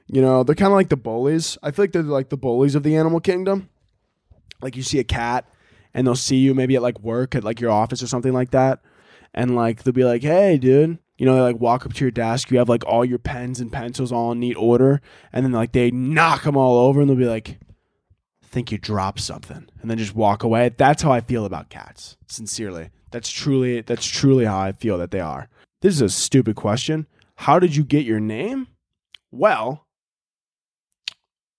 You 0.07 0.21
know, 0.21 0.43
they're 0.43 0.55
kind 0.55 0.71
of 0.71 0.75
like 0.75 0.89
the 0.89 0.97
bullies. 0.97 1.57
I 1.61 1.69
feel 1.71 1.83
like 1.83 1.91
they're 1.91 2.01
like 2.01 2.29
the 2.29 2.37
bullies 2.37 2.73
of 2.73 2.81
the 2.83 2.97
animal 2.97 3.19
kingdom. 3.19 3.69
Like 4.61 4.75
you 4.75 4.83
see 4.83 4.99
a 4.99 5.03
cat 5.03 5.45
and 5.93 6.05
they'll 6.05 6.15
see 6.15 6.37
you 6.37 6.53
maybe 6.53 6.75
at 6.75 6.81
like 6.81 6.99
work 6.99 7.35
at 7.35 7.43
like 7.43 7.59
your 7.59 7.71
office 7.71 8.03
or 8.03 8.07
something 8.07 8.33
like 8.33 8.51
that. 8.51 8.81
And 9.33 9.55
like 9.55 9.83
they'll 9.83 9.93
be 9.93 10.05
like, 10.05 10.21
hey, 10.21 10.57
dude. 10.57 10.99
You 11.17 11.25
know, 11.25 11.35
they 11.35 11.41
like 11.41 11.59
walk 11.59 11.85
up 11.85 11.93
to 11.93 12.03
your 12.05 12.11
desk. 12.11 12.49
You 12.49 12.59
have 12.59 12.69
like 12.69 12.85
all 12.85 13.03
your 13.03 13.19
pens 13.19 13.59
and 13.59 13.71
pencils 13.71 14.11
all 14.11 14.31
in 14.31 14.39
neat 14.39 14.55
order. 14.55 15.01
And 15.33 15.45
then 15.45 15.51
like 15.51 15.73
they 15.73 15.91
knock 15.91 16.43
them 16.43 16.55
all 16.55 16.87
over 16.87 17.01
and 17.01 17.09
they'll 17.09 17.17
be 17.17 17.25
like, 17.25 17.59
think 18.49 18.71
you 18.71 18.77
dropped 18.77 19.19
something. 19.19 19.67
And 19.81 19.89
then 19.89 19.97
just 19.97 20.15
walk 20.15 20.43
away. 20.43 20.69
That's 20.69 21.03
how 21.03 21.11
I 21.11 21.21
feel 21.21 21.45
about 21.45 21.69
cats, 21.69 22.17
sincerely. 22.27 22.89
That's 23.11 23.29
truly 23.29 23.81
that's 23.81 24.05
truly 24.05 24.45
how 24.45 24.59
I 24.59 24.71
feel 24.71 24.97
that 24.97 25.11
they 25.11 25.19
are. 25.19 25.49
This 25.81 25.95
is 25.95 26.01
a 26.01 26.09
stupid 26.09 26.55
question. 26.55 27.07
How 27.35 27.59
did 27.59 27.75
you 27.75 27.83
get 27.83 28.05
your 28.05 28.19
name? 28.19 28.67
Well, 29.31 29.85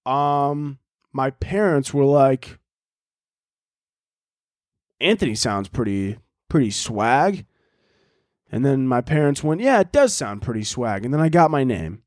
um 0.07 0.78
my 1.12 1.30
parents 1.30 1.92
were 1.92 2.05
like 2.05 2.60
Anthony 5.01 5.34
sounds 5.34 5.68
pretty 5.68 6.18
pretty 6.48 6.70
swag. 6.70 7.46
And 8.53 8.64
then 8.64 8.88
my 8.88 9.01
parents 9.01 9.44
went, 9.44 9.61
"Yeah, 9.61 9.80
it 9.80 9.92
does 9.92 10.12
sound 10.12 10.42
pretty 10.42 10.64
swag." 10.64 11.05
And 11.05 11.14
then 11.14 11.20
I 11.20 11.28
got 11.28 11.51
my 11.51 11.64
name. 11.64 12.03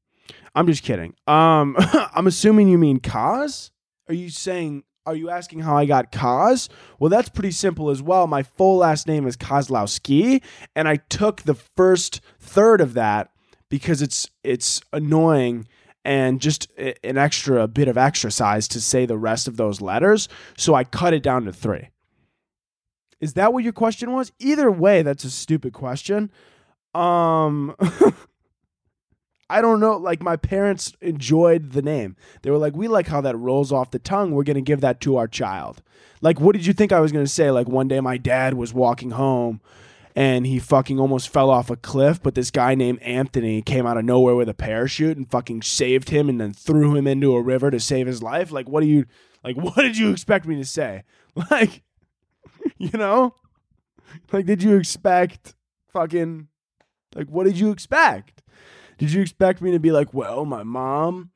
I'm 0.56 0.68
just 0.68 0.84
kidding. 0.84 1.16
Um 1.28 1.76
I'm 2.14 2.28
assuming 2.28 2.68
you 2.68 2.78
mean 2.78 3.00
Koz? 3.00 3.72
Are 4.08 4.14
you 4.14 4.30
saying 4.30 4.84
are 5.06 5.16
you 5.16 5.30
asking 5.30 5.60
how 5.60 5.76
I 5.76 5.86
got 5.86 6.12
Koz? 6.12 6.70
Well, 6.98 7.10
that's 7.10 7.30
pretty 7.30 7.52
simple 7.52 7.90
as 7.90 8.02
well. 8.02 8.26
My 8.28 8.44
full 8.44 8.78
last 8.78 9.06
name 9.08 9.28
is 9.28 9.36
Kozlowski, 9.36 10.42
and 10.76 10.88
I 10.88 10.98
took 10.98 11.42
the 11.42 11.56
first 11.56 12.22
third 12.40 12.80
of 12.80 12.94
that 12.94 13.32
because 13.70 14.02
it's 14.02 14.30
it's 14.44 14.82
annoying 14.94 15.68
and 16.06 16.42
just 16.42 16.72
an 16.78 17.18
extra 17.18 17.68
bit 17.68 17.88
of 17.88 17.98
exercise 17.98 18.68
to 18.70 18.82
say 18.82 19.06
the 19.06 19.18
rest 19.18 19.48
of 19.48 19.58
those 19.58 19.82
letters. 19.82 20.28
So 20.58 20.76
I 20.76 20.84
cut 20.84 21.14
it 21.14 21.24
down 21.24 21.46
to 21.46 21.54
three. 21.54 21.90
Is 23.24 23.36
that 23.36 23.54
what 23.54 23.64
your 23.64 23.72
question 23.72 24.12
was? 24.12 24.34
Either 24.40 24.70
way, 24.70 25.02
that's 25.02 25.24
a 25.24 25.30
stupid 25.30 25.72
question. 25.72 26.30
Um 26.94 27.74
I 29.50 29.62
don't 29.62 29.80
know. 29.80 29.96
Like 29.96 30.22
my 30.22 30.36
parents 30.36 30.92
enjoyed 31.00 31.72
the 31.72 31.82
name. 31.82 32.18
They 32.42 32.52
were 32.52 32.58
like, 32.58 32.76
we 32.76 32.90
like 32.90 33.08
how 33.08 33.22
that 33.22 33.38
rolls 33.38 33.72
off 33.72 33.92
the 33.92 34.00
tongue. 34.00 34.32
We're 34.32 34.44
gonna 34.44 34.60
give 34.60 34.82
that 34.82 35.00
to 35.02 35.16
our 35.16 35.30
child. 35.30 35.82
Like, 36.20 36.42
what 36.42 36.52
did 36.52 36.66
you 36.66 36.74
think 36.74 36.92
I 36.92 37.00
was 37.00 37.14
gonna 37.14 37.26
say? 37.26 37.50
Like 37.50 37.70
one 37.70 37.88
day 37.88 38.02
my 38.02 38.18
dad 38.18 38.56
was 38.56 38.74
walking 38.74 39.12
home 39.12 39.62
and 40.18 40.46
he 40.46 40.60
fucking 40.60 41.00
almost 41.00 41.30
fell 41.30 41.50
off 41.50 41.70
a 41.70 41.78
cliff, 41.78 42.22
but 42.22 42.36
this 42.36 42.52
guy 42.52 42.76
named 42.76 43.02
Anthony 43.02 43.62
came 43.62 43.86
out 43.86 43.98
of 43.98 44.04
nowhere 44.04 44.36
with 44.36 44.50
a 44.50 44.54
parachute 44.54 45.16
and 45.16 45.32
fucking 45.32 45.62
saved 45.62 46.10
him 46.10 46.28
and 46.28 46.42
then 46.42 46.52
threw 46.52 46.94
him 46.94 47.08
into 47.08 47.34
a 47.36 47.42
river 47.42 47.72
to 47.72 47.80
save 47.80 48.06
his 48.06 48.22
life. 48.22 48.52
Like, 48.52 48.68
what 48.68 48.82
do 48.82 48.88
you 48.88 49.06
like 49.46 49.56
what 49.58 49.78
did 49.78 49.98
you 49.98 50.12
expect 50.12 50.46
me 50.46 50.58
to 50.58 50.66
say? 50.66 51.04
Like, 51.50 51.84
you 52.78 52.98
know? 52.98 53.36
Like, 54.32 54.46
did 54.46 54.62
you 54.64 54.78
expect 54.78 55.56
fucking 55.92 56.48
like 57.16 57.28
what 57.28 57.46
did 57.46 57.58
you 57.58 57.72
expect? 57.72 58.42
Did 58.98 59.12
you 59.12 59.22
expect 59.22 59.62
me 59.62 59.72
to 59.72 59.80
be 59.80 59.92
like, 59.92 60.14
well, 60.14 60.46
my 60.46 60.64
mom 60.64 61.32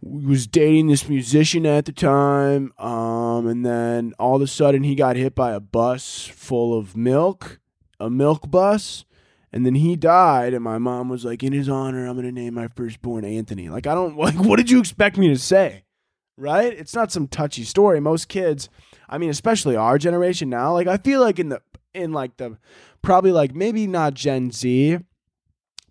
was 0.00 0.46
dating 0.46 0.88
this 0.88 1.08
musician 1.08 1.64
at 1.64 1.86
the 1.86 1.92
time, 1.92 2.72
um, 2.78 3.46
and 3.46 3.64
then 3.64 4.12
all 4.18 4.36
of 4.36 4.42
a 4.42 4.46
sudden 4.46 4.82
he 4.82 4.94
got 4.94 5.16
hit 5.16 5.34
by 5.34 5.52
a 5.52 5.60
bus 5.60 6.26
full 6.26 6.78
of 6.78 6.96
milk, 6.96 7.60
a 7.98 8.10
milk 8.10 8.50
bus, 8.50 9.04
and 9.52 9.64
then 9.64 9.76
he 9.76 9.96
died, 9.96 10.52
and 10.52 10.64
my 10.64 10.78
mom 10.78 11.08
was 11.08 11.24
like, 11.24 11.42
in 11.42 11.52
his 11.52 11.68
honor, 11.68 12.06
I'm 12.06 12.16
gonna 12.16 12.32
name 12.32 12.54
my 12.54 12.68
firstborn 12.68 13.24
Anthony. 13.24 13.68
Like, 13.68 13.86
I 13.86 13.94
don't 13.94 14.16
like. 14.18 14.34
What 14.34 14.56
did 14.56 14.70
you 14.70 14.80
expect 14.80 15.16
me 15.16 15.28
to 15.28 15.38
say? 15.38 15.84
Right? 16.36 16.72
It's 16.72 16.94
not 16.94 17.12
some 17.12 17.28
touchy 17.28 17.62
story. 17.62 18.00
Most 18.00 18.28
kids, 18.28 18.68
I 19.08 19.18
mean, 19.18 19.30
especially 19.30 19.76
our 19.76 19.98
generation 19.98 20.48
now, 20.48 20.72
like 20.72 20.86
I 20.86 20.96
feel 20.96 21.20
like 21.20 21.38
in 21.38 21.50
the 21.50 21.62
in 21.92 22.12
like 22.12 22.36
the 22.36 22.58
probably 23.02 23.32
like 23.32 23.54
maybe 23.54 23.86
not 23.86 24.14
Gen 24.14 24.50
Z 24.50 24.98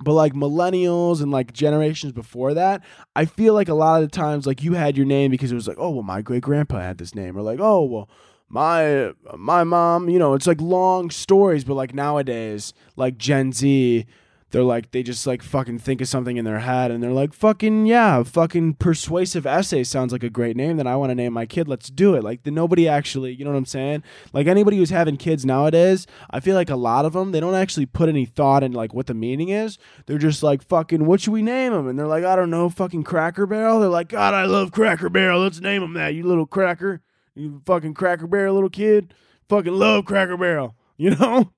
but 0.03 0.13
like 0.13 0.33
millennials 0.33 1.21
and 1.21 1.31
like 1.31 1.53
generations 1.53 2.11
before 2.11 2.53
that, 2.53 2.83
I 3.15 3.25
feel 3.25 3.53
like 3.53 3.69
a 3.69 3.73
lot 3.73 4.03
of 4.03 4.09
the 4.09 4.15
times 4.15 4.45
like 4.45 4.63
you 4.63 4.73
had 4.73 4.97
your 4.97 5.05
name 5.05 5.31
because 5.31 5.51
it 5.51 5.55
was 5.55 5.67
like, 5.67 5.77
oh 5.79 5.91
well, 5.91 6.03
my 6.03 6.21
great 6.21 6.43
grandpa 6.43 6.79
had 6.79 6.97
this 6.97 7.15
name, 7.15 7.37
or 7.37 7.41
like, 7.41 7.59
oh 7.61 7.83
well, 7.83 8.09
my 8.49 9.13
my 9.37 9.63
mom, 9.63 10.09
you 10.09 10.19
know, 10.19 10.33
it's 10.33 10.47
like 10.47 10.61
long 10.61 11.09
stories, 11.09 11.63
but 11.63 11.75
like 11.75 11.93
nowadays, 11.93 12.73
like 12.95 13.17
Gen 13.17 13.51
Z, 13.51 14.05
they're 14.53 14.63
like 14.63 14.91
they 14.91 15.01
just 15.01 15.25
like 15.25 15.41
fucking 15.41 15.79
think 15.79 15.99
of 15.99 16.07
something 16.07 16.37
in 16.37 16.45
their 16.45 16.59
head 16.59 16.91
and 16.91 17.01
they're 17.01 17.11
like 17.11 17.33
fucking 17.33 17.87
yeah 17.87 18.21
fucking 18.21 18.75
persuasive 18.75 19.47
essay 19.47 19.83
sounds 19.83 20.13
like 20.13 20.21
a 20.21 20.29
great 20.29 20.55
name 20.55 20.77
that 20.77 20.85
i 20.85 20.95
want 20.95 21.09
to 21.09 21.15
name 21.15 21.33
my 21.33 21.47
kid. 21.47 21.67
Let's 21.67 21.89
do 21.89 22.13
it. 22.13 22.23
Like 22.23 22.43
the 22.43 22.51
nobody 22.51 22.87
actually 22.87 23.33
you 23.33 23.43
know 23.43 23.51
what 23.51 23.57
i'm 23.57 23.65
saying? 23.65 24.03
Like 24.31 24.45
anybody 24.45 24.77
who's 24.77 24.91
having 24.91 25.17
kids 25.17 25.43
nowadays 25.43 26.05
i 26.29 26.39
feel 26.39 26.55
like 26.55 26.69
a 26.69 26.75
lot 26.75 27.03
of 27.03 27.13
them 27.13 27.31
they 27.31 27.39
don't 27.39 27.55
actually 27.55 27.87
put 27.87 28.09
any 28.09 28.25
thought 28.25 28.63
in 28.63 28.71
like 28.71 28.93
what 28.93 29.07
the 29.07 29.15
meaning 29.15 29.49
is. 29.49 29.79
They're 30.05 30.19
just 30.19 30.43
like 30.43 30.61
fucking 30.61 31.07
what 31.07 31.19
should 31.19 31.33
we 31.33 31.41
name 31.41 31.73
them 31.73 31.87
and 31.87 31.97
they're 31.97 32.05
like 32.05 32.23
i 32.23 32.35
don't 32.35 32.51
know 32.51 32.69
fucking 32.69 33.03
cracker 33.03 33.47
barrel. 33.47 33.79
They're 33.79 33.89
like 33.89 34.09
god 34.09 34.35
i 34.35 34.45
love 34.45 34.71
cracker 34.71 35.09
barrel. 35.09 35.41
Let's 35.41 35.61
name 35.61 35.81
them 35.81 35.93
that 35.93 36.13
you 36.13 36.27
little 36.27 36.45
cracker. 36.45 37.01
You 37.33 37.63
fucking 37.65 37.95
cracker 37.95 38.27
barrel 38.27 38.53
little 38.53 38.69
kid. 38.69 39.15
Fucking 39.49 39.73
love 39.73 40.05
cracker 40.05 40.37
barrel. 40.37 40.75
You 40.95 41.09
know 41.15 41.51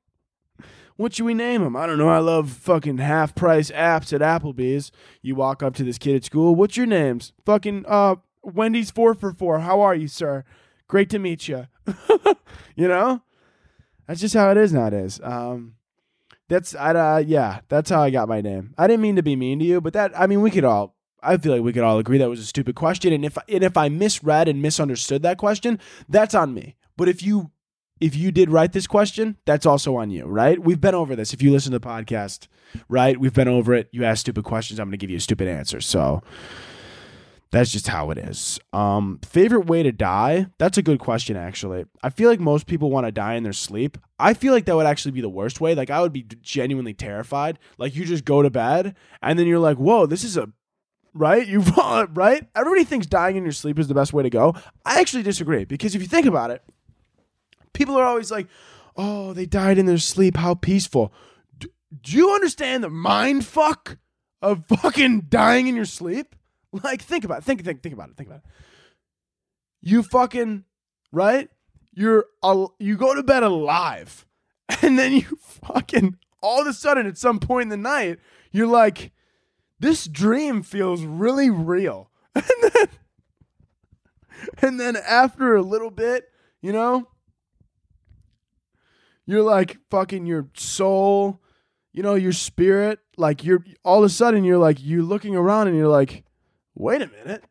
what 0.98 1.14
should 1.14 1.26
we 1.26 1.34
name 1.34 1.62
him? 1.62 1.76
I 1.76 1.86
don't 1.86 1.98
know. 1.98 2.10
I 2.10 2.20
love 2.20 2.50
fucking 2.50 3.00
half 3.00 3.36
price 3.36 3.70
apps 3.72 4.14
at 4.14 4.22
Applebee's. 4.22 4.92
You 5.22 5.36
walk 5.36 5.62
up 5.62 5.76
to 5.76 5.84
this 5.84 5.98
kid 5.98 6.16
at 6.16 6.24
school. 6.24 6.56
What's 6.56 6.78
your 6.78 6.86
names? 6.86 7.34
Fucking 7.46 7.86
uh, 7.88 8.16
Wendy's 8.44 8.92
four 8.92 9.14
for 9.14 9.34
four. 9.34 9.60
How 9.60 9.82
are 9.82 9.96
you, 9.96 10.08
sir? 10.08 10.46
Great 10.88 11.10
to 11.10 11.20
meet 11.20 11.48
you. 11.48 11.68
you 12.76 12.88
know, 12.88 13.22
that's 14.08 14.22
just 14.22 14.36
how 14.36 14.52
it 14.52 14.58
is 14.58 14.72
nowadays. 14.72 15.20
Um, 15.22 15.76
that's 16.48 16.76
I 16.76 16.92
uh, 16.92 17.18
yeah, 17.18 17.62
that's 17.68 17.90
how 17.90 18.02
I 18.02 18.10
got 18.10 18.30
my 18.30 18.42
name. 18.42 18.74
I 18.78 18.88
didn't 18.88 19.02
mean 19.02 19.16
to 19.16 19.24
be 19.24 19.36
mean 19.36 19.60
to 19.60 19.66
you, 19.66 19.82
but 19.82 19.94
that 19.94 20.18
I 20.18 20.28
mean 20.28 20.42
we 20.42 20.52
could 20.52 20.64
all 20.64 20.96
I 21.22 21.38
feel 21.38 21.54
like 21.54 21.64
we 21.64 21.74
could 21.74 21.84
all 21.84 21.98
agree 21.98 22.20
that 22.20 22.30
was 22.30 22.40
a 22.40 22.46
stupid 22.46 22.76
question. 22.76 23.12
And 23.12 23.26
if 23.26 23.38
and 23.50 23.64
if 23.64 23.76
I 23.76 23.90
misread 23.90 24.48
and 24.48 24.62
misunderstood 24.62 25.24
that 25.24 25.38
question, 25.38 25.80
that's 26.08 26.36
on 26.36 26.54
me. 26.54 26.76
But 26.98 27.10
if 27.10 27.24
you 27.24 27.52
if 28.02 28.16
you 28.16 28.32
did 28.32 28.50
write 28.50 28.74
this 28.74 28.88
question, 28.88 29.38
that's 29.46 29.66
also 29.66 29.96
on 29.96 30.10
you, 30.10 30.26
right? 30.26 30.60
We've 30.60 30.82
been 30.82 30.96
over 30.96 31.16
this. 31.16 31.34
If 31.34 31.42
you 31.42 31.52
listen 31.52 31.72
to 31.72 31.80
the 31.80 31.88
podcast, 31.88 32.48
right? 32.90 33.20
We've 33.20 33.34
been 33.34 33.48
over 33.48 33.74
it. 33.74 33.88
You 33.92 34.04
ask 34.04 34.22
stupid 34.22 34.44
questions, 34.44 34.80
I'm 34.80 34.88
going 34.88 34.92
to 34.92 34.98
give 34.98 35.10
you 35.10 35.18
a 35.18 35.22
stupid 35.22 35.48
answer. 35.48 35.80
So 35.80 36.22
that's 37.52 37.72
just 37.72 37.88
how 37.88 38.12
it 38.12 38.18
is. 38.18 38.60
Um, 38.74 39.20
favorite 39.24 39.68
way 39.68 39.82
to 39.82 39.94
die? 39.94 40.48
That's 40.58 40.78
a 40.78 40.82
good 40.82 41.00
question, 41.00 41.38
actually. 41.38 41.86
I 42.04 42.10
feel 42.10 42.30
like 42.30 42.42
most 42.42 42.68
people 42.68 42.92
want 42.92 43.08
to 43.08 43.14
die 43.14 43.36
in 43.36 43.44
their 43.44 43.54
sleep. 43.54 43.98
I 44.20 44.34
feel 44.34 44.52
like 44.52 44.66
that 44.66 44.76
would 44.76 44.86
actually 44.86 45.12
be 45.12 45.22
the 45.22 45.30
worst 45.30 45.62
way. 45.62 45.74
Like, 45.74 45.90
I 45.90 46.02
would 46.02 46.12
be 46.12 46.24
genuinely 46.42 46.94
terrified. 46.94 47.60
Like, 47.78 47.96
you 47.96 48.04
just 48.04 48.26
go 48.26 48.42
to 48.42 48.50
bed 48.50 48.96
and 49.22 49.40
then 49.40 49.48
you're 49.48 49.60
like, 49.60 49.78
whoa, 49.78 50.06
this 50.06 50.26
is 50.26 50.36
a 50.36 50.50
right? 51.14 51.48
You 51.48 51.62
right? 52.14 52.46
Everybody 52.56 52.84
thinks 52.84 53.08
dying 53.08 53.38
in 53.38 53.44
your 53.44 53.54
sleep 53.54 53.80
is 53.80 53.88
the 53.88 53.94
best 53.94 54.12
way 54.12 54.24
to 54.24 54.30
go. 54.30 54.54
I 54.84 55.00
actually 55.00 55.24
disagree 55.24 55.64
because 55.64 55.96
if 55.96 56.02
you 56.02 56.10
think 56.10 56.26
about 56.26 56.52
it, 56.52 56.62
people 57.76 57.96
are 57.96 58.06
always 58.06 58.32
like, 58.32 58.48
"Oh, 58.96 59.34
they 59.34 59.46
died 59.46 59.78
in 59.78 59.86
their 59.86 60.00
sleep. 60.00 60.38
How 60.38 60.56
peaceful." 60.56 61.14
Do 61.60 62.18
you 62.18 62.34
understand 62.34 62.84
the 62.84 62.90
mind 62.90 63.46
fuck 63.46 63.98
of 64.42 64.66
fucking 64.68 65.28
dying 65.30 65.68
in 65.68 65.76
your 65.76 65.86
sleep? 65.86 66.36
Like, 66.84 67.02
think 67.02 67.24
about 67.24 67.38
it. 67.38 67.44
Think, 67.46 67.64
think, 67.64 67.82
think 67.82 67.94
about 67.94 68.10
it. 68.10 68.18
Think 68.18 68.28
about 68.28 68.40
it. 68.40 68.52
You 69.82 70.04
fucking 70.04 70.66
right? 71.12 71.50
You're 71.94 72.26
al- 72.44 72.76
you 72.80 72.98
go 72.98 73.16
to 73.16 73.24
bed 73.24 73.44
alive, 73.44 74.26
and 74.82 75.00
then 75.00 75.14
you 75.14 75.38
fucking 75.40 76.18
all 76.42 76.62
of 76.62 76.68
a 76.68 76.74
sudden 76.74 77.08
at 77.08 77.18
some 77.18 77.40
point 77.40 77.64
in 77.64 77.70
the 77.70 77.78
night 77.78 78.20
you're 78.56 78.68
like, 78.68 79.12
this 79.80 80.06
dream 80.06 80.64
feels 80.64 81.04
really 81.04 81.50
real, 81.50 82.10
and 82.36 82.46
then 82.62 82.88
and 84.62 84.80
then 84.80 84.96
after 84.96 85.56
a 85.56 85.62
little 85.62 85.92
bit, 85.92 86.30
you 86.62 86.72
know, 86.72 87.08
you're 89.26 89.44
like 89.44 89.78
fucking 89.90 90.26
your 90.26 90.48
soul, 90.56 91.42
you 91.94 92.04
know, 92.04 92.16
your 92.16 92.34
spirit. 92.34 93.00
Like 93.18 93.44
you're 93.44 93.64
all 93.84 94.00
of 94.00 94.06
a 94.06 94.10
sudden 94.10 94.44
you're 94.44 94.58
like 94.58 94.78
you're 94.82 95.04
looking 95.04 95.36
around 95.36 95.68
and 95.68 95.78
you're 95.78 95.88
like, 95.88 96.24
wait 96.76 97.02
a 97.02 97.08
minute. 97.08 97.44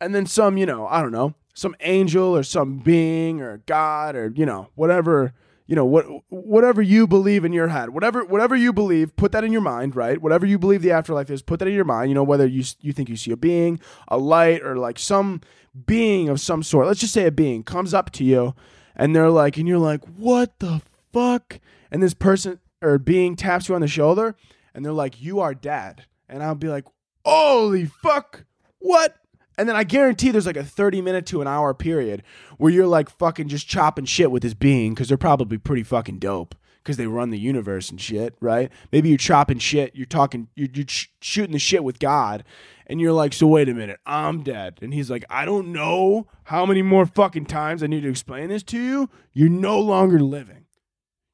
and 0.00 0.12
then 0.14 0.26
some, 0.26 0.56
you 0.56 0.66
know, 0.66 0.86
I 0.88 1.00
don't 1.00 1.12
know, 1.12 1.34
some 1.54 1.76
angel 1.80 2.36
or 2.36 2.42
some 2.42 2.78
being 2.78 3.40
or 3.40 3.58
God 3.66 4.16
or 4.16 4.32
you 4.34 4.44
know 4.44 4.68
whatever 4.74 5.32
you 5.66 5.76
know 5.76 5.84
what 5.84 6.06
whatever 6.28 6.82
you 6.82 7.06
believe 7.06 7.44
in 7.44 7.52
your 7.52 7.68
head 7.68 7.90
whatever 7.90 8.24
whatever 8.24 8.56
you 8.56 8.72
believe 8.72 9.14
put 9.16 9.32
that 9.32 9.44
in 9.44 9.52
your 9.52 9.60
mind 9.60 9.94
right? 9.96 10.20
Whatever 10.20 10.46
you 10.46 10.58
believe 10.58 10.82
the 10.82 10.92
afterlife 10.92 11.30
is 11.30 11.42
put 11.42 11.58
that 11.60 11.68
in 11.68 11.74
your 11.74 11.84
mind 11.84 12.10
you 12.10 12.14
know 12.14 12.22
whether 12.22 12.46
you 12.46 12.64
you 12.80 12.92
think 12.92 13.08
you 13.08 13.16
see 13.16 13.30
a 13.32 13.36
being 13.36 13.80
a 14.08 14.18
light 14.18 14.62
or 14.62 14.76
like 14.76 14.98
some 14.98 15.40
being 15.86 16.28
of 16.28 16.40
some 16.40 16.62
sort. 16.62 16.86
Let's 16.86 17.00
just 17.00 17.14
say 17.14 17.26
a 17.26 17.30
being 17.30 17.62
comes 17.62 17.94
up 17.94 18.10
to 18.12 18.24
you 18.24 18.54
and 18.96 19.14
they're 19.16 19.30
like 19.30 19.56
and 19.56 19.66
you're 19.66 19.78
like 19.78 20.04
what 20.16 20.58
the 20.58 20.82
fuck? 21.12 21.60
And 21.90 22.02
this 22.02 22.14
person 22.14 22.60
or 22.80 22.98
being 22.98 23.36
taps 23.36 23.68
you 23.68 23.74
on 23.74 23.80
the 23.80 23.88
shoulder 23.88 24.34
and 24.74 24.84
they're 24.84 24.92
like 24.92 25.22
you 25.22 25.40
are 25.40 25.54
dead. 25.54 26.06
And 26.28 26.42
I'll 26.42 26.54
be 26.54 26.68
like 26.68 26.84
holy 27.24 27.86
fuck 27.86 28.44
what 28.78 29.16
and 29.58 29.68
then 29.68 29.76
I 29.76 29.84
guarantee 29.84 30.30
there's 30.30 30.46
like 30.46 30.56
a 30.56 30.64
30 30.64 31.02
minute 31.02 31.26
to 31.26 31.40
an 31.40 31.46
hour 31.48 31.74
period 31.74 32.22
where 32.58 32.72
you're 32.72 32.86
like 32.86 33.10
fucking 33.10 33.48
just 33.48 33.68
chopping 33.68 34.04
shit 34.04 34.30
with 34.30 34.42
this 34.42 34.54
being 34.54 34.94
because 34.94 35.08
they're 35.08 35.18
probably 35.18 35.58
pretty 35.58 35.82
fucking 35.82 36.18
dope 36.18 36.54
because 36.82 36.96
they 36.96 37.06
run 37.06 37.30
the 37.30 37.38
universe 37.38 37.90
and 37.90 38.00
shit, 38.00 38.34
right? 38.40 38.70
Maybe 38.90 39.08
you're 39.08 39.18
chopping 39.18 39.58
shit, 39.58 39.94
you're 39.94 40.06
talking, 40.06 40.48
you're, 40.56 40.68
you're 40.72 40.88
sh- 40.88 41.08
shooting 41.20 41.52
the 41.52 41.58
shit 41.58 41.84
with 41.84 42.00
God, 42.00 42.44
and 42.86 43.00
you're 43.00 43.12
like, 43.12 43.32
so 43.32 43.46
wait 43.46 43.68
a 43.68 43.74
minute, 43.74 44.00
I'm 44.04 44.42
dead. 44.42 44.78
And 44.82 44.92
he's 44.92 45.10
like, 45.10 45.24
I 45.30 45.44
don't 45.44 45.72
know 45.72 46.26
how 46.44 46.66
many 46.66 46.82
more 46.82 47.06
fucking 47.06 47.46
times 47.46 47.82
I 47.82 47.86
need 47.86 48.02
to 48.02 48.10
explain 48.10 48.48
this 48.48 48.64
to 48.64 48.80
you. 48.80 49.08
You're 49.32 49.48
no 49.48 49.78
longer 49.78 50.18
living, 50.20 50.66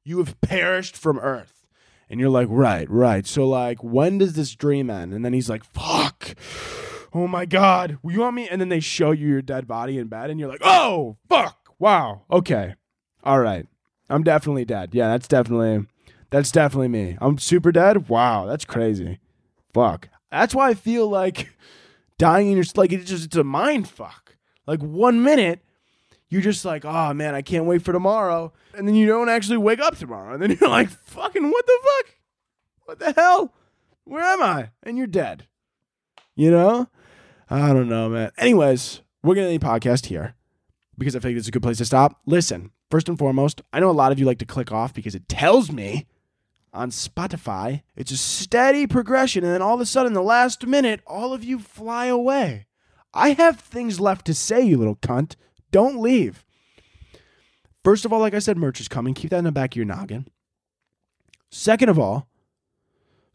you 0.03 0.19
have 0.19 0.39
perished 0.41 0.95
from 0.95 1.17
earth. 1.19 1.55
And 2.11 2.19
you're 2.19 2.29
like, 2.29 2.47
right, 2.49 2.89
right. 2.89 3.27
So, 3.27 3.47
like, 3.47 3.83
when 3.83 4.17
does 4.17 4.33
this 4.33 4.55
dream 4.55 4.89
end? 4.89 5.13
And 5.13 5.23
then 5.23 5.31
he's 5.31 5.47
like, 5.47 5.63
fuck 5.63 6.33
oh 7.13 7.27
my 7.27 7.45
god, 7.45 7.97
you 8.03 8.19
want 8.19 8.35
me? 8.35 8.47
And 8.47 8.59
then 8.59 8.69
they 8.69 8.79
show 8.79 9.11
you 9.11 9.27
your 9.27 9.41
dead 9.41 9.67
body 9.67 9.97
in 9.97 10.07
bed, 10.07 10.29
and 10.29 10.39
you're 10.39 10.49
like, 10.49 10.61
oh 10.63 11.17
fuck, 11.27 11.73
wow, 11.79 12.23
okay, 12.31 12.75
all 13.23 13.39
right, 13.39 13.67
I'm 14.09 14.23
definitely 14.23 14.65
dead. 14.65 14.89
Yeah, 14.93 15.07
that's 15.09 15.27
definitely 15.27 15.85
that's 16.29 16.51
definitely 16.51 16.89
me. 16.89 17.17
I'm 17.19 17.37
super 17.37 17.71
dead. 17.71 18.09
Wow, 18.09 18.45
that's 18.45 18.65
crazy. 18.65 19.19
Fuck. 19.73 20.09
That's 20.31 20.53
why 20.53 20.69
I 20.69 20.73
feel 20.75 21.09
like 21.09 21.49
dying 22.17 22.49
in 22.49 22.55
your 22.55 22.65
like 22.75 22.91
it's 22.91 23.09
just 23.09 23.25
it's 23.25 23.35
a 23.35 23.43
mind 23.43 23.87
fuck. 23.87 24.35
Like 24.67 24.81
one 24.81 25.23
minute 25.23 25.61
you're 26.29 26.41
just 26.41 26.63
like, 26.63 26.85
oh 26.85 27.13
man, 27.13 27.33
I 27.33 27.41
can't 27.41 27.65
wait 27.65 27.81
for 27.81 27.91
tomorrow, 27.91 28.53
and 28.75 28.87
then 28.87 28.95
you 28.95 29.07
don't 29.07 29.29
actually 29.29 29.57
wake 29.57 29.79
up 29.79 29.97
tomorrow, 29.97 30.33
and 30.33 30.41
then 30.41 30.57
you're 30.61 30.69
like, 30.69 30.89
fucking 30.89 31.49
what 31.49 31.65
the 31.65 31.79
fuck? 31.83 32.15
What 32.85 32.99
the 32.99 33.11
hell? 33.13 33.53
Where 34.03 34.23
am 34.23 34.41
I? 34.41 34.69
And 34.83 34.97
you're 34.97 35.07
dead. 35.07 35.47
You 36.35 36.51
know? 36.51 36.87
I 37.49 37.73
don't 37.73 37.89
know, 37.89 38.09
man. 38.09 38.31
Anyways, 38.37 39.01
we're 39.23 39.35
to 39.35 39.41
end 39.41 39.59
the 39.59 39.65
podcast 39.65 40.05
here 40.05 40.35
because 40.97 41.15
I 41.15 41.19
think 41.19 41.37
it's 41.37 41.47
a 41.47 41.51
good 41.51 41.63
place 41.63 41.77
to 41.79 41.85
stop. 41.85 42.21
Listen, 42.25 42.71
first 42.91 43.09
and 43.09 43.17
foremost, 43.17 43.61
I 43.73 43.79
know 43.79 43.89
a 43.89 43.91
lot 43.91 44.11
of 44.11 44.19
you 44.19 44.25
like 44.25 44.37
to 44.39 44.45
click 44.45 44.71
off 44.71 44.93
because 44.93 45.15
it 45.15 45.27
tells 45.27 45.71
me 45.71 46.05
on 46.71 46.91
Spotify 46.91 47.81
it's 47.95 48.11
a 48.11 48.17
steady 48.17 48.85
progression. 48.85 49.43
And 49.43 49.51
then 49.51 49.63
all 49.63 49.73
of 49.73 49.81
a 49.81 49.85
sudden, 49.85 50.13
the 50.13 50.21
last 50.21 50.67
minute, 50.67 51.01
all 51.07 51.33
of 51.33 51.43
you 51.43 51.57
fly 51.57 52.05
away. 52.05 52.67
I 53.15 53.31
have 53.31 53.59
things 53.59 53.99
left 53.99 54.27
to 54.27 54.35
say, 54.35 54.61
you 54.61 54.77
little 54.77 54.97
cunt. 54.97 55.35
Don't 55.71 55.99
leave. 55.99 56.45
First 57.83 58.05
of 58.05 58.13
all, 58.13 58.19
like 58.19 58.35
I 58.35 58.39
said, 58.39 58.57
merch 58.57 58.79
is 58.79 58.87
coming. 58.87 59.15
Keep 59.15 59.31
that 59.31 59.39
in 59.39 59.45
the 59.45 59.51
back 59.51 59.73
of 59.73 59.77
your 59.77 59.85
noggin. 59.85 60.27
Second 61.49 61.89
of 61.89 61.97
all, 61.97 62.28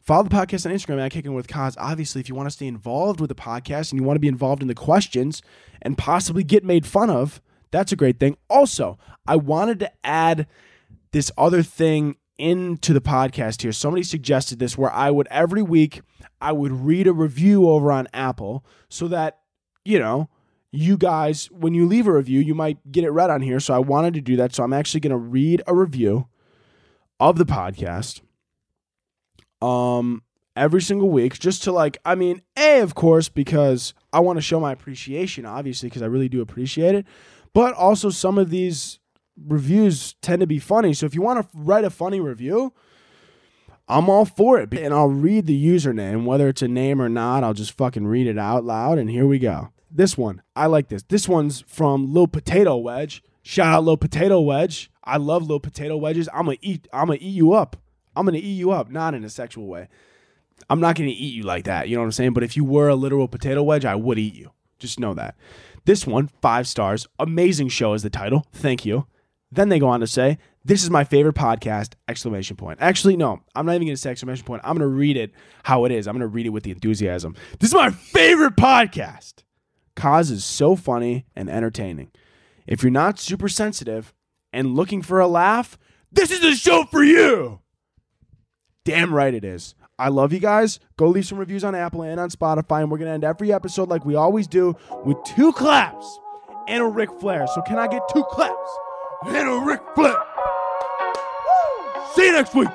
Follow 0.05 0.21
the 0.21 0.29
podcast 0.29 0.67
on 0.67 0.71
Instagram 0.71 1.03
at 1.03 1.11
Kicking 1.11 1.33
with 1.33 1.47
Koz. 1.47 1.75
Obviously, 1.79 2.21
if 2.21 2.29
you 2.29 2.35
want 2.35 2.45
to 2.45 2.51
stay 2.51 2.67
involved 2.67 3.19
with 3.19 3.29
the 3.29 3.33
podcast 3.33 3.91
and 3.91 3.99
you 3.99 4.05
want 4.05 4.15
to 4.15 4.21
be 4.21 4.27
involved 4.27 4.61
in 4.61 4.67
the 4.67 4.75
questions 4.75 5.41
and 5.81 5.97
possibly 5.97 6.43
get 6.43 6.63
made 6.63 6.85
fun 6.85 7.09
of, 7.09 7.41
that's 7.71 7.91
a 7.91 7.95
great 7.95 8.19
thing. 8.19 8.37
Also, 8.47 8.99
I 9.25 9.35
wanted 9.35 9.79
to 9.79 9.91
add 10.03 10.45
this 11.09 11.31
other 11.39 11.63
thing 11.63 12.17
into 12.37 12.93
the 12.93 13.01
podcast 13.01 13.63
here. 13.63 13.71
Somebody 13.71 14.03
suggested 14.03 14.59
this 14.59 14.77
where 14.77 14.91
I 14.91 15.09
would 15.09 15.27
every 15.31 15.63
week 15.63 16.01
I 16.39 16.51
would 16.51 16.71
read 16.71 17.07
a 17.07 17.13
review 17.13 17.67
over 17.67 17.91
on 17.91 18.07
Apple 18.13 18.63
so 18.89 19.07
that, 19.07 19.39
you 19.83 19.97
know, 19.97 20.29
you 20.71 20.97
guys 20.97 21.49
when 21.49 21.73
you 21.73 21.87
leave 21.87 22.05
a 22.05 22.13
review, 22.13 22.41
you 22.41 22.53
might 22.53 22.91
get 22.91 23.05
it 23.05 23.09
read 23.09 23.31
on 23.31 23.41
here. 23.41 23.59
So 23.59 23.73
I 23.73 23.79
wanted 23.79 24.13
to 24.13 24.21
do 24.21 24.35
that. 24.35 24.53
So 24.53 24.63
I'm 24.63 24.73
actually 24.73 24.99
going 24.99 25.09
to 25.11 25.17
read 25.17 25.63
a 25.65 25.73
review 25.73 26.27
of 27.19 27.39
the 27.39 27.45
podcast 27.45 28.21
um 29.65 30.21
every 30.55 30.81
single 30.81 31.09
week 31.09 31.37
just 31.39 31.63
to 31.63 31.71
like 31.71 31.97
I 32.05 32.15
mean, 32.15 32.41
A 32.57 32.81
of 32.81 32.95
course 32.95 33.29
because 33.29 33.93
I 34.13 34.19
want 34.19 34.37
to 34.37 34.41
show 34.41 34.59
my 34.59 34.71
appreciation 34.71 35.45
obviously 35.45 35.89
because 35.89 36.01
I 36.01 36.07
really 36.07 36.29
do 36.29 36.41
appreciate 36.41 36.95
it, 36.95 37.05
but 37.53 37.73
also 37.73 38.09
some 38.09 38.37
of 38.37 38.49
these 38.49 38.99
reviews 39.37 40.15
tend 40.21 40.39
to 40.41 40.47
be 40.47 40.59
funny. 40.59 40.93
So 40.93 41.05
if 41.05 41.13
you 41.13 41.21
want 41.21 41.41
to 41.41 41.57
write 41.57 41.83
a 41.83 41.89
funny 41.89 42.19
review, 42.19 42.73
I'm 43.87 44.09
all 44.09 44.25
for 44.25 44.59
it. 44.59 44.73
And 44.73 44.93
I'll 44.93 45.09
read 45.09 45.45
the 45.45 45.65
username, 45.65 46.25
whether 46.25 46.47
it's 46.47 46.61
a 46.61 46.67
name 46.67 47.01
or 47.01 47.09
not. 47.09 47.43
I'll 47.43 47.53
just 47.53 47.73
fucking 47.73 48.07
read 48.07 48.27
it 48.27 48.37
out 48.37 48.63
loud. 48.63 48.97
And 48.97 49.09
here 49.09 49.27
we 49.27 49.39
go. 49.39 49.71
This 49.91 50.17
one, 50.17 50.41
I 50.55 50.65
like 50.65 50.89
this. 50.89 51.03
This 51.03 51.27
one's 51.29 51.61
from 51.67 52.13
Lil 52.13 52.27
Potato 52.27 52.77
Wedge. 52.77 53.23
Shout 53.43 53.73
out 53.73 53.83
Lil 53.83 53.97
Potato 53.97 54.41
Wedge. 54.41 54.89
I 55.03 55.17
love 55.17 55.47
Lil 55.47 55.59
Potato 55.59 55.95
Wedges. 55.97 56.27
I'm 56.33 56.45
gonna 56.45 56.57
eat. 56.61 56.87
I'm 56.91 57.07
gonna 57.07 57.19
eat 57.21 57.35
you 57.35 57.53
up. 57.53 57.77
I'm 58.15 58.25
gonna 58.25 58.37
eat 58.37 58.57
you 58.57 58.71
up, 58.71 58.89
not 58.89 59.13
in 59.13 59.23
a 59.23 59.29
sexual 59.29 59.67
way. 59.67 59.87
I'm 60.69 60.79
not 60.79 60.95
gonna 60.95 61.09
eat 61.09 61.33
you 61.33 61.43
like 61.43 61.65
that. 61.65 61.89
You 61.89 61.95
know 61.95 62.01
what 62.01 62.07
I'm 62.07 62.11
saying? 62.13 62.33
But 62.33 62.43
if 62.43 62.55
you 62.55 62.63
were 62.63 62.87
a 62.87 62.95
literal 62.95 63.27
potato 63.27 63.61
wedge, 63.63 63.85
I 63.85 63.95
would 63.95 64.17
eat 64.17 64.35
you. 64.35 64.51
Just 64.79 64.99
know 64.99 65.13
that. 65.13 65.35
This 65.85 66.07
one, 66.07 66.29
five 66.41 66.67
stars. 66.67 67.07
Amazing 67.19 67.69
show 67.69 67.93
is 67.93 68.03
the 68.03 68.09
title. 68.09 68.45
Thank 68.51 68.85
you. 68.85 69.07
Then 69.51 69.69
they 69.69 69.79
go 69.79 69.87
on 69.87 69.99
to 69.99 70.07
say, 70.07 70.37
"This 70.63 70.83
is 70.83 70.89
my 70.89 71.03
favorite 71.03 71.35
podcast!" 71.35 71.93
Exclamation 72.07 72.57
point. 72.57 72.79
Actually, 72.81 73.15
no, 73.15 73.41
I'm 73.55 73.65
not 73.65 73.75
even 73.75 73.87
gonna 73.87 73.97
say 73.97 74.11
exclamation 74.11 74.45
point. 74.45 74.61
I'm 74.65 74.75
gonna 74.75 74.87
read 74.87 75.17
it 75.17 75.31
how 75.63 75.85
it 75.85 75.91
is. 75.91 76.07
I'm 76.07 76.15
gonna 76.15 76.27
read 76.27 76.45
it 76.45 76.49
with 76.49 76.63
the 76.63 76.71
enthusiasm. 76.71 77.35
This 77.59 77.69
is 77.69 77.75
my 77.75 77.91
favorite 77.91 78.55
podcast. 78.55 79.43
Koz 79.95 80.31
is 80.31 80.43
so 80.43 80.75
funny 80.75 81.25
and 81.35 81.49
entertaining. 81.49 82.11
If 82.67 82.83
you're 82.83 82.91
not 82.91 83.19
super 83.19 83.47
sensitive 83.47 84.13
and 84.51 84.75
looking 84.75 85.01
for 85.01 85.19
a 85.19 85.27
laugh, 85.27 85.77
this 86.11 86.31
is 86.31 86.41
the 86.41 86.55
show 86.55 86.83
for 86.85 87.03
you. 87.03 87.59
Damn 88.85 89.11
right 89.11 89.33
it 89.33 89.43
is. 89.43 89.73
I 89.97 90.09
love 90.09 90.31
you 90.31 90.39
guys. 90.39 90.79
Go 90.95 91.07
leave 91.07 91.25
some 91.25 91.39
reviews 91.39 91.63
on 91.63 91.73
Apple 91.73 92.03
and 92.03 92.19
on 92.19 92.29
Spotify. 92.29 92.81
And 92.81 92.91
we're 92.91 92.99
going 92.99 93.07
to 93.07 93.13
end 93.13 93.23
every 93.23 93.51
episode 93.51 93.89
like 93.89 94.05
we 94.05 94.13
always 94.13 94.45
do 94.45 94.75
with 95.03 95.17
two 95.25 95.51
claps 95.53 96.19
and 96.67 96.83
a 96.83 96.85
Ric 96.85 97.09
Flair. 97.19 97.47
So, 97.47 97.61
can 97.63 97.79
I 97.79 97.87
get 97.87 98.03
two 98.13 98.23
claps 98.25 98.77
and 99.25 99.49
a 99.49 99.65
Ric 99.65 99.81
Flair? 99.95 100.15
See 102.13 102.27
you 102.27 102.31
next 102.31 102.53
week. 102.53 102.69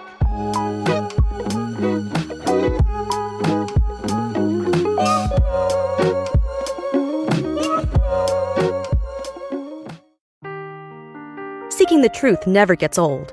Seeking 11.70 12.02
the 12.02 12.11
truth 12.12 12.48
never 12.48 12.74
gets 12.74 12.98
old. 12.98 13.32